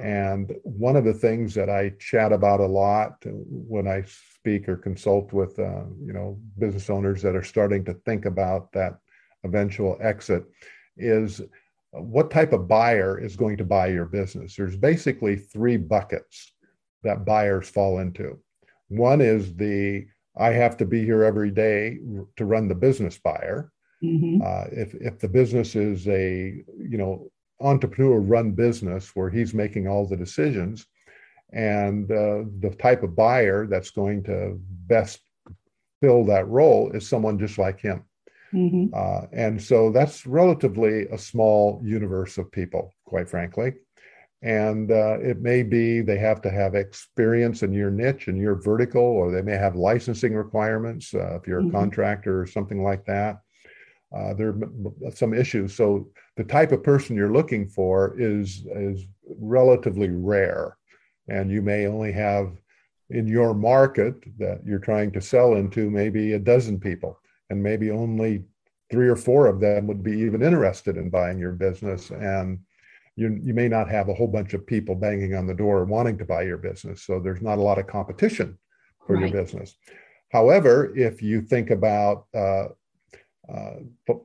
And 0.00 0.52
one 0.62 0.96
of 0.96 1.04
the 1.04 1.14
things 1.14 1.54
that 1.54 1.70
I 1.70 1.92
chat 1.98 2.32
about 2.32 2.60
a 2.60 2.66
lot 2.66 3.22
when 3.24 3.86
I 3.86 4.04
speak 4.04 4.68
or 4.68 4.76
consult 4.76 5.32
with, 5.32 5.58
uh, 5.58 5.84
you 6.04 6.12
know, 6.12 6.38
business 6.58 6.90
owners 6.90 7.22
that 7.22 7.36
are 7.36 7.42
starting 7.44 7.84
to 7.84 7.94
think 8.04 8.24
about 8.24 8.72
that 8.72 8.98
eventual 9.44 9.96
exit 10.00 10.44
is 10.96 11.40
what 11.92 12.30
type 12.30 12.52
of 12.52 12.66
buyer 12.66 13.18
is 13.18 13.36
going 13.36 13.56
to 13.56 13.64
buy 13.64 13.86
your 13.86 14.04
business? 14.04 14.56
There's 14.56 14.76
basically 14.76 15.36
three 15.36 15.76
buckets 15.76 16.52
that 17.02 17.24
buyers 17.24 17.68
fall 17.68 18.00
into. 18.00 18.38
One 18.88 19.20
is 19.20 19.54
the 19.54 20.06
I 20.36 20.48
have 20.48 20.76
to 20.78 20.84
be 20.84 21.04
here 21.04 21.22
every 21.22 21.50
day 21.50 21.98
to 22.36 22.44
run 22.44 22.66
the 22.66 22.74
business 22.74 23.18
buyer. 23.18 23.70
Mm-hmm. 24.02 24.42
Uh, 24.44 24.64
if 24.72 24.94
if 24.94 25.18
the 25.20 25.28
business 25.28 25.76
is 25.76 26.08
a 26.08 26.62
you 26.76 26.98
know 26.98 27.30
entrepreneur 27.60 28.18
run 28.18 28.52
business 28.52 29.14
where 29.14 29.30
he's 29.30 29.54
making 29.54 29.86
all 29.86 30.06
the 30.06 30.16
decisions 30.16 30.86
and 31.52 32.10
uh, 32.10 32.42
the 32.60 32.74
type 32.80 33.02
of 33.02 33.14
buyer 33.14 33.66
that's 33.66 33.90
going 33.90 34.22
to 34.24 34.58
best 34.86 35.20
fill 36.00 36.24
that 36.24 36.48
role 36.48 36.90
is 36.92 37.08
someone 37.08 37.38
just 37.38 37.58
like 37.58 37.80
him 37.80 38.04
mm-hmm. 38.52 38.86
uh, 38.92 39.26
and 39.32 39.62
so 39.62 39.90
that's 39.90 40.26
relatively 40.26 41.06
a 41.08 41.18
small 41.18 41.80
universe 41.84 42.38
of 42.38 42.50
people 42.50 42.92
quite 43.04 43.28
frankly 43.28 43.72
and 44.42 44.90
uh, 44.90 45.16
it 45.20 45.40
may 45.40 45.62
be 45.62 46.00
they 46.00 46.18
have 46.18 46.42
to 46.42 46.50
have 46.50 46.74
experience 46.74 47.62
in 47.62 47.72
your 47.72 47.90
niche 47.90 48.28
and 48.28 48.36
your 48.36 48.56
vertical 48.56 49.02
or 49.02 49.30
they 49.30 49.40
may 49.40 49.56
have 49.56 49.76
licensing 49.76 50.34
requirements 50.34 51.14
uh, 51.14 51.36
if 51.36 51.46
you're 51.46 51.60
mm-hmm. 51.60 51.74
a 51.74 51.80
contractor 51.80 52.40
or 52.40 52.46
something 52.46 52.82
like 52.82 53.04
that 53.06 53.38
uh, 54.14 54.34
there 54.34 54.50
are 54.50 55.10
some 55.12 55.34
issues. 55.34 55.74
So 55.74 56.08
the 56.36 56.44
type 56.44 56.72
of 56.72 56.82
person 56.82 57.16
you're 57.16 57.32
looking 57.32 57.68
for 57.68 58.14
is 58.18 58.66
is 58.74 59.06
relatively 59.38 60.10
rare, 60.10 60.76
and 61.28 61.50
you 61.50 61.62
may 61.62 61.86
only 61.86 62.12
have 62.12 62.56
in 63.10 63.26
your 63.26 63.54
market 63.54 64.14
that 64.38 64.60
you're 64.64 64.78
trying 64.78 65.10
to 65.12 65.20
sell 65.20 65.54
into 65.54 65.90
maybe 65.90 66.32
a 66.32 66.38
dozen 66.38 66.78
people, 66.78 67.18
and 67.50 67.62
maybe 67.62 67.90
only 67.90 68.44
three 68.90 69.08
or 69.08 69.16
four 69.16 69.46
of 69.46 69.60
them 69.60 69.86
would 69.86 70.02
be 70.02 70.18
even 70.20 70.42
interested 70.42 70.96
in 70.96 71.10
buying 71.10 71.38
your 71.38 71.52
business, 71.52 72.10
and 72.10 72.58
you 73.16 73.38
you 73.42 73.54
may 73.54 73.68
not 73.68 73.88
have 73.88 74.08
a 74.08 74.14
whole 74.14 74.28
bunch 74.28 74.54
of 74.54 74.66
people 74.66 74.94
banging 74.94 75.34
on 75.34 75.46
the 75.46 75.54
door 75.54 75.84
wanting 75.84 76.18
to 76.18 76.24
buy 76.24 76.42
your 76.42 76.58
business. 76.58 77.02
So 77.02 77.20
there's 77.20 77.42
not 77.42 77.58
a 77.58 77.62
lot 77.62 77.78
of 77.78 77.86
competition 77.86 78.58
for 79.06 79.16
right. 79.16 79.22
your 79.22 79.42
business. 79.42 79.76
However, 80.30 80.92
if 80.96 81.22
you 81.22 81.42
think 81.42 81.70
about 81.70 82.26
uh, 82.34 82.68
uh, 83.52 83.74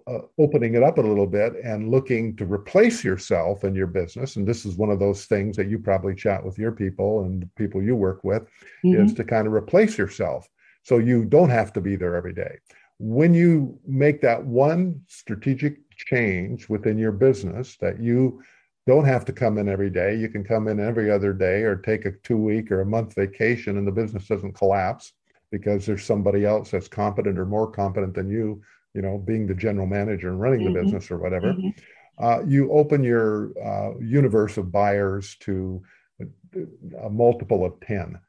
uh, 0.08 0.20
opening 0.38 0.76
it 0.76 0.84
up 0.84 0.98
a 0.98 1.02
little 1.02 1.28
bit 1.28 1.54
and 1.64 1.92
looking 1.92 2.36
to 2.38 2.46
replace 2.46 3.04
yourself 3.04 3.66
in 3.66 3.76
your 3.76 3.88
business 3.88 4.38
and 4.38 4.48
this 4.48 4.66
is 4.66 4.76
one 4.76 4.90
of 4.90 5.00
those 5.00 5.26
things 5.26 5.58
that 5.58 5.68
you 5.68 5.78
probably 5.78 6.16
chat 6.16 6.44
with 6.44 6.58
your 6.58 6.72
people 6.72 7.24
and 7.26 7.50
people 7.56 7.82
you 7.82 7.96
work 7.96 8.24
with 8.24 8.44
mm-hmm. 8.86 9.04
is 9.04 9.14
to 9.14 9.26
kind 9.26 9.46
of 9.46 9.52
replace 9.52 9.98
yourself 9.98 10.48
so 10.84 11.00
you 11.00 11.26
don't 11.26 11.50
have 11.50 11.74
to 11.74 11.82
be 11.82 11.98
there 11.98 12.16
every 12.16 12.34
day 12.34 12.58
when 12.98 13.34
you 13.34 13.78
make 13.86 14.22
that 14.22 14.42
one 14.44 15.02
strategic 15.08 15.78
change 15.98 16.70
within 16.70 16.98
your 16.98 17.12
business 17.12 17.76
that 17.78 18.00
you 18.00 18.42
don't 18.88 19.06
have 19.06 19.26
to 19.26 19.34
come 19.34 19.58
in 19.58 19.68
every 19.68 19.90
day 19.90 20.16
you 20.16 20.30
can 20.30 20.46
come 20.46 20.70
in 20.70 20.80
every 20.80 21.12
other 21.12 21.34
day 21.34 21.64
or 21.64 21.76
take 21.76 22.06
a 22.06 22.12
two 22.24 22.38
week 22.38 22.72
or 22.72 22.82
a 22.82 22.86
month 22.86 23.16
vacation 23.16 23.78
and 23.78 23.86
the 23.86 23.92
business 23.92 24.28
doesn't 24.28 24.54
collapse 24.54 25.12
because 25.52 25.86
there's 25.86 26.06
somebody 26.06 26.46
else 26.46 26.72
that's 26.72 26.88
competent 26.88 27.38
or 27.38 27.46
more 27.46 27.70
competent 27.70 28.14
than 28.14 28.30
you 28.30 28.62
you 28.93 29.02
know, 29.02 29.17
being 29.17 29.47
the 29.47 29.54
general 29.54 29.88
manager 29.88 30.30
and 30.30 30.39
running 30.39 30.62
mm-hmm. 30.62 30.73
the 30.73 30.84
business 30.84 31.12
or 31.12 31.17
whatever, 31.17 31.54
mm-hmm. 31.54 31.69
uh, 32.23 32.41
you 32.45 32.71
open 32.71 33.04
your 33.04 33.52
uh, 33.63 33.97
universe 33.99 34.58
of 34.58 34.71
buyers 34.71 35.36
to 35.41 35.82
a 37.04 37.10
multiple 37.10 37.65
of 37.65 37.80
10. 37.82 38.19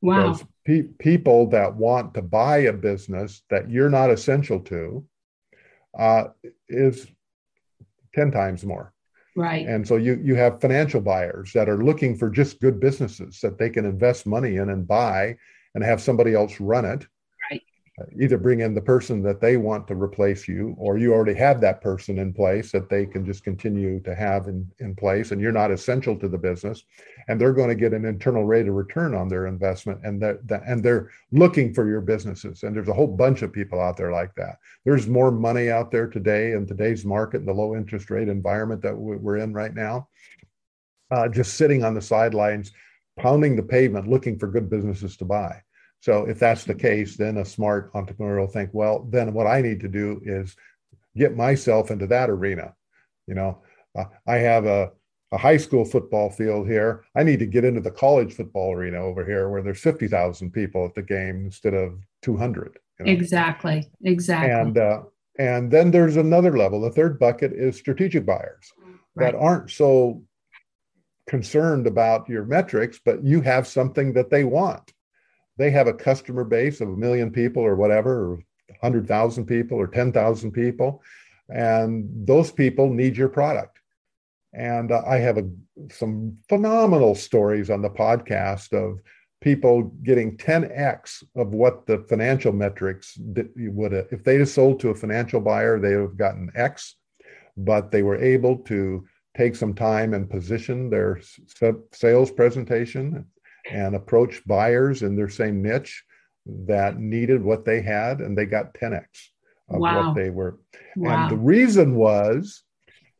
Wow. 0.00 0.38
Pe- 0.64 0.82
people 0.98 1.48
that 1.48 1.74
want 1.74 2.14
to 2.14 2.22
buy 2.22 2.58
a 2.58 2.72
business 2.72 3.42
that 3.50 3.70
you're 3.70 3.90
not 3.90 4.10
essential 4.10 4.60
to 4.60 5.04
uh, 5.98 6.24
is 6.68 7.06
10 8.14 8.30
times 8.30 8.64
more. 8.64 8.92
Right. 9.36 9.68
And 9.68 9.86
so 9.86 9.96
you 9.96 10.20
you 10.20 10.34
have 10.34 10.60
financial 10.60 11.00
buyers 11.00 11.52
that 11.52 11.68
are 11.68 11.84
looking 11.84 12.16
for 12.16 12.28
just 12.28 12.60
good 12.60 12.80
businesses 12.80 13.38
that 13.40 13.56
they 13.56 13.70
can 13.70 13.84
invest 13.84 14.26
money 14.26 14.56
in 14.56 14.70
and 14.70 14.86
buy 14.86 15.36
and 15.76 15.84
have 15.84 16.00
somebody 16.00 16.34
else 16.34 16.58
run 16.58 16.84
it 16.84 17.06
either 18.18 18.38
bring 18.38 18.60
in 18.60 18.74
the 18.74 18.80
person 18.80 19.22
that 19.22 19.40
they 19.40 19.56
want 19.56 19.86
to 19.88 19.94
replace 19.94 20.46
you 20.46 20.74
or 20.78 20.98
you 20.98 21.12
already 21.12 21.34
have 21.34 21.60
that 21.60 21.80
person 21.80 22.18
in 22.18 22.32
place 22.32 22.70
that 22.70 22.88
they 22.88 23.04
can 23.04 23.24
just 23.24 23.42
continue 23.42 24.00
to 24.00 24.14
have 24.14 24.46
in, 24.46 24.70
in 24.78 24.94
place 24.94 25.30
and 25.30 25.40
you're 25.40 25.52
not 25.52 25.70
essential 25.70 26.16
to 26.16 26.28
the 26.28 26.38
business 26.38 26.84
and 27.28 27.40
they're 27.40 27.52
going 27.52 27.68
to 27.68 27.74
get 27.74 27.92
an 27.92 28.04
internal 28.04 28.44
rate 28.44 28.68
of 28.68 28.74
return 28.74 29.14
on 29.14 29.28
their 29.28 29.46
investment 29.46 29.98
and 30.04 30.20
that, 30.22 30.46
that 30.46 30.62
and 30.66 30.82
they're 30.82 31.10
looking 31.32 31.74
for 31.74 31.88
your 31.88 32.00
businesses 32.00 32.62
and 32.62 32.74
there's 32.74 32.88
a 32.88 32.94
whole 32.94 33.06
bunch 33.06 33.42
of 33.42 33.52
people 33.52 33.80
out 33.80 33.96
there 33.96 34.12
like 34.12 34.34
that. 34.34 34.58
There's 34.84 35.08
more 35.08 35.30
money 35.30 35.70
out 35.70 35.90
there 35.90 36.08
today 36.08 36.52
in 36.52 36.66
today's 36.66 37.04
market 37.04 37.38
in 37.38 37.46
the 37.46 37.52
low 37.52 37.74
interest 37.74 38.10
rate 38.10 38.28
environment 38.28 38.82
that 38.82 38.96
we're 38.96 39.38
in 39.38 39.52
right 39.52 39.74
now. 39.74 40.08
Uh, 41.10 41.26
just 41.26 41.54
sitting 41.54 41.84
on 41.84 41.94
the 41.94 42.02
sidelines 42.02 42.70
pounding 43.18 43.56
the 43.56 43.62
pavement 43.62 44.06
looking 44.06 44.38
for 44.38 44.46
good 44.46 44.70
businesses 44.70 45.16
to 45.16 45.24
buy 45.24 45.62
so 46.00 46.28
if 46.28 46.38
that's 46.38 46.64
the 46.64 46.74
case, 46.74 47.16
then 47.16 47.38
a 47.38 47.44
smart 47.44 47.90
entrepreneur 47.94 48.40
will 48.40 48.46
think, 48.46 48.70
well, 48.72 49.06
then 49.10 49.32
what 49.32 49.46
I 49.46 49.60
need 49.60 49.80
to 49.80 49.88
do 49.88 50.20
is 50.24 50.54
get 51.16 51.36
myself 51.36 51.90
into 51.90 52.06
that 52.06 52.30
arena. 52.30 52.74
You 53.26 53.34
know, 53.34 53.62
uh, 53.96 54.04
I 54.26 54.36
have 54.36 54.64
a, 54.64 54.92
a 55.32 55.38
high 55.38 55.56
school 55.56 55.84
football 55.84 56.30
field 56.30 56.68
here. 56.68 57.04
I 57.16 57.24
need 57.24 57.40
to 57.40 57.46
get 57.46 57.64
into 57.64 57.80
the 57.80 57.90
college 57.90 58.34
football 58.34 58.72
arena 58.72 58.98
over 58.98 59.24
here 59.24 59.48
where 59.48 59.62
there's 59.62 59.80
50,000 59.80 60.52
people 60.52 60.84
at 60.84 60.94
the 60.94 61.02
game 61.02 61.46
instead 61.46 61.74
of 61.74 61.98
200. 62.22 62.78
You 63.00 63.04
know? 63.04 63.12
Exactly. 63.12 63.88
Exactly. 64.04 64.52
And, 64.52 64.78
uh, 64.78 65.02
and 65.38 65.70
then 65.70 65.90
there's 65.90 66.16
another 66.16 66.56
level. 66.56 66.80
The 66.80 66.90
third 66.90 67.18
bucket 67.18 67.52
is 67.52 67.76
strategic 67.76 68.24
buyers 68.24 68.72
right. 69.14 69.32
that 69.32 69.38
aren't 69.38 69.70
so 69.70 70.22
concerned 71.28 71.86
about 71.86 72.28
your 72.28 72.44
metrics, 72.44 73.00
but 73.04 73.22
you 73.22 73.40
have 73.40 73.66
something 73.66 74.12
that 74.14 74.30
they 74.30 74.44
want 74.44 74.92
they 75.58 75.70
have 75.70 75.88
a 75.88 75.92
customer 75.92 76.44
base 76.44 76.80
of 76.80 76.88
a 76.88 76.96
million 76.96 77.30
people 77.30 77.62
or 77.62 77.76
whatever, 77.76 78.32
or 78.32 78.42
100,000 78.80 79.44
people 79.44 79.78
or 79.78 79.88
10,000 79.88 80.52
people, 80.52 81.02
and 81.48 82.08
those 82.26 82.50
people 82.50 82.88
need 82.88 83.16
your 83.16 83.28
product. 83.28 83.80
And 84.54 84.92
uh, 84.92 85.02
I 85.06 85.16
have 85.18 85.38
a, 85.38 85.48
some 85.90 86.38
phenomenal 86.48 87.14
stories 87.14 87.70
on 87.70 87.82
the 87.82 87.90
podcast 87.90 88.72
of 88.72 89.00
people 89.40 89.84
getting 90.02 90.36
10x 90.36 91.22
of 91.36 91.54
what 91.54 91.86
the 91.86 92.04
financial 92.08 92.52
metrics 92.52 93.16
would 93.18 93.92
have. 93.92 94.06
If 94.10 94.24
they 94.24 94.38
had 94.38 94.48
sold 94.48 94.80
to 94.80 94.90
a 94.90 94.94
financial 94.94 95.40
buyer, 95.40 95.78
they 95.78 95.96
would 95.96 96.02
have 96.02 96.16
gotten 96.16 96.50
X, 96.54 96.96
but 97.56 97.90
they 97.90 98.02
were 98.02 98.16
able 98.16 98.56
to 98.58 99.06
take 99.36 99.54
some 99.54 99.74
time 99.74 100.14
and 100.14 100.28
position 100.28 100.90
their 100.90 101.20
sales 101.92 102.30
presentation 102.30 103.24
and 103.70 103.94
approached 103.94 104.46
buyers 104.46 105.02
in 105.02 105.16
their 105.16 105.28
same 105.28 105.62
niche 105.62 106.04
that 106.46 106.98
needed 106.98 107.42
what 107.42 107.64
they 107.64 107.82
had, 107.82 108.20
and 108.20 108.36
they 108.36 108.46
got 108.46 108.74
10x 108.74 109.04
of 109.68 109.80
wow. 109.80 110.06
what 110.06 110.14
they 110.14 110.30
were. 110.30 110.58
Wow. 110.96 111.22
And 111.22 111.30
the 111.30 111.36
reason 111.36 111.94
was 111.94 112.62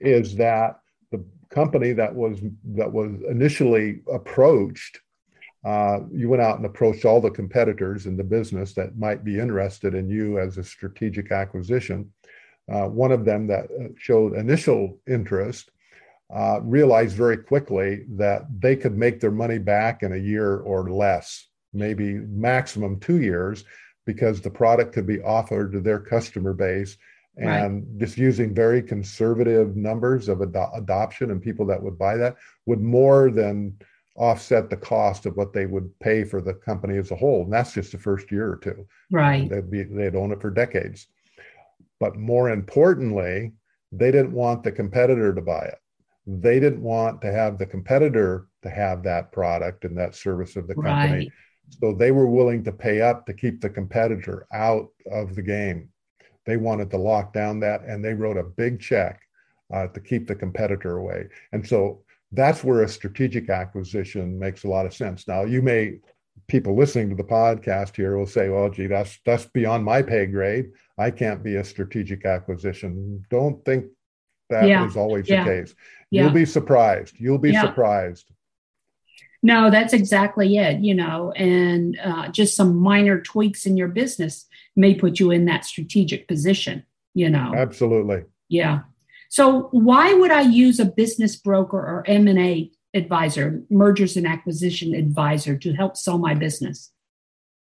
is 0.00 0.37
that 0.37 0.78
the 1.11 1.24
company 1.50 1.92
that 1.92 2.14
was 2.14 2.40
that 2.76 2.92
was 2.92 3.12
initially 3.28 4.00
approached 4.12 5.00
uh, 5.64 6.00
you 6.12 6.28
went 6.28 6.42
out 6.42 6.56
and 6.56 6.66
approached 6.66 7.04
all 7.04 7.20
the 7.20 7.30
competitors 7.30 8.06
in 8.06 8.16
the 8.16 8.24
business 8.24 8.74
that 8.74 8.96
might 8.96 9.24
be 9.24 9.38
interested 9.38 9.94
in 9.94 10.08
you 10.08 10.38
as 10.38 10.56
a 10.56 10.62
strategic 10.62 11.32
acquisition. 11.32 12.11
Uh, 12.72 12.87
one 12.87 13.11
of 13.11 13.24
them 13.24 13.46
that 13.46 13.64
uh, 13.64 13.88
showed 13.98 14.34
initial 14.34 14.98
interest 15.08 15.70
uh, 16.35 16.61
realized 16.62 17.17
very 17.17 17.38
quickly 17.38 18.05
that 18.09 18.43
they 18.61 18.77
could 18.77 18.97
make 18.97 19.21
their 19.21 19.31
money 19.31 19.59
back 19.59 20.03
in 20.03 20.12
a 20.12 20.17
year 20.17 20.59
or 20.59 20.91
less, 20.91 21.47
maybe 21.73 22.14
maximum 22.14 23.01
two 23.01 23.21
years, 23.21 23.64
because 24.05 24.41
the 24.41 24.51
product 24.51 24.93
could 24.93 25.07
be 25.07 25.21
offered 25.23 25.73
to 25.73 25.81
their 25.81 25.99
customer 25.99 26.53
base 26.53 26.97
and 27.37 27.75
right. 27.75 27.99
just 27.99 28.19
using 28.19 28.55
very 28.55 28.83
conservative 28.83 29.77
numbers 29.77 30.29
of 30.29 30.43
ad- 30.43 30.71
adoption 30.75 31.31
and 31.31 31.41
people 31.41 31.64
that 31.64 31.83
would 31.83 31.97
buy 31.97 32.17
that 32.17 32.37
would 32.67 32.81
more 32.81 33.31
than 33.31 33.77
offset 34.17 34.69
the 34.69 34.77
cost 34.77 35.25
of 35.25 35.37
what 35.37 35.53
they 35.53 35.64
would 35.64 35.97
pay 36.01 36.25
for 36.25 36.43
the 36.43 36.53
company 36.53 36.99
as 36.99 37.12
a 37.12 37.17
whole. 37.17 37.45
And 37.45 37.53
that's 37.53 37.73
just 37.73 37.93
the 37.93 37.99
first 37.99 38.33
year 38.33 38.51
or 38.51 38.57
two. 38.57 38.87
Right. 39.12 39.49
They'd 39.49 39.71
be 39.71 39.85
they'd 39.85 40.17
own 40.17 40.33
it 40.33 40.41
for 40.41 40.51
decades. 40.51 41.07
But 42.01 42.17
more 42.17 42.51
importantly 42.51 43.53
they 43.93 44.11
didn't 44.11 44.33
want 44.33 44.64
the 44.64 44.73
competitor 44.73 45.35
to 45.35 45.41
buy 45.41 45.64
it 45.64 45.79
they 46.29 46.61
didn't 46.61 46.83
want 46.83 47.21
to 47.21 47.33
have 47.33 47.59
the 47.59 47.67
competitor 47.67 48.47
to 48.62 48.69
have 48.69 49.03
that 49.03 49.33
product 49.33 49.85
and 49.85 49.97
that 49.97 50.14
service 50.14 50.57
of 50.57 50.69
the 50.69 50.75
company 50.75 51.12
right. 51.12 51.29
so 51.81 51.93
they 51.93 52.11
were 52.11 52.29
willing 52.29 52.62
to 52.62 52.73
pay 52.73 53.01
up 53.01 53.25
to 53.25 53.33
keep 53.33 53.61
the 53.61 53.71
competitor 53.71 54.47
out 54.53 54.88
of 55.11 55.35
the 55.35 55.43
game 55.43 55.88
they 56.49 56.57
wanted 56.57 56.91
to 56.93 56.97
lock 56.97 57.35
down 57.35 57.61
that, 57.61 57.83
and 57.83 58.03
they 58.03 58.14
wrote 58.14 58.38
a 58.38 58.43
big 58.43 58.81
check 58.81 59.21
uh, 59.71 59.87
to 59.88 60.01
keep 60.01 60.27
the 60.27 60.35
competitor 60.35 60.97
away. 60.97 61.29
And 61.53 61.67
so 61.67 62.01
that's 62.33 62.64
where 62.64 62.85
a 62.85 62.88
strategic 62.88 63.51
acquisition 63.51 64.38
makes 64.38 64.64
a 64.64 64.69
lot 64.69 64.87
of 64.87 64.95
sense. 64.95 65.29
Now, 65.29 65.45
you 65.45 65.61
may 65.61 65.99
people 66.47 66.75
listening 66.75 67.11
to 67.11 67.17
the 67.17 67.23
podcast 67.23 67.97
here 67.97 68.17
will 68.17 68.27
say, 68.27 68.49
"Well, 68.49 68.71
gee, 68.71 68.87
that's 68.87 69.21
that's 69.27 69.45
beyond 69.45 69.85
my 69.85 70.01
pay 70.01 70.25
grade. 70.25 70.71
I 70.97 71.11
can't 71.11 71.43
be 71.43 71.57
a 71.57 71.64
strategic 71.64 72.25
acquisition." 72.25 73.23
Don't 73.29 73.62
think 73.67 73.85
that 74.50 74.68
yeah. 74.68 74.87
is 74.87 74.96
always 74.96 75.28
yeah. 75.28 75.44
the 75.44 75.50
case. 75.50 75.74
Yeah. 76.11 76.22
You'll 76.22 76.32
be 76.32 76.46
surprised. 76.46 77.14
You'll 77.18 77.38
be 77.38 77.54
surprised. 77.54 78.30
No, 79.42 79.70
that's 79.70 79.92
exactly 79.92 80.56
it. 80.56 80.80
You 80.80 80.94
know, 80.94 81.32
and 81.32 81.98
uh, 82.02 82.28
just 82.28 82.56
some 82.56 82.76
minor 82.76 83.20
tweaks 83.20 83.66
in 83.66 83.76
your 83.76 83.88
business 83.88 84.46
may 84.74 84.94
put 84.94 85.20
you 85.20 85.30
in 85.30 85.44
that 85.44 85.64
strategic 85.64 86.26
position. 86.28 86.84
You 87.14 87.30
know, 87.30 87.52
absolutely. 87.54 88.24
Yeah. 88.48 88.80
So 89.28 89.68
why 89.72 90.14
would 90.14 90.30
I 90.30 90.40
use 90.40 90.80
a 90.80 90.87
business 90.87 91.37
broker 91.37 91.78
or 91.78 92.04
M 92.06 92.28
and 92.28 92.38
A 92.38 92.70
advisor, 92.94 93.62
mergers 93.70 94.16
and 94.16 94.26
acquisition 94.26 94.94
advisor, 94.94 95.56
to 95.58 95.72
help 95.74 95.96
sell 95.96 96.18
my 96.18 96.34
business? 96.34 96.90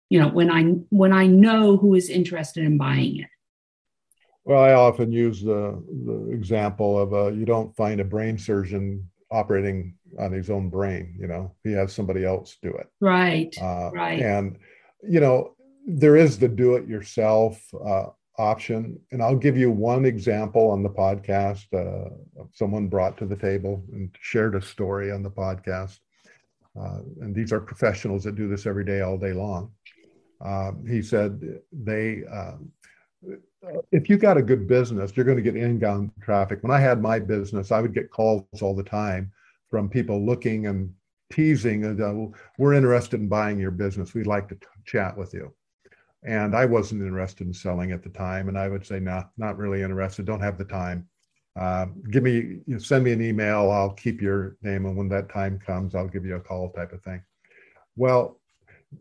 You 0.08 0.20
know, 0.20 0.28
when 0.28 0.50
I 0.50 0.62
when 0.88 1.12
I 1.12 1.26
know 1.26 1.76
who 1.76 1.94
is 1.94 2.08
interested 2.08 2.64
in 2.64 2.78
buying 2.78 3.18
it. 3.18 3.28
Well, 4.44 4.62
I 4.62 4.72
often 4.72 5.12
use 5.12 5.42
the, 5.42 5.82
the 6.06 6.30
example 6.32 6.98
of 6.98 7.12
uh, 7.12 7.28
you 7.28 7.44
don't 7.44 7.74
find 7.76 8.00
a 8.00 8.04
brain 8.04 8.38
surgeon 8.38 9.08
operating 9.30 9.94
on 10.18 10.32
his 10.32 10.50
own 10.50 10.68
brain 10.68 11.14
you 11.18 11.26
know? 11.26 11.54
He 11.62 11.72
has 11.72 11.92
somebody 11.92 12.24
else 12.24 12.58
do 12.62 12.70
it. 12.70 12.88
Right 13.00 13.54
uh, 13.60 13.90
right. 13.92 14.20
and 14.20 14.58
you 15.02 15.20
know 15.20 15.54
there 15.86 16.16
is 16.16 16.38
the 16.38 16.48
do 16.48 16.74
it 16.74 16.86
yourself 16.86 17.62
uh, 17.84 18.06
option. 18.38 18.98
And 19.12 19.22
i'll 19.22 19.36
give 19.36 19.56
you 19.56 19.70
one 19.70 20.04
example 20.04 20.70
on 20.70 20.82
the 20.82 20.90
podcast 20.90 21.66
uh, 21.74 22.10
someone 22.52 22.88
brought 22.88 23.18
to 23.18 23.26
the 23.26 23.36
table 23.36 23.84
and 23.92 24.10
shared 24.20 24.54
a 24.54 24.62
story 24.62 25.12
on 25.12 25.22
the 25.22 25.30
podcast. 25.30 25.98
Uh, 26.78 27.00
and 27.20 27.34
these 27.34 27.52
are 27.52 27.60
professionals 27.60 28.24
that 28.24 28.36
do 28.36 28.48
this 28.48 28.64
every 28.64 28.84
day 28.84 29.00
all 29.00 29.18
day 29.18 29.32
long. 29.32 29.72
Um, 30.44 30.84
he 30.88 31.02
said 31.02 31.60
they 31.72 32.22
um, 32.32 32.70
if 33.92 34.08
you 34.08 34.16
got 34.16 34.36
a 34.36 34.42
good 34.42 34.66
business, 34.66 35.12
you're 35.14 35.26
going 35.26 35.36
to 35.36 35.42
get 35.42 35.56
inbound 35.56 36.10
traffic. 36.22 36.62
When 36.62 36.72
I 36.72 36.80
had 36.80 37.02
my 37.02 37.18
business, 37.18 37.72
I 37.72 37.80
would 37.80 37.94
get 37.94 38.10
calls 38.10 38.44
all 38.62 38.74
the 38.74 38.82
time 38.82 39.32
from 39.70 39.88
people 39.88 40.24
looking 40.24 40.66
and 40.66 40.92
teasing, 41.30 41.84
uh, 42.00 42.38
we're 42.58 42.74
interested 42.74 43.20
in 43.20 43.28
buying 43.28 43.58
your 43.58 43.70
business. 43.70 44.14
We'd 44.14 44.26
like 44.26 44.48
to 44.48 44.56
t- 44.56 44.66
chat 44.84 45.16
with 45.16 45.32
you. 45.32 45.54
And 46.24 46.54
I 46.54 46.66
wasn't 46.66 47.02
interested 47.02 47.46
in 47.46 47.54
selling 47.54 47.92
at 47.92 48.02
the 48.02 48.10
time. 48.10 48.48
And 48.48 48.58
I 48.58 48.68
would 48.68 48.84
say, 48.84 49.00
no, 49.00 49.12
nah, 49.12 49.24
not 49.38 49.56
really 49.56 49.82
interested. 49.82 50.26
Don't 50.26 50.40
have 50.40 50.58
the 50.58 50.64
time. 50.64 51.08
Uh, 51.58 51.86
give 52.10 52.22
me, 52.22 52.32
you 52.32 52.62
know, 52.66 52.78
send 52.78 53.04
me 53.04 53.12
an 53.12 53.22
email. 53.22 53.70
I'll 53.70 53.92
keep 53.92 54.20
your 54.20 54.56
name. 54.62 54.86
And 54.86 54.96
when 54.96 55.08
that 55.08 55.30
time 55.30 55.58
comes, 55.58 55.94
I'll 55.94 56.08
give 56.08 56.26
you 56.26 56.36
a 56.36 56.40
call 56.40 56.70
type 56.70 56.92
of 56.92 57.02
thing. 57.02 57.22
Well, 57.96 58.38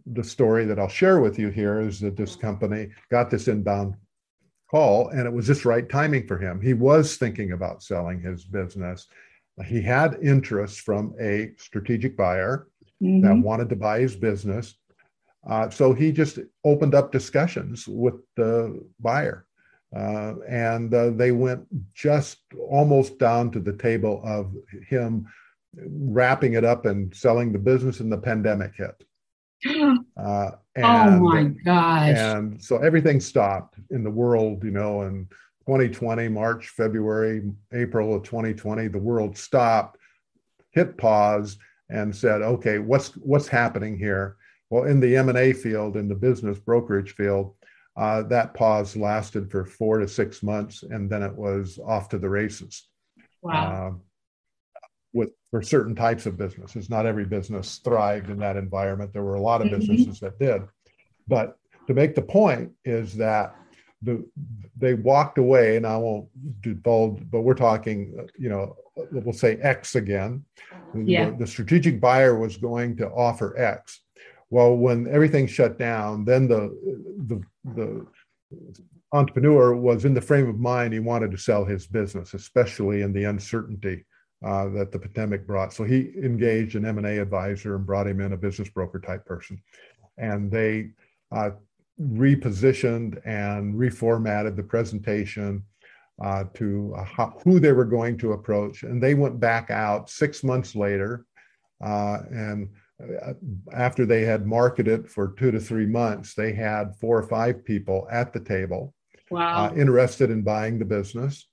the 0.05 0.23
story 0.23 0.65
that 0.65 0.79
I'll 0.79 0.88
share 0.88 1.19
with 1.19 1.39
you 1.39 1.49
here 1.49 1.82
is 1.82 1.99
that 1.99 2.15
this 2.15 2.36
company 2.36 2.89
got 3.10 3.29
this 3.29 3.47
inbound 3.47 3.95
call 4.69 5.10
and 5.10 5.25
it 5.25 5.34
was 5.34 5.47
just 5.47 5.65
right 5.65 5.89
timing 5.89 6.27
for 6.27 6.38
him. 6.38 6.62
He 6.62 6.73
was 6.73 7.17
thinking 7.17 7.53
about 7.53 7.84
selling 7.84 8.21
his 8.21 8.45
business. 8.45 9.08
He 9.65 9.82
had 9.82 10.19
interest 10.21 10.82
from 10.82 11.13
a 11.19 11.51
strategic 11.58 12.15
buyer 12.15 12.67
mm-hmm. 13.01 13.21
that 13.21 13.36
wanted 13.36 13.69
to 13.69 13.75
buy 13.75 13.99
his 13.99 14.15
business. 14.15 14.75
Uh, 15.49 15.69
so 15.69 15.93
he 15.93 16.12
just 16.12 16.39
opened 16.63 16.93
up 16.93 17.12
discussions 17.12 17.88
with 17.88 18.15
the 18.36 18.82
buyer. 18.99 19.45
Uh, 19.95 20.36
and 20.47 20.93
uh, 20.93 21.10
they 21.10 21.32
went 21.32 21.65
just 21.95 22.38
almost 22.69 23.17
down 23.17 23.49
to 23.49 23.60
the 23.60 23.73
table 23.73 24.21
of 24.23 24.53
him 24.88 25.25
wrapping 25.75 26.53
it 26.53 26.63
up 26.63 26.86
and 26.86 27.13
selling 27.15 27.51
the 27.51 27.60
business 27.60 27.99
and 27.99 28.12
the 28.12 28.17
pandemic 28.17 28.73
hit. 28.75 29.03
Uh, 30.17 30.51
and, 30.83 31.15
oh 31.15 31.19
my 31.19 31.43
gosh. 31.43 32.15
And 32.17 32.61
so 32.63 32.77
everything 32.77 33.19
stopped 33.19 33.75
in 33.91 34.03
the 34.03 34.09
world, 34.09 34.63
you 34.63 34.71
know, 34.71 35.03
in 35.03 35.27
2020, 35.65 36.27
March, 36.29 36.69
February, 36.69 37.51
April 37.73 38.15
of 38.15 38.23
2020, 38.23 38.87
the 38.87 38.97
world 38.97 39.37
stopped, 39.37 39.97
hit 40.71 40.97
pause, 40.97 41.57
and 41.89 42.15
said, 42.15 42.41
okay, 42.41 42.79
what's 42.79 43.09
what's 43.17 43.47
happening 43.47 43.97
here? 43.97 44.37
Well, 44.69 44.83
in 44.83 44.99
the 44.99 45.17
M&A 45.17 45.53
field, 45.53 45.97
in 45.97 46.07
the 46.07 46.15
business 46.15 46.59
brokerage 46.59 47.15
field, 47.15 47.55
uh, 47.97 48.23
that 48.23 48.53
pause 48.53 48.95
lasted 48.95 49.49
for 49.49 49.65
four 49.65 49.97
to 49.97 50.07
six 50.07 50.43
months, 50.43 50.83
and 50.83 51.09
then 51.09 51.23
it 51.23 51.35
was 51.35 51.79
off 51.85 52.09
to 52.09 52.19
the 52.19 52.29
races. 52.29 52.87
Wow. 53.41 53.91
Uh, 53.95 53.99
for 55.51 55.62
certain 55.62 55.95
types 55.95 56.25
of 56.25 56.38
businesses. 56.38 56.89
Not 56.89 57.05
every 57.05 57.25
business 57.25 57.79
thrived 57.83 58.29
in 58.29 58.38
that 58.39 58.57
environment. 58.57 59.13
There 59.13 59.23
were 59.23 59.35
a 59.35 59.41
lot 59.41 59.62
of 59.62 59.67
mm-hmm. 59.67 59.79
businesses 59.79 60.19
that 60.19 60.39
did. 60.39 60.63
But 61.27 61.57
to 61.88 61.93
make 61.93 62.15
the 62.15 62.21
point 62.21 62.71
is 62.85 63.15
that 63.17 63.55
the 64.01 64.25
they 64.77 64.93
walked 64.93 65.38
away, 65.38 65.75
and 65.75 65.85
I 65.85 65.97
won't 65.97 66.29
divulge, 66.62 67.21
but 67.29 67.41
we're 67.41 67.53
talking, 67.53 68.27
you 68.38 68.49
know, 68.49 68.75
we'll 69.12 69.33
say 69.33 69.57
X 69.57 69.95
again. 69.95 70.45
Yeah. 70.95 71.31
The, 71.31 71.38
the 71.38 71.47
strategic 71.47 71.99
buyer 71.99 72.38
was 72.38 72.57
going 72.57 72.95
to 72.97 73.09
offer 73.09 73.59
X. 73.59 74.01
Well, 74.49 74.75
when 74.75 75.07
everything 75.07 75.47
shut 75.47 75.77
down, 75.77 76.25
then 76.25 76.47
the 76.47 76.75
the 77.27 77.41
the 77.75 78.05
entrepreneur 79.12 79.75
was 79.75 80.05
in 80.05 80.13
the 80.13 80.21
frame 80.21 80.47
of 80.47 80.59
mind 80.59 80.93
he 80.93 80.99
wanted 80.99 81.31
to 81.31 81.38
sell 81.38 81.65
his 81.65 81.88
business, 81.88 82.33
especially 82.33 83.01
in 83.01 83.12
the 83.12 83.25
uncertainty 83.25 84.05
uh, 84.45 84.69
that 84.69 84.91
the 84.91 84.99
pandemic 84.99 85.45
brought. 85.45 85.73
So 85.73 85.84
he 85.84 86.12
engaged 86.15 86.75
an 86.75 86.86
M&A 86.86 87.17
advisor 87.17 87.75
and 87.75 87.86
brought 87.86 88.08
him 88.08 88.21
in 88.21 88.34
a 88.34 88.38
business 88.38 88.69
broker 88.69 88.99
type 88.99 89.25
person. 89.25 89.62
And 90.17 90.52
they 90.52 90.91
uh, 91.32 91.52
repositioned 92.02 93.19
and 93.25 93.75
reformatted 93.75 94.56
the 94.56 94.63
presentation 94.63 95.63
uh, 96.23 96.45
to 96.54 96.95
how, 97.06 97.39
who 97.43 97.60
they 97.60 97.71
were 97.71 97.86
going 97.86 98.17
to 98.19 98.34
approach. 98.34 98.84
And 98.84 99.02
they 99.02 99.13
went 99.13 99.39
back 99.39 99.69
out 99.69 100.10
six 100.10 100.43
months 100.43 100.75
later. 100.75 101.25
Uh, 101.84 102.19
and 102.30 102.69
uh, 103.02 103.34
after 103.73 104.06
they 104.06 104.23
had 104.23 104.45
marketed 104.45 105.10
for 105.10 105.34
two 105.38 105.52
to 105.52 105.60
three 105.60 105.86
months, 105.86 106.34
they 106.34 106.52
had 106.52 106.95
four 106.99 107.17
or 107.17 107.23
five 107.23 107.63
people 107.63 108.08
at 108.12 108.34
the 108.34 108.39
table 108.39 108.93
wow. 109.30 109.65
Uh, 109.65 109.75
interested 109.75 110.30
in 110.30 110.41
buying 110.41 110.80
the 110.80 110.86
business 110.86 111.48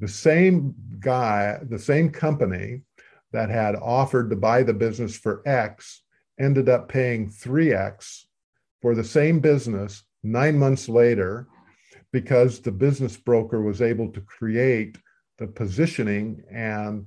the 0.00 0.08
same 0.08 0.74
guy, 0.98 1.58
the 1.68 1.78
same 1.78 2.10
company 2.10 2.82
that 3.32 3.50
had 3.50 3.76
offered 3.76 4.30
to 4.30 4.36
buy 4.36 4.62
the 4.62 4.74
business 4.74 5.16
for 5.16 5.42
X 5.46 6.02
ended 6.40 6.68
up 6.68 6.88
paying 6.88 7.30
3X 7.30 8.24
for 8.80 8.94
the 8.94 9.04
same 9.04 9.40
business 9.40 10.02
nine 10.22 10.58
months 10.58 10.88
later 10.88 11.46
because 12.12 12.60
the 12.60 12.72
business 12.72 13.16
broker 13.16 13.62
was 13.62 13.82
able 13.82 14.08
to 14.08 14.20
create 14.22 14.96
the 15.38 15.46
positioning 15.46 16.42
and 16.50 17.04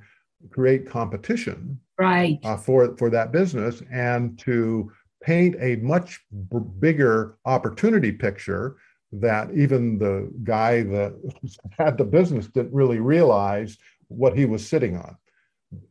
create 0.51 0.87
competition 0.87 1.79
right. 1.99 2.39
uh, 2.43 2.57
for 2.57 2.95
for 2.97 3.09
that 3.09 3.31
business 3.31 3.81
and 3.91 4.37
to 4.39 4.91
paint 5.21 5.55
a 5.59 5.77
much 5.77 6.19
b- 6.51 6.59
bigger 6.79 7.37
opportunity 7.45 8.11
picture 8.11 8.77
that 9.13 9.53
even 9.53 9.99
the 9.99 10.31
guy 10.43 10.83
that 10.83 11.13
had 11.77 11.97
the 11.97 12.03
business 12.03 12.47
didn't 12.47 12.73
really 12.73 12.99
realize 12.99 13.77
what 14.07 14.37
he 14.37 14.45
was 14.45 14.67
sitting 14.67 14.97
on. 14.97 15.17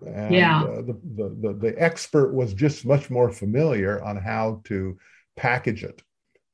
And, 0.06 0.34
yeah. 0.34 0.62
Uh, 0.62 0.82
the, 0.82 1.00
the, 1.16 1.36
the, 1.40 1.52
the 1.54 1.82
expert 1.82 2.32
was 2.32 2.54
just 2.54 2.84
much 2.84 3.10
more 3.10 3.30
familiar 3.30 4.02
on 4.02 4.16
how 4.16 4.60
to 4.64 4.98
package 5.36 5.84
it 5.84 6.02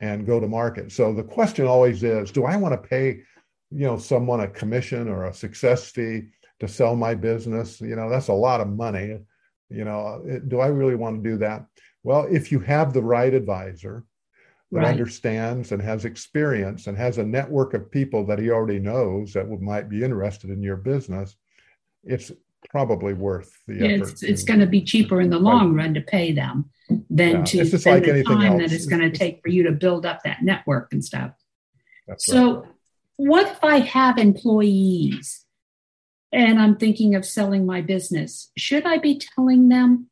and 0.00 0.26
go 0.26 0.40
to 0.40 0.48
market. 0.48 0.92
So 0.92 1.12
the 1.12 1.22
question 1.22 1.66
always 1.66 2.02
is, 2.02 2.30
do 2.30 2.44
I 2.44 2.56
want 2.56 2.80
to 2.80 2.88
pay, 2.88 3.20
you 3.70 3.86
know, 3.86 3.98
someone 3.98 4.40
a 4.40 4.48
commission 4.48 5.08
or 5.08 5.24
a 5.24 5.34
success 5.34 5.90
fee 5.90 6.28
to 6.60 6.68
sell 6.68 6.94
my 6.94 7.14
business? 7.14 7.80
You 7.80 7.96
know, 7.96 8.08
that's 8.08 8.28
a 8.28 8.32
lot 8.32 8.60
of 8.60 8.68
money. 8.68 9.18
You 9.70 9.84
know, 9.84 10.40
do 10.48 10.60
I 10.60 10.68
really 10.68 10.94
want 10.94 11.22
to 11.22 11.30
do 11.30 11.38
that? 11.38 11.66
Well, 12.02 12.26
if 12.30 12.52
you 12.52 12.60
have 12.60 12.92
the 12.92 13.02
right 13.02 13.34
advisor 13.34 14.04
that 14.70 14.80
right. 14.80 14.88
understands 14.88 15.72
and 15.72 15.80
has 15.80 16.04
experience 16.04 16.86
and 16.86 16.96
has 16.96 17.18
a 17.18 17.24
network 17.24 17.72
of 17.74 17.90
people 17.90 18.26
that 18.26 18.38
he 18.38 18.50
already 18.50 18.78
knows 18.78 19.32
that 19.32 19.48
would, 19.48 19.62
might 19.62 19.88
be 19.88 20.04
interested 20.04 20.50
in 20.50 20.62
your 20.62 20.76
business, 20.76 21.36
it's 22.04 22.30
probably 22.68 23.14
worth 23.14 23.50
the 23.66 23.76
effort. 23.76 24.10
It's, 24.10 24.22
it's 24.22 24.44
going 24.44 24.60
to 24.60 24.66
be 24.66 24.82
cheaper 24.82 25.20
in 25.20 25.30
the 25.30 25.38
long 25.38 25.74
run 25.74 25.94
to 25.94 26.02
pay 26.02 26.32
them 26.32 26.70
than 27.08 27.36
yeah, 27.36 27.44
to 27.44 27.78
spend 27.78 28.06
like 28.06 28.14
the 28.14 28.24
time 28.24 28.60
else. 28.60 28.60
that 28.60 28.72
it's 28.72 28.86
going 28.86 29.10
to 29.10 29.16
take 29.16 29.40
for 29.42 29.48
you 29.48 29.62
to 29.64 29.72
build 29.72 30.04
up 30.04 30.20
that 30.24 30.42
network 30.42 30.92
and 30.92 31.04
stuff. 31.04 31.32
That's 32.06 32.26
so, 32.26 32.60
right. 32.60 32.70
what 33.16 33.46
if 33.48 33.64
I 33.64 33.78
have 33.78 34.18
employees 34.18 35.46
and 36.30 36.58
I'm 36.60 36.76
thinking 36.76 37.14
of 37.14 37.24
selling 37.24 37.64
my 37.64 37.80
business? 37.80 38.50
Should 38.56 38.84
I 38.84 38.98
be 38.98 39.18
telling 39.18 39.68
them? 39.68 40.10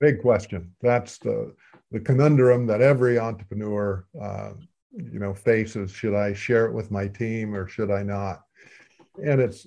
Big 0.00 0.20
question. 0.20 0.74
That's 0.82 1.16
the 1.18 1.54
the 1.96 2.04
conundrum 2.04 2.66
that 2.66 2.82
every 2.82 3.18
entrepreneur, 3.18 4.04
uh, 4.20 4.50
you 4.92 5.18
know, 5.18 5.32
faces. 5.32 5.90
Should 5.90 6.14
I 6.14 6.34
share 6.34 6.66
it 6.66 6.74
with 6.74 6.90
my 6.90 7.08
team 7.08 7.54
or 7.54 7.66
should 7.66 7.90
I 7.90 8.02
not? 8.02 8.42
And 9.24 9.40
it's 9.40 9.66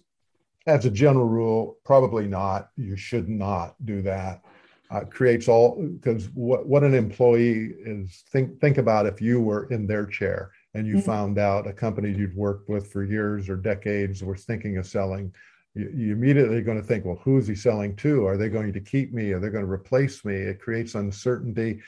as 0.67 0.85
a 0.85 0.91
general 0.91 1.27
rule, 1.27 1.79
probably 1.83 2.27
not. 2.27 2.69
You 2.77 2.95
should 2.95 3.29
not 3.29 3.73
do 3.83 4.03
that. 4.03 4.43
Uh, 4.91 5.01
creates 5.05 5.47
all 5.47 5.81
because 5.81 6.29
what, 6.35 6.67
what 6.67 6.83
an 6.83 6.93
employee 6.93 7.73
is 7.83 8.23
think 8.29 8.59
think 8.59 8.77
about 8.77 9.05
if 9.05 9.21
you 9.21 9.39
were 9.39 9.65
in 9.71 9.85
their 9.85 10.05
chair 10.05 10.51
and 10.73 10.87
you 10.87 10.95
mm-hmm. 10.95 11.05
found 11.05 11.37
out 11.37 11.67
a 11.67 11.73
company 11.73 12.11
you'd 12.11 12.35
worked 12.35 12.67
with 12.69 12.91
for 12.91 13.03
years 13.03 13.49
or 13.49 13.55
decades 13.55 14.23
was 14.23 14.45
thinking 14.45 14.77
of 14.77 14.87
selling 14.87 15.31
you, 15.75 15.91
you 15.95 16.11
immediately 16.11 16.63
going 16.63 16.81
to 16.81 16.87
think 16.87 17.05
well 17.05 17.21
who 17.23 17.37
is 17.37 17.45
he 17.45 17.53
selling 17.53 17.95
to 17.97 18.25
are 18.25 18.35
they 18.35 18.49
going 18.49 18.73
to 18.73 18.79
keep 18.79 19.13
me 19.13 19.31
are 19.31 19.39
they 19.39 19.49
going 19.49 19.63
to 19.63 19.71
replace 19.71 20.25
me 20.25 20.33
it 20.33 20.59
creates 20.59 20.95
uncertainty 20.95 21.79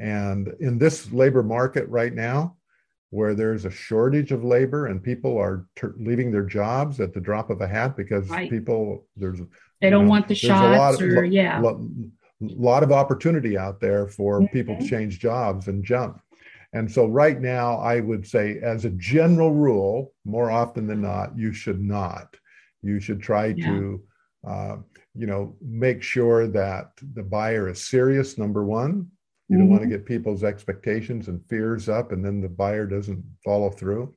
and 0.00 0.52
in 0.60 0.78
this 0.78 1.12
labor 1.12 1.42
market 1.42 1.86
right 1.88 2.14
now 2.14 2.56
where 3.10 3.34
there's 3.34 3.64
a 3.64 3.70
shortage 3.70 4.32
of 4.32 4.44
labor 4.44 4.86
and 4.86 5.02
people 5.02 5.36
are 5.36 5.66
ter- 5.76 5.94
leaving 5.98 6.30
their 6.30 6.44
jobs 6.44 7.00
at 7.00 7.12
the 7.12 7.20
drop 7.20 7.50
of 7.50 7.60
a 7.60 7.68
hat 7.68 7.96
because 7.96 8.28
right. 8.28 8.48
people 8.50 9.06
there's 9.16 9.40
they 9.80 9.90
don't 9.90 10.04
know, 10.04 10.10
want 10.10 10.26
the 10.26 10.34
shots 10.34 11.00
or 11.00 11.24
of, 11.24 11.32
yeah 11.32 11.60
a 11.60 11.76
lot 12.40 12.82
of 12.82 12.90
opportunity 12.90 13.58
out 13.58 13.80
there 13.80 14.06
for 14.06 14.40
mm-hmm. 14.40 14.52
people 14.52 14.76
to 14.78 14.88
change 14.88 15.18
jobs 15.18 15.68
and 15.68 15.84
jump 15.84 16.20
and 16.72 16.90
so 16.90 17.06
right 17.06 17.40
now 17.40 17.76
i 17.78 18.00
would 18.00 18.26
say 18.26 18.58
as 18.62 18.84
a 18.84 18.90
general 18.90 19.52
rule 19.52 20.12
more 20.24 20.50
often 20.50 20.86
than 20.86 21.02
not 21.02 21.36
you 21.36 21.52
should 21.52 21.82
not 21.82 22.34
you 22.82 22.98
should 23.00 23.20
try 23.20 23.46
yeah. 23.46 23.66
to 23.66 24.02
uh, 24.48 24.76
you 25.14 25.26
know 25.26 25.54
make 25.60 26.02
sure 26.02 26.46
that 26.46 26.92
the 27.14 27.22
buyer 27.22 27.68
is 27.68 27.86
serious 27.86 28.38
number 28.38 28.64
one 28.64 29.10
you 29.50 29.56
don't 29.56 29.66
mm-hmm. 29.66 29.72
want 29.72 29.82
to 29.82 29.88
get 29.88 30.06
people's 30.06 30.44
expectations 30.44 31.26
and 31.26 31.44
fears 31.46 31.88
up, 31.88 32.12
and 32.12 32.24
then 32.24 32.40
the 32.40 32.48
buyer 32.48 32.86
doesn't 32.86 33.20
follow 33.44 33.68
through. 33.68 34.14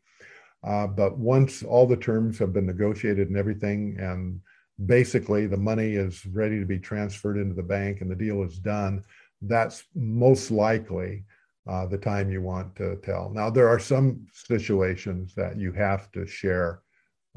Uh, 0.63 0.85
but 0.85 1.17
once 1.17 1.63
all 1.63 1.87
the 1.87 1.97
terms 1.97 2.37
have 2.37 2.53
been 2.53 2.67
negotiated 2.67 3.29
and 3.29 3.37
everything, 3.37 3.97
and 3.99 4.39
basically 4.85 5.47
the 5.47 5.57
money 5.57 5.95
is 5.95 6.23
ready 6.27 6.59
to 6.59 6.67
be 6.67 6.77
transferred 6.77 7.37
into 7.37 7.55
the 7.55 7.63
bank 7.63 8.01
and 8.01 8.11
the 8.11 8.15
deal 8.15 8.43
is 8.43 8.59
done, 8.59 9.03
that's 9.41 9.85
most 9.95 10.51
likely 10.51 11.25
uh, 11.67 11.87
the 11.87 11.97
time 11.97 12.29
you 12.29 12.41
want 12.43 12.75
to 12.75 12.95
tell. 12.97 13.31
Now, 13.33 13.49
there 13.49 13.67
are 13.67 13.79
some 13.79 14.27
situations 14.33 15.33
that 15.33 15.57
you 15.57 15.71
have 15.71 16.11
to 16.11 16.27
share 16.27 16.81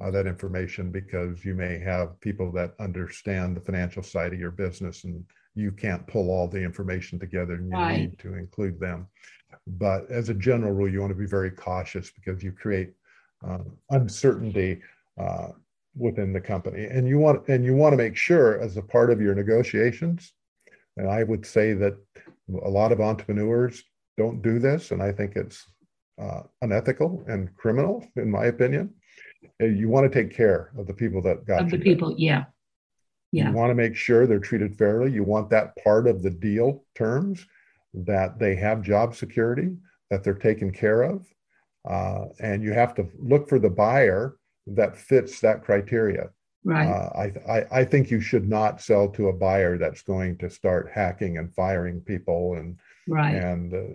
uh, 0.03 0.11
that 0.11 0.27
information 0.27 0.91
because 0.91 1.47
you 1.47 1.55
may 1.55 1.79
have 1.79 2.21
people 2.21 2.53
that 2.53 2.75
understand 2.79 3.57
the 3.57 3.63
financial 3.63 4.03
side 4.03 4.35
of 4.35 4.39
your 4.39 4.51
business 4.51 5.05
and 5.05 5.25
you 5.57 5.73
can't 5.73 6.07
pull 6.07 6.31
all 6.31 6.47
the 6.47 6.63
information 6.63 7.19
together 7.19 7.55
and 7.55 7.69
you 7.69 7.77
right. 7.77 7.97
need 7.97 8.19
to 8.19 8.35
include 8.35 8.79
them. 8.79 9.09
But 9.67 10.09
as 10.11 10.29
a 10.29 10.35
general 10.35 10.73
rule, 10.73 10.89
you 10.89 11.01
want 11.01 11.13
to 11.13 11.19
be 11.19 11.27
very 11.27 11.51
cautious 11.51 12.11
because 12.11 12.43
you 12.43 12.53
create 12.53 12.93
uh, 13.45 13.59
uncertainty 13.91 14.83
uh, 15.19 15.49
within 15.97 16.33
the 16.33 16.41
company, 16.41 16.85
and 16.85 17.09
you 17.09 17.19
want 17.19 17.49
and 17.49 17.65
you 17.65 17.75
want 17.75 17.95
to 17.95 17.97
make 17.97 18.17
sure 18.17 18.61
as 18.61 18.77
a 18.77 18.83
part 18.83 19.11
of 19.11 19.21
your 19.21 19.35
negotiations. 19.35 20.35
And 20.99 21.09
I 21.09 21.23
would 21.23 21.45
say 21.45 21.73
that 21.75 21.97
a 22.63 22.69
lot 22.69 22.93
of 22.93 23.01
entrepreneurs 23.01 23.83
don't 24.17 24.43
do 24.43 24.59
this, 24.59 24.91
and 24.91 25.03
I 25.03 25.11
think 25.11 25.37
it's 25.37 25.67
uh, 26.21 26.43
unethical 26.63 27.25
and 27.29 27.55
criminal, 27.57 28.07
in 28.17 28.31
my 28.31 28.47
opinion. 28.47 28.95
You 29.61 29.89
want 29.89 30.11
to 30.11 30.23
take 30.23 30.35
care 30.35 30.71
of 30.77 30.87
the 30.87 30.95
people 30.95 31.23
that 31.23 31.47
got 31.47 31.63
of 31.63 31.71
the 31.71 31.79
people, 31.79 32.15
yeah. 32.19 32.45
Yeah. 33.37 33.51
You 33.51 33.55
want 33.55 33.71
to 33.71 33.75
make 33.75 33.95
sure 33.95 34.27
they're 34.27 34.39
treated 34.39 34.79
fairly. 34.79 35.13
You 35.13 35.23
want 35.23 35.51
that 35.51 35.77
part 35.85 36.07
of 36.07 36.23
the 36.23 36.31
deal 36.31 36.85
terms 36.95 37.45
that 37.93 38.39
they 38.39 38.57
have 38.57 38.81
job 38.81 39.15
security, 39.15 39.77
that 40.11 40.25
they're 40.25 40.33
taken 40.35 40.73
care 40.73 41.03
of. 41.03 41.27
Uh, 41.87 42.27
and 42.41 42.63
you 42.63 42.73
have 42.73 42.95
to 42.95 43.07
look 43.19 43.47
for 43.47 43.59
the 43.59 43.69
buyer 43.69 44.37
that 44.67 44.97
fits 44.97 45.41
that 45.41 45.63
criteria. 45.63 46.31
Right. 46.65 46.89
Uh, 46.89 47.11
I, 47.15 47.53
I, 47.53 47.81
I 47.81 47.85
think 47.85 48.11
you 48.11 48.23
should 48.23 48.49
not 48.49 48.81
sell 48.81 49.09
to 49.11 49.29
a 49.29 49.35
buyer 49.35 49.77
that's 49.77 50.03
going 50.03 50.39
to 50.39 50.49
start 50.49 50.91
hacking 50.93 51.37
and 51.37 51.55
firing 51.55 52.01
people 52.01 52.55
and 52.55 52.79
right. 53.07 53.37
and 53.37 53.73
uh, 53.73 53.95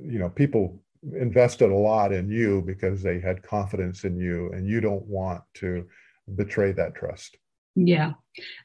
you 0.00 0.18
know 0.20 0.28
people 0.28 0.80
invested 1.14 1.70
a 1.70 1.74
lot 1.74 2.12
in 2.12 2.28
you 2.28 2.62
because 2.64 3.02
they 3.02 3.18
had 3.18 3.42
confidence 3.42 4.04
in 4.04 4.16
you 4.16 4.52
and 4.52 4.68
you 4.68 4.80
don't 4.80 5.04
want 5.06 5.42
to 5.54 5.88
betray 6.36 6.72
that 6.72 6.94
trust. 6.94 7.38
Yeah, 7.74 8.12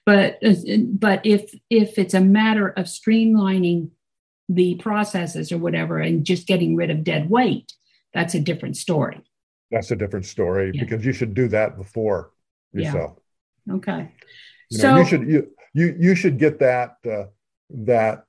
but 0.05 0.39
but 0.41 1.25
if 1.25 1.53
if 1.69 1.97
it's 1.97 2.13
a 2.13 2.21
matter 2.21 2.69
of 2.69 2.85
streamlining 2.85 3.89
the 4.49 4.75
processes 4.75 5.51
or 5.51 5.57
whatever 5.57 5.99
and 5.99 6.25
just 6.25 6.47
getting 6.47 6.75
rid 6.75 6.89
of 6.89 7.03
dead 7.03 7.29
weight, 7.29 7.71
that's 8.13 8.33
a 8.33 8.39
different 8.39 8.77
story. 8.77 9.21
That's 9.71 9.91
a 9.91 9.95
different 9.95 10.25
story 10.25 10.71
yeah. 10.73 10.83
because 10.83 11.05
you 11.05 11.11
should 11.11 11.33
do 11.33 11.47
that 11.49 11.77
before 11.77 12.31
you 12.73 12.83
yeah. 12.83 13.07
Okay. 13.69 14.11
You 14.69 14.77
so 14.77 14.91
know, 14.91 14.97
you 14.99 15.05
should 15.05 15.27
you 15.27 15.51
you 15.73 15.95
you 15.99 16.15
should 16.15 16.37
get 16.37 16.59
that 16.59 16.97
uh, 17.09 17.25
that 17.69 18.25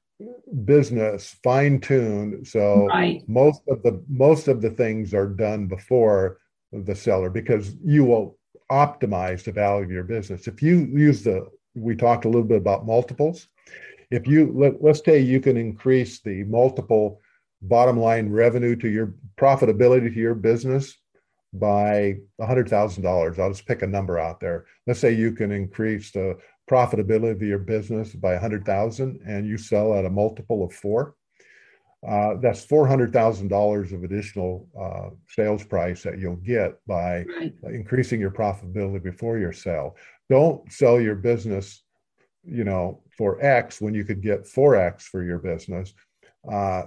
business 0.65 1.37
fine 1.45 1.81
tuned 1.81 2.47
so 2.47 2.87
right. 2.87 3.23
most 3.29 3.63
of 3.69 3.83
the 3.85 4.03
most 4.09 4.49
of 4.49 4.61
the 4.61 4.71
things 4.71 5.15
are 5.15 5.29
done 5.29 5.67
before 5.69 6.39
the 6.73 6.95
seller 6.95 7.31
because 7.31 7.77
you 7.85 8.05
will 8.05 8.38
optimize 8.71 9.45
the 9.45 9.53
value 9.53 9.85
of 9.85 9.91
your 9.91 10.05
business. 10.05 10.47
If 10.47 10.63
you 10.63 10.89
use 10.93 11.23
the, 11.23 11.47
we 11.75 11.97
talked 11.97 12.25
a 12.25 12.29
little 12.29 12.47
bit 12.47 12.59
about 12.59 12.87
multiples. 12.87 13.49
If 14.11 14.27
you 14.27 14.53
let, 14.55 14.83
let's 14.83 15.05
say 15.05 15.21
you 15.21 15.41
can 15.41 15.57
increase 15.57 16.21
the 16.21 16.45
multiple 16.45 17.21
bottom 17.63 17.99
line 17.99 18.31
revenue 18.31 18.77
to 18.77 18.89
your 18.89 19.15
profitability 19.37 20.13
to 20.13 20.21
your 20.21 20.35
business 20.35 20.97
by 21.53 22.19
$100,000. 22.41 23.39
I'll 23.39 23.51
just 23.51 23.67
pick 23.67 23.83
a 23.83 23.87
number 23.87 24.19
out 24.19 24.41
there. 24.41 24.67
Let's 24.87 25.01
say 25.01 25.13
you 25.13 25.33
can 25.33 25.51
increase 25.51 26.11
the 26.11 26.39
profitability 26.71 27.33
of 27.33 27.43
your 27.43 27.59
business 27.59 28.13
by 28.15 28.33
100,000 28.33 29.21
and 29.27 29.47
you 29.47 29.57
sell 29.57 29.95
at 29.95 30.05
a 30.05 30.11
multiple 30.11 30.65
of 30.65 30.73
4 30.75 31.15
uh, 32.07 32.35
that's 32.41 32.65
four 32.65 32.87
hundred 32.87 33.13
thousand 33.13 33.49
dollars 33.49 33.93
of 33.93 34.05
additional 34.05 34.69
uh, 34.81 35.11
sales 35.29 35.65
price 35.65 36.03
that 36.05 36.19
you'll 36.19 36.37
get 36.37 36.79
by 36.87 37.25
right. 37.25 37.55
increasing 37.65 38.21
your 38.21 38.31
profitability 38.31 39.03
before 39.03 39.39
your 39.39 39.53
sale. 39.53 39.97
Don't 40.31 40.71
sell 40.73 41.01
your 41.01 41.17
business, 41.17 41.83
you 42.45 42.63
know, 42.63 43.03
for 43.17 43.45
X 43.45 43.81
when 43.81 43.95
you 43.95 44.05
could 44.05 44.23
get 44.23 44.47
four 44.47 44.77
X 44.77 45.09
for 45.09 45.25
your 45.25 45.39
business, 45.39 45.93
uh, 46.51 46.85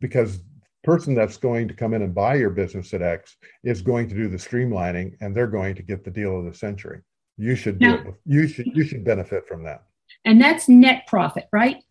because 0.00 0.40
person 0.84 1.14
that's 1.14 1.36
going 1.36 1.66
to 1.66 1.74
come 1.74 1.92
in 1.92 2.02
and 2.02 2.14
buy 2.14 2.34
your 2.36 2.50
business 2.50 2.94
at 2.94 3.02
X 3.02 3.36
is 3.64 3.82
going 3.82 4.08
to 4.08 4.14
do 4.14 4.28
the 4.28 4.36
streamlining, 4.36 5.16
and 5.20 5.34
they're 5.34 5.48
going 5.48 5.74
to 5.74 5.82
get 5.82 6.04
the 6.04 6.10
deal 6.10 6.38
of 6.38 6.44
the 6.44 6.54
century. 6.54 7.00
You 7.36 7.56
should 7.56 7.80
do 7.80 7.94
it. 7.94 8.14
You 8.26 8.46
should 8.46 8.66
you 8.66 8.84
should 8.84 9.04
benefit 9.04 9.48
from 9.48 9.64
that. 9.64 9.82
And 10.24 10.40
that's 10.40 10.68
net 10.68 11.08
profit, 11.08 11.48
right? 11.52 11.82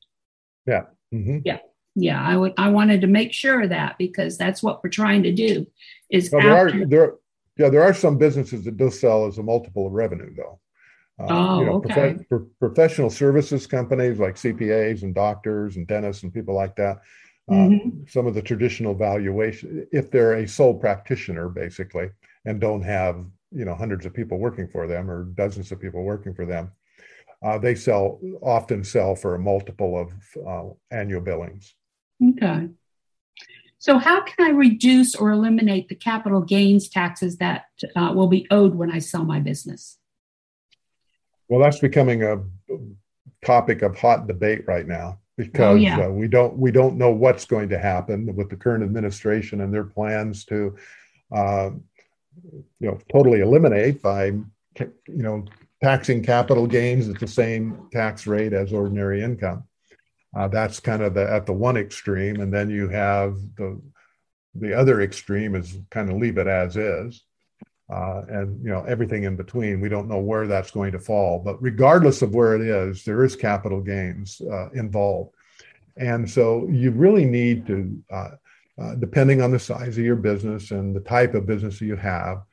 Yeah. 0.66 0.84
Mm-hmm. 1.14 1.40
Yeah 1.44 1.58
yeah 1.96 2.22
i 2.22 2.36
would 2.36 2.54
i 2.58 2.70
wanted 2.70 3.02
to 3.02 3.08
make 3.08 3.34
sure 3.34 3.62
of 3.62 3.70
that 3.70 3.98
because 3.98 4.38
that's 4.38 4.64
what 4.64 4.84
we're 4.84 4.90
trying 4.90 5.24
to 5.24 5.32
do 5.32 5.66
is 6.10 6.30
well, 6.32 6.42
there 6.42 6.56
are 6.56 6.86
there 6.86 7.14
yeah 7.58 7.70
there 7.70 7.84
are 7.84 7.94
some 7.94 8.18
businesses 8.18 8.64
that 8.64 8.78
do 8.78 8.90
sell 8.90 9.26
as 9.26 9.38
a 9.38 9.44
multiple 9.44 9.88
of 9.88 9.94
revenue 9.94 10.34
though 10.36 10.60
uh, 11.20 11.28
oh, 11.30 11.60
you 11.60 11.66
know, 11.66 11.74
okay. 11.74 12.18
prof- 12.30 12.48
professional 12.60 13.10
services 13.10 13.68
companies 13.68 14.20
like 14.20 14.36
cpas 14.36 15.04
and 15.04 15.14
doctors 15.14 15.76
and 15.76 15.88
dentists 15.88 16.24
and 16.24 16.34
people 16.34 16.56
like 16.56 16.76
that 16.76 17.02
uh, 17.50 17.54
mm-hmm. 17.54 17.90
some 18.08 18.28
of 18.28 18.34
the 18.34 18.42
traditional 18.42 18.94
valuation 18.94 19.86
if 19.92 20.10
they're 20.10 20.36
a 20.36 20.48
sole 20.48 20.74
practitioner 20.74 21.50
basically 21.50 22.10
and 22.46 22.62
don't 22.62 22.82
have 22.82 23.26
you 23.52 23.66
know 23.66 23.76
hundreds 23.76 24.06
of 24.06 24.14
people 24.14 24.38
working 24.38 24.68
for 24.68 24.88
them 24.88 25.10
or 25.10 25.24
dozens 25.24 25.72
of 25.72 25.80
people 25.80 26.04
working 26.04 26.34
for 26.34 26.46
them. 26.46 26.72
Uh, 27.44 27.58
they 27.58 27.76
sell 27.76 28.20
often 28.42 28.84
sell 28.84 29.16
for 29.16 29.36
a 29.36 29.40
multiple 29.40 30.00
of 30.00 30.14
uh, 30.48 30.74
annual 30.96 31.22
billings. 31.22 31.76
Okay. 32.30 32.70
So, 33.80 33.98
how 33.98 34.22
can 34.22 34.46
I 34.46 34.52
reduce 34.52 35.16
or 35.16 35.32
eliminate 35.32 35.90
the 35.90 35.96
capital 35.96 36.42
gains 36.42 36.88
taxes 36.88 37.38
that 37.38 37.66
uh, 37.96 38.12
will 38.14 38.28
be 38.28 38.46
owed 38.52 38.76
when 38.76 38.92
I 38.92 39.00
sell 39.00 39.26
my 39.26 39.40
business? 39.40 39.98
Well, 41.50 41.60
that's 41.60 41.80
becoming 41.80 42.24
a 42.24 42.44
topic 43.44 43.82
of 43.82 43.98
hot 43.98 44.28
debate 44.28 44.68
right 44.68 44.88
now 44.88 45.20
because 45.36 45.74
oh, 45.74 45.76
yeah. 45.76 46.00
uh, 46.00 46.10
we 46.10 46.28
don't 46.28 46.56
we 46.58 46.72
don't 46.72 46.98
know 46.98 47.10
what's 47.10 47.46
going 47.46 47.70
to 47.70 47.80
happen 47.80 48.36
with 48.36 48.50
the 48.50 48.56
current 48.56 48.84
administration 48.84 49.62
and 49.62 49.74
their 49.74 49.84
plans 49.84 50.46
to, 50.46 50.78
uh, 51.36 51.72
you 52.80 52.88
know, 52.88 53.00
totally 53.12 53.42
eliminate 53.42 54.02
by 54.02 54.26
you 54.26 54.94
know 55.08 55.44
taxing 55.84 56.22
capital 56.24 56.68
gains 56.68 57.10
at 57.10 57.20
the 57.20 57.28
same 57.28 57.88
tax 57.92 58.28
rate 58.28 58.54
as 58.54 58.72
ordinary 58.72 59.24
income. 59.24 59.64
Uh, 60.36 60.48
that's 60.48 60.80
kind 60.80 61.02
of 61.02 61.14
the, 61.14 61.30
at 61.30 61.46
the 61.46 61.54
one 61.54 61.76
extreme, 61.76 62.40
and 62.40 62.54
then 62.54 62.70
you 62.70 62.88
have 62.88 63.36
the 63.56 63.82
the 64.56 64.74
other 64.74 65.02
extreme 65.02 65.56
is 65.56 65.78
kind 65.90 66.10
of 66.10 66.18
leave 66.18 66.38
it 66.38 66.48
as 66.48 66.76
is, 66.76 67.24
uh, 67.92 68.22
and 68.30 68.64
you 68.64 68.70
know 68.70 68.84
everything 68.84 69.24
in 69.24 69.36
between. 69.36 69.82
We 69.82 69.90
don't 69.90 70.08
know 70.08 70.20
where 70.20 70.48
that's 70.48 70.72
going 70.72 70.94
to 70.94 71.00
fall, 71.00 71.40
but 71.40 71.62
regardless 71.62 72.22
of 72.22 72.34
where 72.34 72.56
it 72.56 72.62
is, 72.62 73.04
there 73.04 73.24
is 73.26 73.36
capital 73.36 73.82
gains 73.82 74.42
uh, 74.42 74.70
involved, 74.72 75.36
and 75.98 76.30
so 76.30 76.68
you 76.70 76.92
really 76.92 77.26
need 77.26 77.68
to, 77.68 78.02
uh, 78.10 78.30
uh, 78.82 78.96
depending 78.96 79.42
on 79.42 79.52
the 79.52 79.60
size 79.60 79.98
of 79.98 80.06
your 80.06 80.16
business 80.16 80.72
and 80.72 80.96
the 80.96 81.02
type 81.02 81.34
of 81.34 81.46
business 81.46 81.82
you 81.82 81.98
have. 81.98 82.44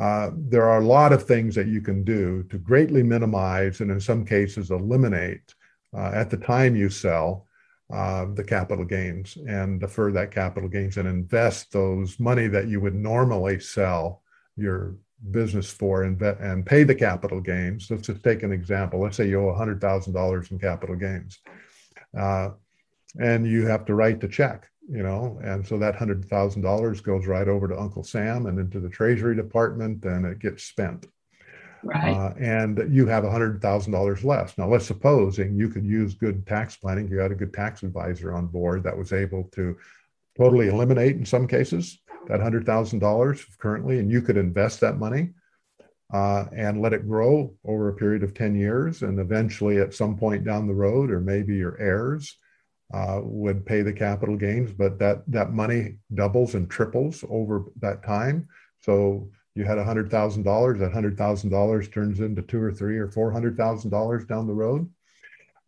Uh, 0.00 0.30
there 0.34 0.70
are 0.70 0.80
a 0.80 0.86
lot 0.86 1.12
of 1.12 1.22
things 1.22 1.54
that 1.54 1.66
you 1.66 1.82
can 1.82 2.02
do 2.02 2.42
to 2.44 2.56
greatly 2.56 3.02
minimize 3.02 3.80
and 3.80 3.90
in 3.90 4.00
some 4.00 4.24
cases 4.24 4.70
eliminate 4.70 5.54
at 5.94 6.30
the 6.30 6.36
time 6.36 6.74
you 6.76 6.88
sell 6.88 7.46
uh, 7.92 8.26
the 8.34 8.44
capital 8.44 8.84
gains 8.84 9.36
and 9.46 9.80
defer 9.80 10.10
that 10.12 10.30
capital 10.30 10.68
gains 10.68 10.96
and 10.96 11.06
invest 11.06 11.72
those 11.72 12.18
money 12.18 12.48
that 12.48 12.68
you 12.68 12.80
would 12.80 12.94
normally 12.94 13.60
sell 13.60 14.22
your 14.56 14.96
business 15.30 15.70
for 15.70 16.02
and, 16.04 16.20
and 16.22 16.64
pay 16.64 16.84
the 16.84 16.94
capital 16.94 17.40
gains. 17.40 17.90
Let's 17.90 18.06
just 18.06 18.24
take 18.24 18.42
an 18.42 18.52
example. 18.52 19.00
Let's 19.00 19.16
say 19.16 19.28
you 19.28 19.40
owe 19.40 19.52
$100,000 19.52 20.50
in 20.50 20.58
capital 20.58 20.96
gains 20.96 21.38
uh, 22.16 22.50
and 23.20 23.46
you 23.46 23.66
have 23.66 23.84
to 23.86 23.94
write 23.94 24.20
the 24.20 24.28
check, 24.28 24.68
you 24.88 25.02
know, 25.02 25.38
and 25.44 25.66
so 25.66 25.78
that 25.78 25.96
$100,000 25.96 27.02
goes 27.02 27.26
right 27.26 27.48
over 27.48 27.68
to 27.68 27.78
Uncle 27.78 28.04
Sam 28.04 28.46
and 28.46 28.58
into 28.58 28.80
the 28.80 28.88
Treasury 28.88 29.36
Department 29.36 30.04
and 30.04 30.24
it 30.24 30.38
gets 30.38 30.64
spent. 30.64 31.06
Right. 31.84 32.14
Uh, 32.14 32.32
and 32.38 32.94
you 32.94 33.06
have 33.06 33.24
$100,000 33.24 34.24
less. 34.24 34.56
Now, 34.56 34.68
let's 34.68 34.86
supposing 34.86 35.56
you 35.56 35.68
could 35.68 35.84
use 35.84 36.14
good 36.14 36.46
tax 36.46 36.76
planning. 36.76 37.08
You 37.08 37.18
had 37.18 37.32
a 37.32 37.36
good 37.36 37.52
tax 37.52 37.82
advisor 37.82 38.34
on 38.34 38.46
board 38.46 38.84
that 38.84 38.96
was 38.96 39.12
able 39.12 39.44
to 39.54 39.76
totally 40.36 40.68
eliminate, 40.68 41.16
in 41.16 41.26
some 41.26 41.46
cases, 41.46 41.98
that 42.28 42.40
$100,000 42.40 43.58
currently, 43.58 43.98
and 43.98 44.10
you 44.10 44.22
could 44.22 44.36
invest 44.36 44.80
that 44.80 44.98
money 44.98 45.30
uh, 46.12 46.44
and 46.54 46.80
let 46.80 46.92
it 46.92 47.08
grow 47.08 47.52
over 47.64 47.88
a 47.88 47.94
period 47.94 48.22
of 48.22 48.34
10 48.34 48.54
years. 48.54 49.02
And 49.02 49.18
eventually, 49.18 49.78
at 49.78 49.94
some 49.94 50.16
point 50.16 50.44
down 50.44 50.68
the 50.68 50.74
road, 50.74 51.10
or 51.10 51.20
maybe 51.20 51.56
your 51.56 51.78
heirs 51.80 52.36
uh, 52.94 53.20
would 53.22 53.66
pay 53.66 53.82
the 53.82 53.92
capital 53.92 54.36
gains, 54.36 54.70
but 54.70 54.98
that, 54.98 55.24
that 55.26 55.52
money 55.52 55.96
doubles 56.14 56.54
and 56.54 56.70
triples 56.70 57.24
over 57.28 57.64
that 57.80 58.04
time. 58.04 58.46
So 58.80 59.30
you 59.54 59.64
had 59.64 59.78
$100,000, 59.78 60.78
that 60.78 60.92
$100,000 60.92 61.92
turns 61.92 62.20
into 62.20 62.42
two 62.42 62.60
or 62.60 62.72
three 62.72 62.98
or 62.98 63.08
$400,000 63.08 64.26
down 64.26 64.46
the 64.46 64.54
road. 64.54 64.88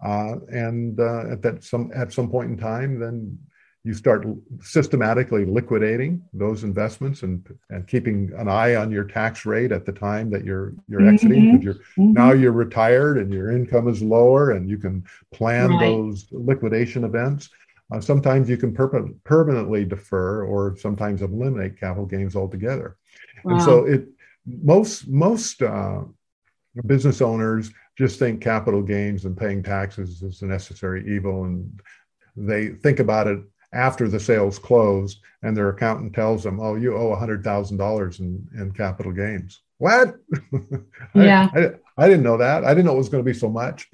Uh, 0.05 0.37
and 0.49 0.99
uh, 1.01 1.31
at 1.31 1.43
that 1.43 1.65
some 1.65 1.91
at 1.95 2.13
some 2.13 2.29
point 2.31 2.51
in 2.51 2.59
time, 2.59 2.99
then 2.99 3.39
you 3.85 3.93
start 3.95 4.27
systematically 4.61 5.45
liquidating 5.45 6.23
those 6.33 6.65
investments 6.65 7.23
and 7.23 7.47
and 7.71 7.87
keeping 7.87 8.31
an 8.37 8.49
eye 8.49 8.75
on 8.75 8.91
your 8.91 9.05
tax 9.05 9.47
rate 9.47 9.73
at 9.73 9.87
the 9.87 9.93
time 9.93 10.31
that 10.31 10.45
you're 10.45 10.75
you're 10.89 11.01
mm-hmm. 11.01 11.15
exiting 11.15 11.53
because 11.53 11.65
you're 11.65 11.75
mm-hmm. 11.75 12.13
now 12.13 12.33
you're 12.33 12.53
retired 12.53 13.19
and 13.19 13.33
your 13.33 13.51
income 13.51 13.89
is 13.89 14.03
lower 14.03 14.53
and 14.53 14.69
you 14.69 14.79
can 14.79 15.05
plan 15.33 15.71
right. 15.71 15.81
those 15.81 16.27
liquidation 16.33 17.05
events. 17.05 17.51
Uh, 17.93 18.01
sometimes 18.01 18.49
you 18.49 18.57
can 18.57 18.75
per- 18.75 19.09
permanently 19.25 19.85
defer 19.85 20.45
or 20.45 20.77
sometimes 20.79 21.23
eliminate 21.23 21.79
capital 21.79 22.07
gains 22.07 22.35
altogether. 22.35 22.97
Wow. 23.45 23.55
And 23.55 23.63
so 23.63 23.85
it 23.85 24.09
most 24.47 25.09
most 25.09 25.63
uh, 25.63 26.03
business 26.87 27.21
owners 27.21 27.71
just 27.97 28.19
think 28.19 28.41
capital 28.41 28.83
gains 28.83 29.25
and 29.25 29.37
paying 29.37 29.63
taxes 29.63 30.23
is 30.23 30.43
a 30.43 30.47
necessary 30.47 31.15
evil, 31.15 31.45
and 31.45 31.81
they 32.37 32.71
think 32.71 32.99
about 32.99 33.27
it 33.27 33.41
after 33.73 34.09
the 34.09 34.21
sales 34.21 34.59
closed, 34.59 35.21
and 35.43 35.57
their 35.57 35.69
accountant 35.69 36.15
tells 36.15 36.43
them, 36.43 36.61
"Oh, 36.61 36.75
you 36.75 36.97
owe 36.97 37.15
hundred 37.15 37.45
thousand 37.45 37.77
dollars 37.77 38.21
in 38.21 38.47
in 38.57 38.73
capital 38.73 39.13
gains." 39.13 39.61
What? 39.79 40.17
Yeah, 41.15 41.49
I, 41.55 41.59
I, 41.59 41.71
I, 41.97 42.09
didn't 42.09 42.25
know 42.25 42.39
that. 42.39 42.65
I 42.65 42.71
didn't 42.71 42.87
know 42.87 42.95
it 42.95 42.99
was 42.99 43.09
going 43.09 43.23
to 43.23 43.31
be 43.31 43.39
so 43.39 43.49
much. 43.49 43.89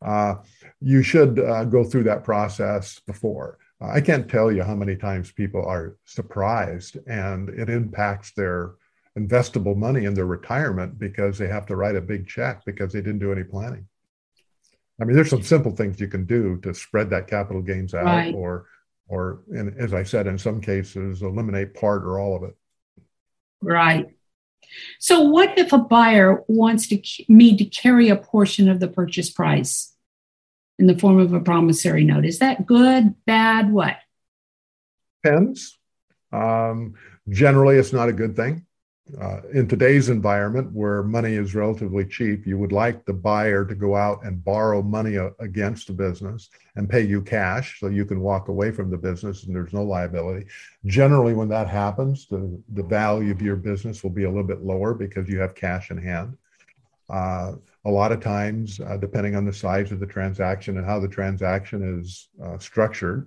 Uh, 0.00 0.36
you 0.80 1.02
should 1.02 1.40
uh, 1.40 1.64
go 1.64 1.82
through 1.82 2.04
that 2.04 2.22
process 2.22 3.00
before. 3.00 3.58
I 3.80 4.00
can't 4.00 4.30
tell 4.30 4.52
you 4.52 4.62
how 4.62 4.76
many 4.76 4.94
times 4.94 5.32
people 5.32 5.64
are 5.64 5.96
surprised 6.04 6.98
and 7.06 7.48
it 7.48 7.68
impacts 7.68 8.32
their 8.32 8.74
investable 9.18 9.76
money 9.76 10.04
in 10.04 10.14
their 10.14 10.26
retirement 10.26 10.98
because 10.98 11.38
they 11.38 11.48
have 11.48 11.66
to 11.66 11.76
write 11.76 11.96
a 11.96 12.00
big 12.00 12.28
check 12.28 12.64
because 12.64 12.92
they 12.92 13.00
didn't 13.00 13.18
do 13.18 13.32
any 13.32 13.44
planning. 13.44 13.86
I 15.00 15.04
mean, 15.04 15.16
there's 15.16 15.30
some 15.30 15.42
simple 15.42 15.72
things 15.72 15.98
you 15.98 16.08
can 16.08 16.26
do 16.26 16.58
to 16.58 16.74
spread 16.74 17.10
that 17.10 17.26
capital 17.26 17.62
gains 17.62 17.94
out, 17.94 18.04
right. 18.04 18.34
or, 18.34 18.66
or, 19.08 19.40
as 19.78 19.94
I 19.94 20.02
said, 20.02 20.26
in 20.26 20.38
some 20.38 20.60
cases, 20.60 21.22
eliminate 21.22 21.74
part 21.74 22.04
or 22.04 22.20
all 22.20 22.36
of 22.36 22.42
it. 22.44 22.54
Right. 23.62 24.08
So, 24.98 25.22
what 25.22 25.58
if 25.58 25.72
a 25.72 25.78
buyer 25.78 26.44
wants 26.48 26.88
to 26.88 27.02
me 27.28 27.56
to 27.56 27.64
carry 27.64 28.10
a 28.10 28.16
portion 28.16 28.68
of 28.68 28.78
the 28.78 28.88
purchase 28.88 29.30
price 29.30 29.94
in 30.78 30.86
the 30.86 30.98
form 30.98 31.18
of 31.18 31.32
a 31.32 31.40
promissory 31.40 32.04
note? 32.04 32.26
Is 32.26 32.38
that 32.38 32.66
good, 32.66 33.14
bad, 33.24 33.72
what? 33.72 33.96
Depends. 35.24 35.78
Um, 36.30 36.94
generally, 37.28 37.76
it's 37.76 37.92
not 37.92 38.10
a 38.10 38.12
good 38.12 38.36
thing 38.36 38.66
uh, 39.18 39.40
in 39.52 39.66
today's 39.66 40.08
environment 40.08 40.70
where 40.72 41.02
money 41.02 41.34
is 41.34 41.54
relatively 41.54 42.04
cheap, 42.04 42.46
you 42.46 42.58
would 42.58 42.72
like 42.72 43.04
the 43.04 43.12
buyer 43.12 43.64
to 43.64 43.74
go 43.74 43.96
out 43.96 44.24
and 44.24 44.44
borrow 44.44 44.82
money 44.82 45.16
a- 45.16 45.32
against 45.38 45.86
the 45.86 45.92
business 45.92 46.50
and 46.76 46.88
pay 46.88 47.00
you 47.00 47.22
cash 47.22 47.80
so 47.80 47.88
you 47.88 48.04
can 48.04 48.20
walk 48.20 48.48
away 48.48 48.70
from 48.70 48.90
the 48.90 48.96
business 48.98 49.44
and 49.44 49.54
there's 49.54 49.72
no 49.72 49.82
liability. 49.82 50.46
Generally, 50.84 51.34
when 51.34 51.48
that 51.48 51.68
happens, 51.68 52.26
the, 52.26 52.60
the 52.74 52.82
value 52.82 53.30
of 53.30 53.42
your 53.42 53.56
business 53.56 54.02
will 54.02 54.10
be 54.10 54.24
a 54.24 54.28
little 54.28 54.44
bit 54.44 54.62
lower 54.62 54.94
because 54.94 55.28
you 55.28 55.38
have 55.38 55.54
cash 55.54 55.90
in 55.90 55.98
hand. 55.98 56.36
Uh, 57.08 57.54
a 57.84 57.90
lot 57.90 58.12
of 58.12 58.20
times, 58.20 58.80
uh, 58.80 58.96
depending 58.96 59.34
on 59.34 59.44
the 59.44 59.52
size 59.52 59.90
of 59.90 60.00
the 60.00 60.06
transaction 60.06 60.76
and 60.76 60.86
how 60.86 61.00
the 61.00 61.08
transaction 61.08 62.00
is 62.00 62.28
uh, 62.44 62.58
structured, 62.58 63.26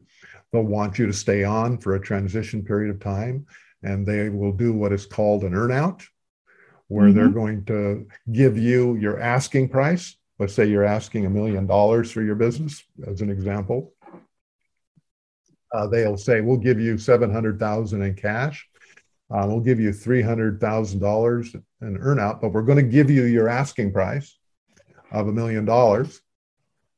they'll 0.51 0.61
want 0.61 0.99
you 0.99 1.07
to 1.07 1.13
stay 1.13 1.43
on 1.43 1.77
for 1.77 1.95
a 1.95 2.01
transition 2.01 2.63
period 2.63 2.93
of 2.93 3.01
time 3.01 3.45
and 3.84 4.05
they 4.05 4.29
will 4.29 4.51
do 4.51 4.73
what 4.73 4.93
is 4.93 5.05
called 5.05 5.43
an 5.43 5.53
earnout, 5.53 6.03
where 6.88 7.07
mm-hmm. 7.07 7.17
they're 7.17 7.29
going 7.29 7.65
to 7.65 8.07
give 8.31 8.57
you 8.57 8.95
your 8.95 9.19
asking 9.19 9.69
price. 9.69 10.15
Let's 10.39 10.53
say 10.53 10.65
you're 10.65 10.84
asking 10.84 11.25
a 11.25 11.29
million 11.29 11.67
dollars 11.67 12.11
for 12.11 12.21
your 12.21 12.36
business, 12.36 12.84
as 13.05 13.21
an 13.21 13.29
example. 13.29 13.93
Uh, 15.71 15.88
they'll 15.88 16.17
say, 16.17 16.41
"We'll 16.41 16.57
give 16.57 16.79
you 16.79 16.97
seven 16.97 17.31
hundred 17.31 17.59
thousand 17.59 18.01
in 18.01 18.15
cash. 18.15 18.67
Uh, 19.29 19.45
we'll 19.47 19.59
give 19.59 19.79
you 19.79 19.93
three 19.93 20.21
hundred 20.21 20.59
thousand 20.59 20.99
dollars 20.99 21.55
in 21.81 21.97
earnout, 21.97 22.41
but 22.41 22.49
we're 22.49 22.63
going 22.63 22.84
to 22.84 22.84
give 22.84 23.09
you 23.09 23.23
your 23.23 23.47
asking 23.47 23.93
price 23.93 24.38
of 25.11 25.27
a 25.27 25.31
million 25.31 25.65
dollars." 25.65 26.22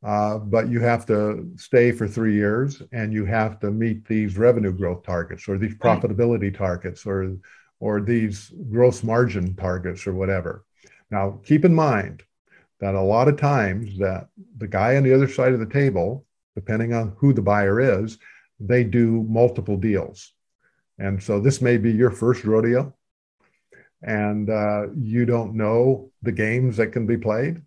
Uh, 0.04 0.38
but 0.38 0.70
you 0.70 0.80
have 0.80 1.06
to 1.06 1.50
stay 1.56 1.92
for 1.92 2.08
three 2.08 2.36
years 2.36 2.82
and 2.92 3.12
you 3.12 3.26
have 3.26 3.60
to 3.60 3.72
meet 3.72 4.06
these 4.06 4.38
revenue 4.38 4.72
growth 4.72 5.04
targets 5.04 5.48
or 5.48 5.58
these 5.58 5.74
profitability 5.76 6.56
targets 6.56 7.06
or 7.06 7.38
or 7.80 8.00
these 8.02 8.52
gross 8.72 9.04
margin 9.04 9.56
targets 9.56 10.08
or 10.08 10.14
whatever. 10.14 10.64
Now, 11.12 11.40
keep 11.44 11.66
in 11.66 11.74
mind 11.74 12.24
that 12.80 12.96
a 12.96 13.02
lot 13.02 13.28
of 13.28 13.38
times 13.38 13.98
that 13.98 14.28
the 14.58 14.68
guy 14.68 14.96
on 14.96 15.04
the 15.04 15.14
other 15.14 15.28
side 15.28 15.54
of 15.54 15.60
the 15.60 15.66
table, 15.66 16.26
depending 16.56 16.94
on 16.94 17.14
who 17.18 17.34
the 17.34 17.42
buyer 17.42 17.80
is, 17.80 18.18
they 18.60 18.84
do 18.84 19.24
multiple 19.24 19.78
deals. 19.78 20.34
And 21.00 21.22
so 21.22 21.40
this 21.40 21.62
may 21.62 21.78
be 21.78 21.92
your 21.92 22.12
first 22.12 22.46
rodeo 22.46 22.94
and 24.02 24.50
uh, 24.50 24.88
you 24.96 25.26
don't 25.26 25.56
know 25.56 26.12
the 26.22 26.32
games 26.32 26.78
that 26.78 26.88
can 26.88 27.06
be 27.06 27.18
played 27.18 27.62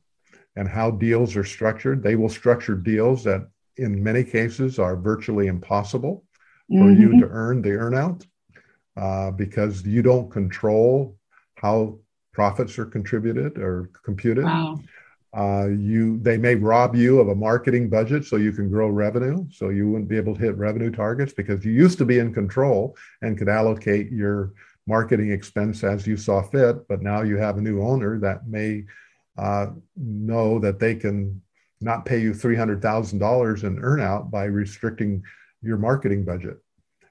and 0.58 0.68
how 0.68 0.90
deals 0.90 1.36
are 1.36 1.44
structured. 1.44 2.02
They 2.02 2.16
will 2.16 2.28
structure 2.28 2.74
deals 2.74 3.22
that, 3.22 3.48
in 3.76 4.02
many 4.02 4.24
cases, 4.24 4.80
are 4.80 4.96
virtually 4.96 5.46
impossible 5.46 6.24
for 6.68 6.74
mm-hmm. 6.74 7.00
you 7.00 7.20
to 7.20 7.28
earn 7.28 7.62
the 7.62 7.70
earnout 7.70 8.26
uh, 8.96 9.30
because 9.30 9.86
you 9.86 10.02
don't 10.02 10.28
control 10.30 11.16
how 11.54 11.98
profits 12.32 12.76
are 12.76 12.86
contributed 12.86 13.56
or 13.56 13.90
computed. 14.02 14.44
Wow. 14.44 14.80
Uh, 15.32 15.68
you 15.68 16.18
they 16.20 16.38
may 16.38 16.54
rob 16.54 16.96
you 16.96 17.20
of 17.20 17.28
a 17.28 17.34
marketing 17.34 17.88
budget 17.88 18.24
so 18.24 18.36
you 18.36 18.50
can 18.50 18.70
grow 18.70 18.88
revenue 18.88 19.44
so 19.52 19.68
you 19.68 19.86
wouldn't 19.86 20.08
be 20.08 20.16
able 20.16 20.34
to 20.34 20.40
hit 20.40 20.56
revenue 20.56 20.90
targets 20.90 21.34
because 21.34 21.62
you 21.66 21.70
used 21.70 21.98
to 21.98 22.06
be 22.06 22.18
in 22.18 22.32
control 22.32 22.96
and 23.20 23.36
could 23.36 23.48
allocate 23.48 24.10
your 24.10 24.54
marketing 24.86 25.30
expense 25.30 25.84
as 25.84 26.06
you 26.06 26.16
saw 26.16 26.40
fit 26.40 26.88
but 26.88 27.02
now 27.02 27.20
you 27.20 27.36
have 27.36 27.58
a 27.58 27.60
new 27.60 27.82
owner 27.82 28.18
that 28.18 28.48
may 28.48 28.82
uh, 29.38 29.66
know 29.96 30.58
that 30.58 30.78
they 30.78 30.94
can 30.94 31.40
not 31.80 32.04
pay 32.04 32.20
you 32.20 32.32
$300000 32.32 33.64
in 33.64 33.76
earnout 33.76 34.30
by 34.30 34.44
restricting 34.44 35.22
your 35.62 35.76
marketing 35.78 36.24
budget 36.24 36.58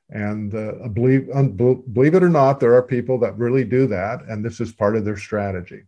and 0.10 0.54
uh, 0.56 0.88
believe, 0.90 1.30
un- 1.34 1.52
believe 1.52 2.16
it 2.16 2.24
or 2.24 2.30
not 2.30 2.60
there 2.60 2.74
are 2.74 2.84
people 2.84 3.18
that 3.18 3.38
really 3.38 3.64
do 3.64 3.88
that 3.88 4.22
and 4.28 4.44
this 4.44 4.60
is 4.60 4.72
part 4.72 4.96
of 4.96 5.06
their 5.06 5.18
strategy 5.18 5.84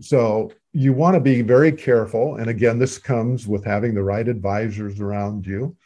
so 0.00 0.52
you 0.72 0.92
want 0.92 1.14
to 1.14 1.20
be 1.20 1.42
very 1.42 1.72
careful. 1.72 2.36
And 2.36 2.50
again, 2.50 2.78
this 2.78 2.98
comes 2.98 3.46
with 3.46 3.64
having 3.64 3.94
the 3.94 4.02
right 4.02 4.28
advisors 4.28 5.00
around 5.00 5.46
you, 5.46 5.76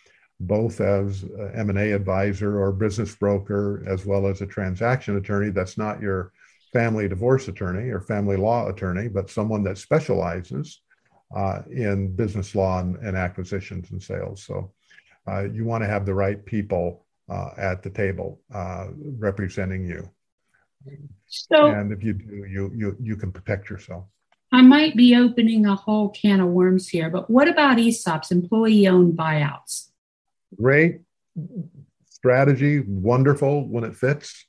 both 0.40 0.80
as 0.80 1.24
M&A 1.54 1.92
advisor 1.92 2.60
or 2.60 2.72
business 2.72 3.14
broker, 3.14 3.84
as 3.86 4.04
well 4.04 4.26
as 4.26 4.40
a 4.40 4.46
transaction 4.46 5.16
attorney 5.16 5.50
that's 5.50 5.78
not 5.78 6.00
your 6.00 6.32
family 6.72 7.08
divorce 7.08 7.48
attorney 7.48 7.90
or 7.90 8.00
family 8.00 8.36
law 8.36 8.68
attorney, 8.68 9.08
but 9.08 9.30
someone 9.30 9.62
that 9.64 9.78
specializes 9.78 10.80
uh, 11.34 11.62
in 11.70 12.14
business 12.14 12.54
law 12.54 12.80
and, 12.80 12.96
and, 12.96 13.16
acquisitions 13.16 13.90
and 13.90 14.02
sales. 14.02 14.42
So 14.42 14.72
uh, 15.26 15.44
you 15.44 15.64
want 15.64 15.82
to 15.82 15.88
have 15.88 16.04
the 16.04 16.14
right 16.14 16.44
people 16.44 17.06
uh, 17.30 17.50
at 17.56 17.82
the 17.82 17.90
table 17.90 18.40
uh, 18.52 18.88
representing 19.18 19.86
you. 19.86 20.10
So, 21.28 21.66
and 21.66 21.92
if 21.92 22.02
you 22.02 22.14
do, 22.14 22.44
you 22.44 22.72
you 22.74 22.96
you 23.00 23.16
can 23.16 23.30
protect 23.30 23.70
yourself. 23.70 24.04
I 24.50 24.62
might 24.62 24.96
be 24.96 25.16
opening 25.16 25.64
a 25.64 25.76
whole 25.76 26.10
can 26.10 26.40
of 26.40 26.48
worms 26.48 26.88
here, 26.88 27.08
but 27.08 27.30
what 27.30 27.48
about 27.48 27.78
ESOPs, 27.78 28.32
employee-owned 28.32 29.16
buyouts? 29.16 29.90
Great 30.60 31.02
strategy, 32.22 32.80
wonderful 32.80 33.66
when 33.66 33.84
it 33.84 33.96
fits. 33.96 34.44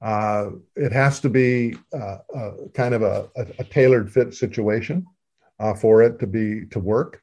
Uh, 0.00 0.50
it 0.76 0.92
has 0.92 1.20
to 1.20 1.28
be 1.28 1.76
uh, 1.92 2.18
uh, 2.34 2.52
kind 2.74 2.94
of 2.94 3.02
a, 3.02 3.28
a, 3.36 3.46
a, 3.58 3.64
tailored 3.64 4.12
fit 4.12 4.32
situation 4.32 5.04
uh, 5.58 5.74
for 5.74 6.02
it 6.02 6.20
to 6.20 6.26
be 6.26 6.66
to 6.66 6.78
work. 6.78 7.20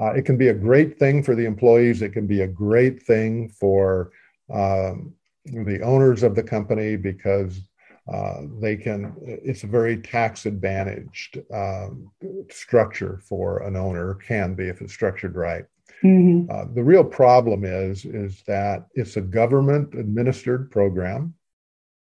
Uh, 0.00 0.12
it 0.12 0.22
can 0.22 0.38
be 0.38 0.48
a 0.48 0.54
great 0.54 0.98
thing 0.98 1.22
for 1.22 1.34
the 1.34 1.44
employees. 1.44 2.00
It 2.00 2.14
can 2.14 2.26
be 2.26 2.40
a 2.40 2.46
great 2.46 3.02
thing 3.02 3.50
for 3.50 4.12
um, 4.52 5.14
the 5.44 5.80
owners 5.82 6.22
of 6.22 6.34
the 6.34 6.42
company 6.42 6.96
because 6.96 7.60
uh, 8.12 8.42
they 8.60 8.76
can 8.76 9.14
it's 9.22 9.64
a 9.64 9.66
very 9.66 9.96
tax 9.96 10.44
advantaged 10.44 11.38
um, 11.52 12.10
structure 12.50 13.20
for 13.26 13.62
an 13.62 13.76
owner 13.76 14.14
can 14.14 14.54
be 14.54 14.68
if 14.68 14.82
it's 14.82 14.92
structured 14.92 15.34
right 15.34 15.64
mm-hmm. 16.02 16.50
uh, 16.50 16.66
the 16.74 16.84
real 16.84 17.04
problem 17.04 17.64
is 17.64 18.04
is 18.04 18.42
that 18.46 18.86
it's 18.94 19.16
a 19.16 19.22
government 19.22 19.94
administered 19.94 20.70
program 20.70 21.32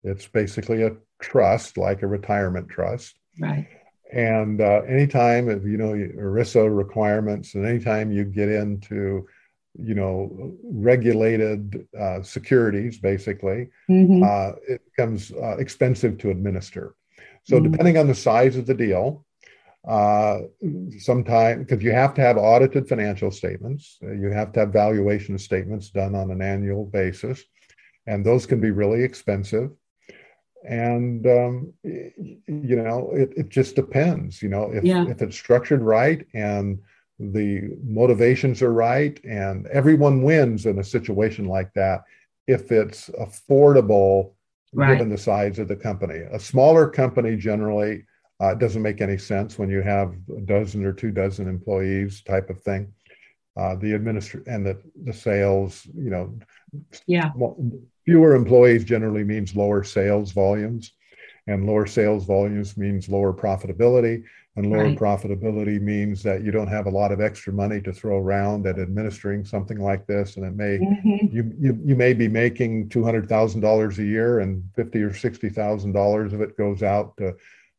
it's 0.03 0.27
basically 0.27 0.83
a 0.83 0.95
trust 1.21 1.77
like 1.77 2.01
a 2.01 2.07
retirement 2.07 2.69
trust. 2.69 3.15
Right. 3.39 3.67
And 4.11 4.59
uh, 4.59 4.81
anytime 4.87 5.47
you 5.47 5.77
know 5.77 5.93
ERISA 5.93 6.75
requirements 6.75 7.55
and 7.55 7.65
anytime 7.65 8.11
you 8.11 8.25
get 8.25 8.49
into 8.49 9.27
you 9.73 9.95
know 9.95 10.53
regulated 10.63 11.87
uh, 11.97 12.21
securities 12.21 12.97
basically 12.99 13.69
mm-hmm. 13.89 14.21
uh, 14.21 14.51
it 14.67 14.81
becomes 14.83 15.31
uh, 15.31 15.55
expensive 15.57 16.17
to 16.19 16.29
administer. 16.29 16.95
So 17.43 17.55
mm-hmm. 17.55 17.71
depending 17.71 17.97
on 17.97 18.07
the 18.07 18.15
size 18.15 18.57
of 18.57 18.65
the 18.65 18.73
deal 18.73 19.25
uh, 19.87 20.41
sometimes 20.99 21.65
because 21.65 21.83
you 21.83 21.91
have 21.91 22.13
to 22.13 22.21
have 22.21 22.37
audited 22.37 22.87
financial 22.87 23.31
statements. 23.31 23.97
You 24.01 24.29
have 24.29 24.51
to 24.53 24.61
have 24.61 24.69
valuation 24.69 25.37
statements 25.37 25.89
done 25.89 26.13
on 26.15 26.31
an 26.31 26.41
annual 26.41 26.85
basis. 26.85 27.43
And 28.05 28.25
those 28.25 28.45
can 28.45 28.59
be 28.59 28.71
really 28.71 29.03
expensive 29.03 29.71
and 30.67 31.25
um, 31.25 31.73
you 31.83 32.75
know 32.75 33.11
it, 33.13 33.33
it 33.35 33.49
just 33.49 33.75
depends 33.75 34.41
you 34.41 34.49
know 34.49 34.71
if, 34.71 34.83
yeah. 34.83 35.05
if 35.07 35.21
it's 35.21 35.35
structured 35.35 35.81
right 35.81 36.25
and 36.33 36.79
the 37.19 37.77
motivations 37.83 38.61
are 38.61 38.73
right 38.73 39.23
and 39.23 39.67
everyone 39.67 40.23
wins 40.23 40.65
in 40.65 40.79
a 40.79 40.83
situation 40.83 41.45
like 41.45 41.71
that 41.73 42.03
if 42.47 42.71
it's 42.71 43.09
affordable 43.19 44.33
right. 44.73 44.93
given 44.93 45.09
the 45.09 45.17
size 45.17 45.57
of 45.59 45.67
the 45.67 45.75
company 45.75 46.19
a 46.31 46.39
smaller 46.39 46.87
company 46.87 47.35
generally 47.35 48.03
uh, 48.39 48.53
doesn't 48.55 48.81
make 48.81 49.01
any 49.01 49.17
sense 49.17 49.59
when 49.59 49.69
you 49.69 49.81
have 49.81 50.15
a 50.35 50.41
dozen 50.41 50.85
or 50.85 50.93
two 50.93 51.11
dozen 51.11 51.47
employees 51.47 52.21
type 52.21 52.49
of 52.49 52.61
thing 52.61 52.91
uh, 53.57 53.75
the 53.75 53.91
administr 53.91 54.45
and 54.47 54.65
the, 54.65 54.79
the 55.03 55.13
sales 55.13 55.87
you 55.95 56.09
know 56.09 56.33
yeah 57.07 57.31
fewer 58.11 58.35
employees 58.35 58.83
generally 58.83 59.23
means 59.23 59.55
lower 59.55 59.85
sales 59.85 60.33
volumes 60.33 60.91
and 61.47 61.65
lower 61.65 61.87
sales 61.87 62.25
volumes 62.25 62.75
means 62.75 63.07
lower 63.07 63.33
profitability 63.33 64.21
and 64.57 64.69
lower 64.69 64.83
right. 64.83 64.97
profitability 64.97 65.79
means 65.79 66.21
that 66.21 66.43
you 66.43 66.51
don't 66.51 66.67
have 66.67 66.87
a 66.87 66.89
lot 66.89 67.13
of 67.13 67.21
extra 67.21 67.53
money 67.53 67.79
to 67.81 67.93
throw 67.93 68.17
around 68.17 68.67
at 68.67 68.79
administering 68.79 69.45
something 69.45 69.79
like 69.79 70.05
this 70.07 70.35
and 70.35 70.45
it 70.45 70.53
may 70.53 70.77
mm-hmm. 70.77 71.33
you, 71.33 71.53
you 71.57 71.79
you 71.85 71.95
may 71.95 72.11
be 72.11 72.27
making 72.27 72.89
$200000 72.89 73.97
a 73.97 74.03
year 74.03 74.41
and 74.41 74.61
50 74.75 75.01
or 75.01 75.11
$60000 75.11 76.33
of 76.33 76.41
it 76.41 76.57
goes 76.57 76.83
out 76.83 77.15
to 77.15 77.33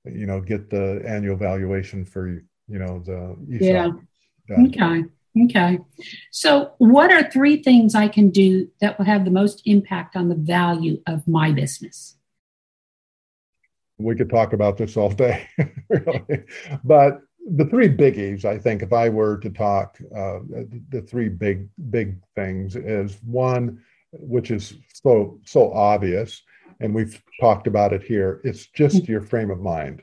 you 0.07 0.25
know 0.25 0.41
get 0.41 0.71
the 0.71 1.03
annual 1.07 1.37
valuation 1.37 2.07
for 2.07 2.27
you 2.29 2.79
know 2.79 3.03
the 3.05 3.37
ESOP 3.55 3.61
yeah 3.61 3.91
done. 4.49 4.67
okay 4.69 5.05
okay 5.45 5.79
so 6.31 6.73
what 6.79 7.11
are 7.11 7.31
three 7.31 7.63
things 7.63 7.95
i 7.95 8.09
can 8.09 8.31
do 8.31 8.69
that 8.81 8.99
will 8.99 9.07
have 9.07 9.25
the 9.25 9.31
most 9.31 9.63
impact 9.65 10.17
on 10.17 10.29
the 10.29 10.35
value 10.35 11.01
of 11.07 11.27
my 11.27 11.53
business 11.53 12.17
we 14.03 14.15
could 14.15 14.31
talk 14.31 14.53
about 14.53 14.77
this 14.77 14.97
all 14.97 15.11
day, 15.11 15.49
really. 15.89 16.45
But 16.85 17.21
the 17.51 17.65
three 17.67 17.89
biggies, 17.89 18.45
I 18.45 18.59
think, 18.59 18.83
if 18.83 18.93
I 18.93 19.09
were 19.09 19.39
to 19.39 19.51
talk, 19.51 19.99
uh, 20.15 20.41
the 20.91 21.03
three 21.03 21.29
big 21.29 21.69
big 21.91 22.17
things 22.35 22.77
is 22.77 23.19
one, 23.25 23.83
which 24.13 24.51
is 24.51 24.75
so 24.93 25.41
so 25.45 25.73
obvious, 25.73 26.43
and 26.81 26.95
we've 26.95 27.21
talked 27.41 27.67
about 27.67 27.93
it 27.93 28.03
here. 28.03 28.41
It's 28.45 28.67
just 28.67 28.97
mm-hmm. 28.97 29.13
your 29.13 29.21
frame 29.23 29.51
of 29.51 29.61
mind. 29.61 30.03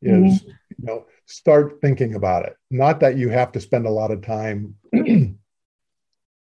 Is 0.00 0.42
mm-hmm. 0.42 0.48
you 0.48 0.86
know 0.86 1.06
start 1.28 1.80
thinking 1.80 2.14
about 2.14 2.44
it. 2.44 2.56
Not 2.70 3.00
that 3.00 3.16
you 3.16 3.28
have 3.28 3.52
to 3.52 3.60
spend 3.60 3.86
a 3.86 3.90
lot 3.90 4.10
of 4.10 4.22
time 4.22 4.74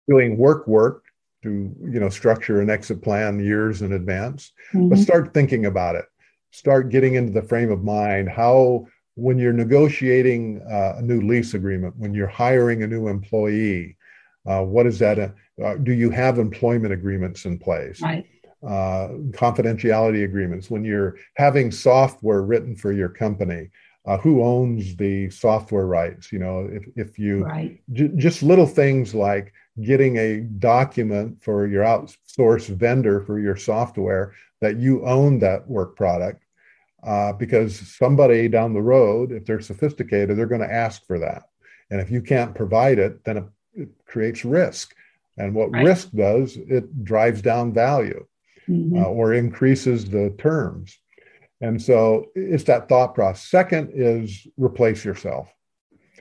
doing 0.08 0.38
work 0.38 0.68
work 0.68 1.06
to 1.44 1.50
you 1.50 2.00
know 2.00 2.10
structure 2.10 2.62
an 2.62 2.70
exit 2.70 3.02
plan 3.02 3.40
years 3.40 3.82
in 3.82 3.94
advance, 3.94 4.52
mm-hmm. 4.74 4.90
but 4.90 4.98
start 4.98 5.34
thinking 5.34 5.66
about 5.66 5.96
it 5.96 6.06
start 6.52 6.90
getting 6.90 7.16
into 7.16 7.32
the 7.32 7.42
frame 7.42 7.72
of 7.72 7.84
mind 7.84 8.30
how 8.30 8.86
when 9.16 9.38
you're 9.38 9.54
negotiating 9.54 10.62
uh, 10.70 10.96
a 10.98 11.02
new 11.02 11.22
lease 11.22 11.54
agreement 11.54 11.96
when 11.98 12.14
you're 12.14 12.28
hiring 12.28 12.84
a 12.84 12.88
new 12.88 13.08
employee 13.08 13.98
uh, 14.48 14.62
what 14.62 14.86
is 14.86 15.00
that 15.00 15.18
uh, 15.20 15.76
do 15.84 15.94
you 15.94 16.10
have 16.10 16.40
employment 16.40 16.94
agreements 16.94 17.46
in 17.46 17.58
place 17.58 18.02
right. 18.02 18.28
Uh, 18.64 19.18
confidentiality 19.32 20.24
agreements 20.24 20.70
when 20.70 20.86
you're 20.86 21.18
having 21.36 21.72
software 21.72 22.44
written 22.44 22.76
for 22.76 22.92
your 22.92 23.10
company 23.10 23.68
uh, 24.06 24.18
who 24.18 24.44
owns 24.44 24.96
the 24.96 25.30
software 25.30 25.86
rights 25.86 26.32
you 26.32 26.40
know 26.40 26.68
if, 26.72 26.84
if 26.96 27.20
you 27.20 27.44
right. 27.44 27.82
j- 27.92 28.12
just 28.16 28.44
little 28.44 28.68
things 28.68 29.14
like 29.14 29.54
getting 29.84 30.18
a 30.18 30.42
document 30.42 31.42
for 31.42 31.68
your 31.68 31.84
outsourced 31.84 32.68
vendor 32.76 33.22
for 33.22 33.40
your 33.40 33.56
software 33.56 34.34
that 34.60 34.78
you 34.78 35.06
own 35.06 35.40
that 35.40 35.68
work 35.68 35.96
product 35.96 36.44
uh, 37.04 37.34
because 37.34 37.80
somebody 37.96 38.48
down 38.48 38.74
the 38.74 38.82
road, 38.82 39.32
if 39.32 39.46
they're 39.46 39.62
sophisticated, 39.62 40.38
they're 40.38 40.46
going 40.46 40.62
to 40.62 40.72
ask 40.72 41.06
for 41.06 41.20
that. 41.20 41.44
And 41.90 42.00
if 42.00 42.12
you 42.12 42.22
can't 42.22 42.56
provide 42.56 43.00
it, 43.00 43.24
then 43.24 43.38
it, 43.38 43.44
it 43.74 43.90
creates 44.06 44.46
risk. 44.46 44.96
And 45.38 45.56
what 45.56 45.72
right. 45.72 45.84
risk 45.84 46.12
does, 46.12 46.58
it 46.58 47.04
drives 47.04 47.42
down 47.42 47.74
value 47.74 48.26
mm-hmm. 48.70 48.98
uh, 48.98 49.06
or 49.06 49.34
increases 49.34 50.10
the 50.10 50.30
terms. 50.38 50.98
And 51.62 51.82
so 51.82 52.26
it's 52.36 52.64
that 52.66 52.90
thought 52.90 53.14
process. 53.14 53.48
Second 53.48 53.92
is 53.94 54.48
replace 54.58 55.06
yourself. 55.06 55.48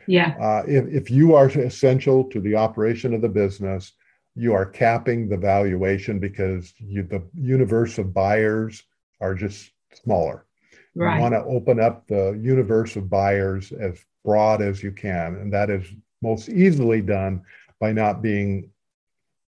Yeah. 0.07 0.35
Uh, 0.41 0.63
if, 0.67 0.87
if 0.89 1.11
you 1.11 1.35
are 1.35 1.47
essential 1.47 2.25
to 2.25 2.41
the 2.41 2.57
operation 2.57 3.15
of 3.15 3.23
the 3.23 3.29
business, 3.29 3.93
you 4.35 4.53
are 4.55 4.67
capping 4.67 5.29
the 5.29 5.37
valuation 5.37 6.19
because 6.19 6.73
you, 6.79 7.03
the 7.03 7.23
universe 7.35 7.99
of 7.99 8.15
buyers 8.15 8.83
are 9.21 9.35
just 9.35 9.71
smaller. 9.95 10.47
Right. 10.95 11.17
You 11.17 11.21
want 11.23 11.35
to 11.35 11.45
open 11.45 11.81
up 11.81 12.07
the 12.07 12.39
universe 12.43 12.97
of 12.97 13.09
buyers 13.09 13.73
as 13.73 13.99
broad 14.25 14.61
as 14.61 14.83
you 14.83 14.93
can, 14.93 15.37
and 15.37 15.53
that 15.53 15.71
is 15.71 15.87
most 16.21 16.49
easily 16.49 17.01
done 17.01 17.43
by 17.79 17.93
not 17.93 18.23
being 18.23 18.71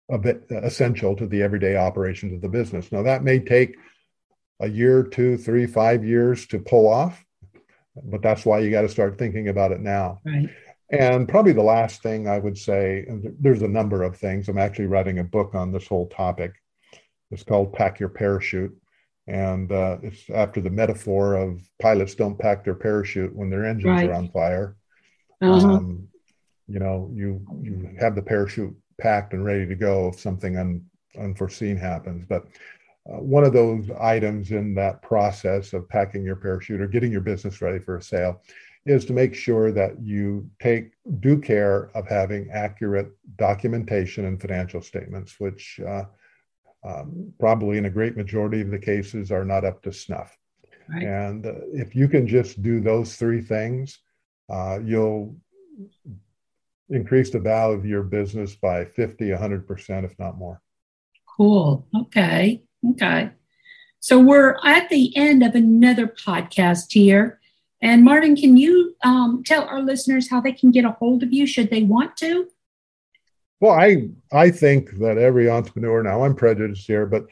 a 0.09 0.17
bit 0.17 0.45
essential 0.49 1.15
to 1.15 1.27
the 1.27 1.41
everyday 1.41 1.75
operations 1.75 2.33
of 2.33 2.41
the 2.41 2.49
business. 2.49 2.91
Now 2.91 3.03
that 3.03 3.23
may 3.23 3.39
take 3.39 3.75
a 4.59 4.67
year, 4.67 5.03
two, 5.03 5.37
three, 5.37 5.67
five 5.67 6.03
years 6.03 6.47
to 6.47 6.59
pull 6.59 6.87
off. 6.87 7.23
But 8.03 8.21
that's 8.21 8.45
why 8.45 8.59
you 8.59 8.69
got 8.69 8.81
to 8.81 8.89
start 8.89 9.17
thinking 9.17 9.47
about 9.47 9.71
it 9.71 9.81
now. 9.81 10.19
Right. 10.25 10.49
And 10.89 11.27
probably 11.27 11.53
the 11.53 11.63
last 11.63 12.01
thing 12.01 12.27
I 12.27 12.39
would 12.39 12.57
say, 12.57 13.05
there's 13.39 13.61
a 13.61 13.67
number 13.67 14.03
of 14.03 14.17
things. 14.17 14.47
I'm 14.47 14.57
actually 14.57 14.85
writing 14.85 15.19
a 15.19 15.23
book 15.23 15.55
on 15.55 15.71
this 15.71 15.87
whole 15.87 16.07
topic. 16.07 16.53
It's 17.31 17.43
called 17.43 17.73
Pack 17.73 17.99
Your 17.99 18.09
Parachute. 18.09 18.75
And 19.27 19.71
uh, 19.71 19.97
it's 20.01 20.29
after 20.29 20.61
the 20.61 20.69
metaphor 20.69 21.35
of 21.35 21.61
pilots 21.81 22.15
don't 22.15 22.39
pack 22.39 22.63
their 22.63 22.75
parachute 22.75 23.35
when 23.35 23.49
their 23.49 23.65
engines 23.65 23.91
right. 23.91 24.09
are 24.09 24.13
on 24.13 24.29
fire. 24.29 24.77
Uh-huh. 25.41 25.67
Um, 25.67 26.07
you 26.67 26.79
know, 26.79 27.11
you 27.13 27.45
you 27.61 27.95
have 27.99 28.15
the 28.15 28.21
parachute 28.21 28.73
packed 28.99 29.33
and 29.33 29.43
ready 29.43 29.65
to 29.65 29.75
go 29.75 30.07
if 30.07 30.19
something 30.19 30.57
un, 30.57 30.85
unforeseen 31.19 31.75
happens. 31.75 32.25
But 32.27 32.45
uh, 33.09 33.17
one 33.17 33.43
of 33.43 33.53
those 33.53 33.89
items 33.99 34.51
in 34.51 34.73
that 34.75 35.01
process 35.01 35.73
of 35.73 35.87
packing 35.87 36.23
your 36.23 36.35
parachute 36.35 36.81
or 36.81 36.87
getting 36.87 37.11
your 37.11 37.21
business 37.21 37.61
ready 37.61 37.79
for 37.79 37.97
a 37.97 38.01
sale 38.01 38.41
is 38.85 39.05
to 39.05 39.13
make 39.13 39.35
sure 39.35 39.71
that 39.71 40.01
you 40.01 40.49
take 40.61 40.91
due 41.19 41.39
care 41.39 41.89
of 41.93 42.07
having 42.07 42.49
accurate 42.51 43.11
documentation 43.37 44.25
and 44.25 44.39
financial 44.39 44.81
statements, 44.81 45.39
which 45.39 45.79
uh, 45.85 46.03
um, 46.85 47.33
probably 47.39 47.77
in 47.77 47.85
a 47.85 47.89
great 47.89 48.15
majority 48.15 48.61
of 48.61 48.71
the 48.71 48.79
cases 48.79 49.31
are 49.31 49.43
not 49.43 49.65
up 49.65 49.81
to 49.83 49.91
snuff. 49.91 50.37
Right. 50.89 51.03
And 51.03 51.45
uh, 51.45 51.53
if 51.73 51.95
you 51.95 52.07
can 52.07 52.27
just 52.27 52.61
do 52.61 52.79
those 52.79 53.15
three 53.15 53.41
things, 53.41 53.99
uh, 54.49 54.79
you'll 54.81 55.35
increase 56.89 57.29
the 57.29 57.39
value 57.39 57.77
of 57.77 57.85
your 57.85 58.03
business 58.03 58.55
by 58.55 58.85
50, 58.85 59.25
100%, 59.25 60.05
if 60.05 60.17
not 60.17 60.37
more. 60.37 60.61
Cool. 61.37 61.85
Okay. 61.93 62.63
Okay. 62.91 63.31
So 63.99 64.19
we're 64.19 64.57
at 64.63 64.89
the 64.89 65.15
end 65.17 65.43
of 65.43 65.55
another 65.55 66.07
podcast 66.07 66.91
here. 66.91 67.39
And 67.81 68.03
Martin, 68.03 68.35
can 68.35 68.57
you 68.57 68.95
um, 69.03 69.43
tell 69.45 69.63
our 69.63 69.81
listeners 69.81 70.29
how 70.29 70.41
they 70.41 70.51
can 70.51 70.71
get 70.71 70.85
a 70.85 70.91
hold 70.91 71.23
of 71.23 71.33
you 71.33 71.45
should 71.45 71.69
they 71.69 71.83
want 71.83 72.17
to? 72.17 72.47
Well, 73.59 73.73
I 73.73 74.09
I 74.31 74.51
think 74.51 74.97
that 74.99 75.17
every 75.17 75.49
entrepreneur 75.49 76.03
now 76.03 76.23
I'm 76.23 76.35
prejudiced 76.35 76.85
here, 76.85 77.05
but 77.05 77.25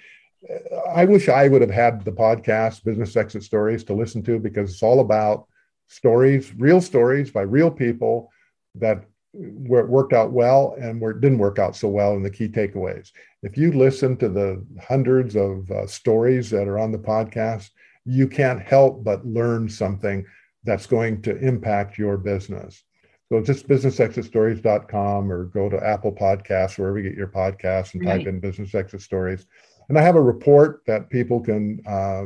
I 0.94 1.06
wish 1.06 1.30
I 1.30 1.48
would 1.48 1.62
have 1.62 1.72
had 1.72 2.04
the 2.04 2.12
podcast 2.12 2.84
Business 2.84 3.16
Exit 3.16 3.44
Stories 3.44 3.84
to 3.86 3.94
listen 3.94 4.24
to 4.24 4.40
because 4.40 4.72
it's 4.72 4.84
all 4.84 5.00
about 5.00 5.48
stories, 5.88 6.54
real 6.56 6.82
stories 6.82 7.32
by 7.32 7.42
real 7.42 7.72
people 7.72 8.32
that 8.76 9.06
where 9.38 9.82
it 9.82 9.90
worked 9.90 10.14
out 10.14 10.32
well 10.32 10.76
and 10.80 11.00
where 11.02 11.12
it 11.12 11.22
didn't 11.22 11.40
work 11.40 11.60
out 11.60 11.76
so 11.76 11.88
well 11.88 12.14
and 12.14 12.24
the 12.24 12.30
key 12.30 12.48
takeaways. 12.48 13.12
If 13.44 13.58
you 13.58 13.72
listen 13.72 14.16
to 14.18 14.30
the 14.30 14.66
hundreds 14.82 15.36
of 15.36 15.70
uh, 15.70 15.88
stories 15.88 16.50
that 16.52 16.68
are 16.68 16.80
on 16.80 16.92
the 16.92 16.98
podcast, 16.98 17.72
you 18.06 18.28
can't 18.28 18.62
help 18.62 19.04
but 19.04 19.26
learn 19.26 19.68
something 19.68 20.26
that's 20.64 20.88
going 20.88 21.22
to 21.24 21.38
impact 21.38 21.98
your 21.98 22.18
business. 22.18 22.84
So 23.30 23.42
just 23.42 23.68
businessexitstories.com 23.68 25.32
or 25.32 25.46
go 25.46 25.68
to 25.68 25.86
Apple 25.86 26.14
Podcasts, 26.14 26.78
wherever 26.78 26.98
you 26.98 27.10
get 27.10 27.18
your 27.18 27.28
podcasts, 27.28 27.94
and 27.94 28.06
right. 28.06 28.20
type 28.20 28.28
in 28.28 28.40
business 28.40 28.74
exit 28.74 29.02
stories. 29.02 29.48
And 29.90 29.98
I 29.98 30.02
have 30.02 30.16
a 30.16 30.22
report 30.22 30.82
that 30.88 31.10
people 31.10 31.42
can 31.42 31.82
uh, 31.86 32.26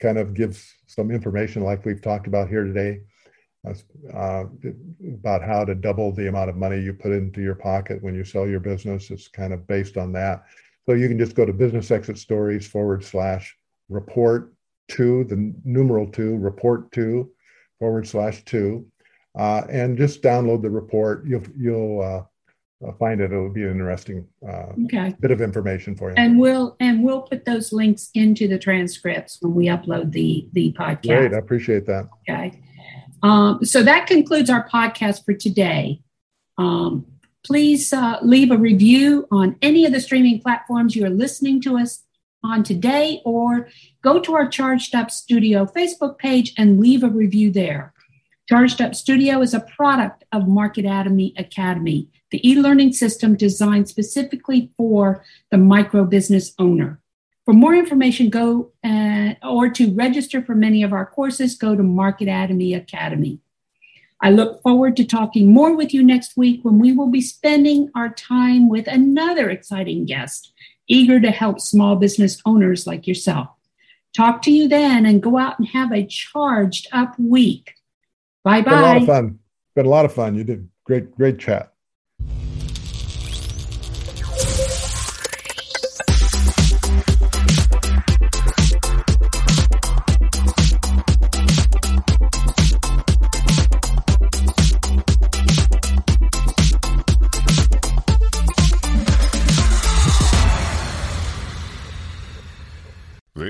kind 0.00 0.18
of 0.18 0.34
give 0.34 0.64
some 0.86 1.10
information 1.10 1.62
like 1.62 1.84
we've 1.84 2.02
talked 2.02 2.26
about 2.26 2.48
here 2.48 2.64
today 2.64 3.00
uh, 4.14 4.44
about 5.14 5.42
how 5.42 5.64
to 5.64 5.74
double 5.74 6.12
the 6.12 6.28
amount 6.28 6.50
of 6.50 6.56
money 6.56 6.80
you 6.80 6.92
put 6.92 7.12
into 7.12 7.40
your 7.40 7.54
pocket 7.54 8.02
when 8.02 8.14
you 8.14 8.24
sell 8.24 8.46
your 8.46 8.60
business. 8.60 9.10
It's 9.10 9.28
kind 9.28 9.52
of 9.52 9.66
based 9.66 9.96
on 9.96 10.12
that. 10.12 10.44
So 10.86 10.94
you 10.94 11.08
can 11.08 11.18
just 11.18 11.34
go 11.34 11.44
to 11.44 11.52
business 11.52 11.90
exit 11.90 12.18
stories 12.18 12.66
forward 12.66 13.04
slash 13.04 13.56
report 13.88 14.52
two, 14.88 15.24
the 15.24 15.52
numeral 15.64 16.06
two, 16.06 16.36
report 16.36 16.92
two 16.92 17.30
forward 17.78 18.06
slash 18.06 18.44
two, 18.44 18.86
uh, 19.36 19.62
and 19.68 19.98
just 19.98 20.22
download 20.22 20.62
the 20.62 20.70
report. 20.70 21.26
You'll, 21.26 21.42
you'll, 21.56 22.00
uh, 22.02 22.22
find 22.98 23.20
it. 23.20 23.32
It'll 23.32 23.50
be 23.50 23.64
an 23.64 23.70
interesting 23.70 24.26
uh, 24.46 24.72
okay. 24.84 25.14
bit 25.18 25.30
of 25.30 25.40
information 25.40 25.96
for 25.96 26.10
you. 26.10 26.14
And 26.18 26.38
we'll 26.38 26.76
and 26.78 27.02
we'll 27.02 27.22
put 27.22 27.44
those 27.44 27.72
links 27.72 28.10
into 28.14 28.48
the 28.48 28.58
transcripts 28.58 29.38
when 29.40 29.54
we 29.54 29.66
upload 29.66 30.12
the 30.12 30.46
the 30.52 30.74
podcast. 30.74 31.06
Great, 31.06 31.34
I 31.34 31.38
appreciate 31.38 31.86
that. 31.86 32.08
Okay. 32.28 32.60
Um, 33.26 33.64
so 33.64 33.82
that 33.82 34.06
concludes 34.06 34.48
our 34.48 34.68
podcast 34.68 35.24
for 35.24 35.34
today. 35.34 36.00
Um, 36.58 37.06
please 37.44 37.92
uh, 37.92 38.18
leave 38.22 38.52
a 38.52 38.56
review 38.56 39.26
on 39.32 39.56
any 39.60 39.84
of 39.84 39.92
the 39.92 40.00
streaming 40.00 40.40
platforms 40.40 40.94
you 40.94 41.04
are 41.04 41.10
listening 41.10 41.60
to 41.62 41.76
us 41.76 42.04
on 42.44 42.62
today, 42.62 43.20
or 43.24 43.68
go 44.00 44.20
to 44.20 44.34
our 44.36 44.46
Charged 44.46 44.94
Up 44.94 45.10
Studio 45.10 45.66
Facebook 45.66 46.18
page 46.18 46.54
and 46.56 46.78
leave 46.78 47.02
a 47.02 47.08
review 47.08 47.50
there. 47.50 47.92
Charged 48.48 48.80
Up 48.80 48.94
Studio 48.94 49.40
is 49.40 49.54
a 49.54 49.66
product 49.76 50.22
of 50.30 50.44
Marketatomy 50.44 51.36
Academy, 51.36 52.08
the 52.30 52.48
e 52.48 52.54
learning 52.54 52.92
system 52.92 53.34
designed 53.34 53.88
specifically 53.88 54.70
for 54.76 55.24
the 55.50 55.58
micro 55.58 56.04
business 56.04 56.54
owner. 56.60 57.00
For 57.46 57.54
more 57.54 57.74
information, 57.74 58.28
go 58.28 58.72
uh, 58.84 59.34
or 59.42 59.70
to 59.70 59.94
register 59.94 60.42
for 60.42 60.54
many 60.54 60.82
of 60.82 60.92
our 60.92 61.06
courses, 61.06 61.54
go 61.54 61.74
to 61.74 61.82
Marketatomy 61.82 62.76
Academy. 62.76 62.76
Academy. 62.76 63.40
I 64.20 64.30
look 64.30 64.62
forward 64.62 64.96
to 64.96 65.04
talking 65.04 65.52
more 65.52 65.76
with 65.76 65.92
you 65.92 66.02
next 66.02 66.36
week 66.36 66.60
when 66.64 66.78
we 66.78 66.92
will 66.92 67.10
be 67.10 67.20
spending 67.20 67.90
our 67.94 68.08
time 68.08 68.68
with 68.68 68.86
another 68.86 69.50
exciting 69.50 70.06
guest, 70.06 70.52
eager 70.88 71.20
to 71.20 71.30
help 71.30 71.60
small 71.60 71.96
business 71.96 72.40
owners 72.46 72.86
like 72.86 73.06
yourself. 73.06 73.48
Talk 74.16 74.40
to 74.42 74.50
you 74.50 74.68
then 74.68 75.04
and 75.04 75.22
go 75.22 75.36
out 75.38 75.58
and 75.58 75.68
have 75.68 75.92
a 75.92 76.06
charged 76.06 76.88
up 76.92 77.18
week. 77.18 77.74
Bye 78.42 78.62
bye. 78.62 78.72
A 78.72 78.82
lot 78.82 78.96
of 78.96 79.06
fun. 79.06 79.38
Been 79.74 79.86
a 79.86 79.90
lot 79.90 80.06
of 80.06 80.14
fun. 80.14 80.34
You 80.34 80.44
did 80.44 80.68
great, 80.84 81.14
great 81.14 81.38
chat. 81.38 81.74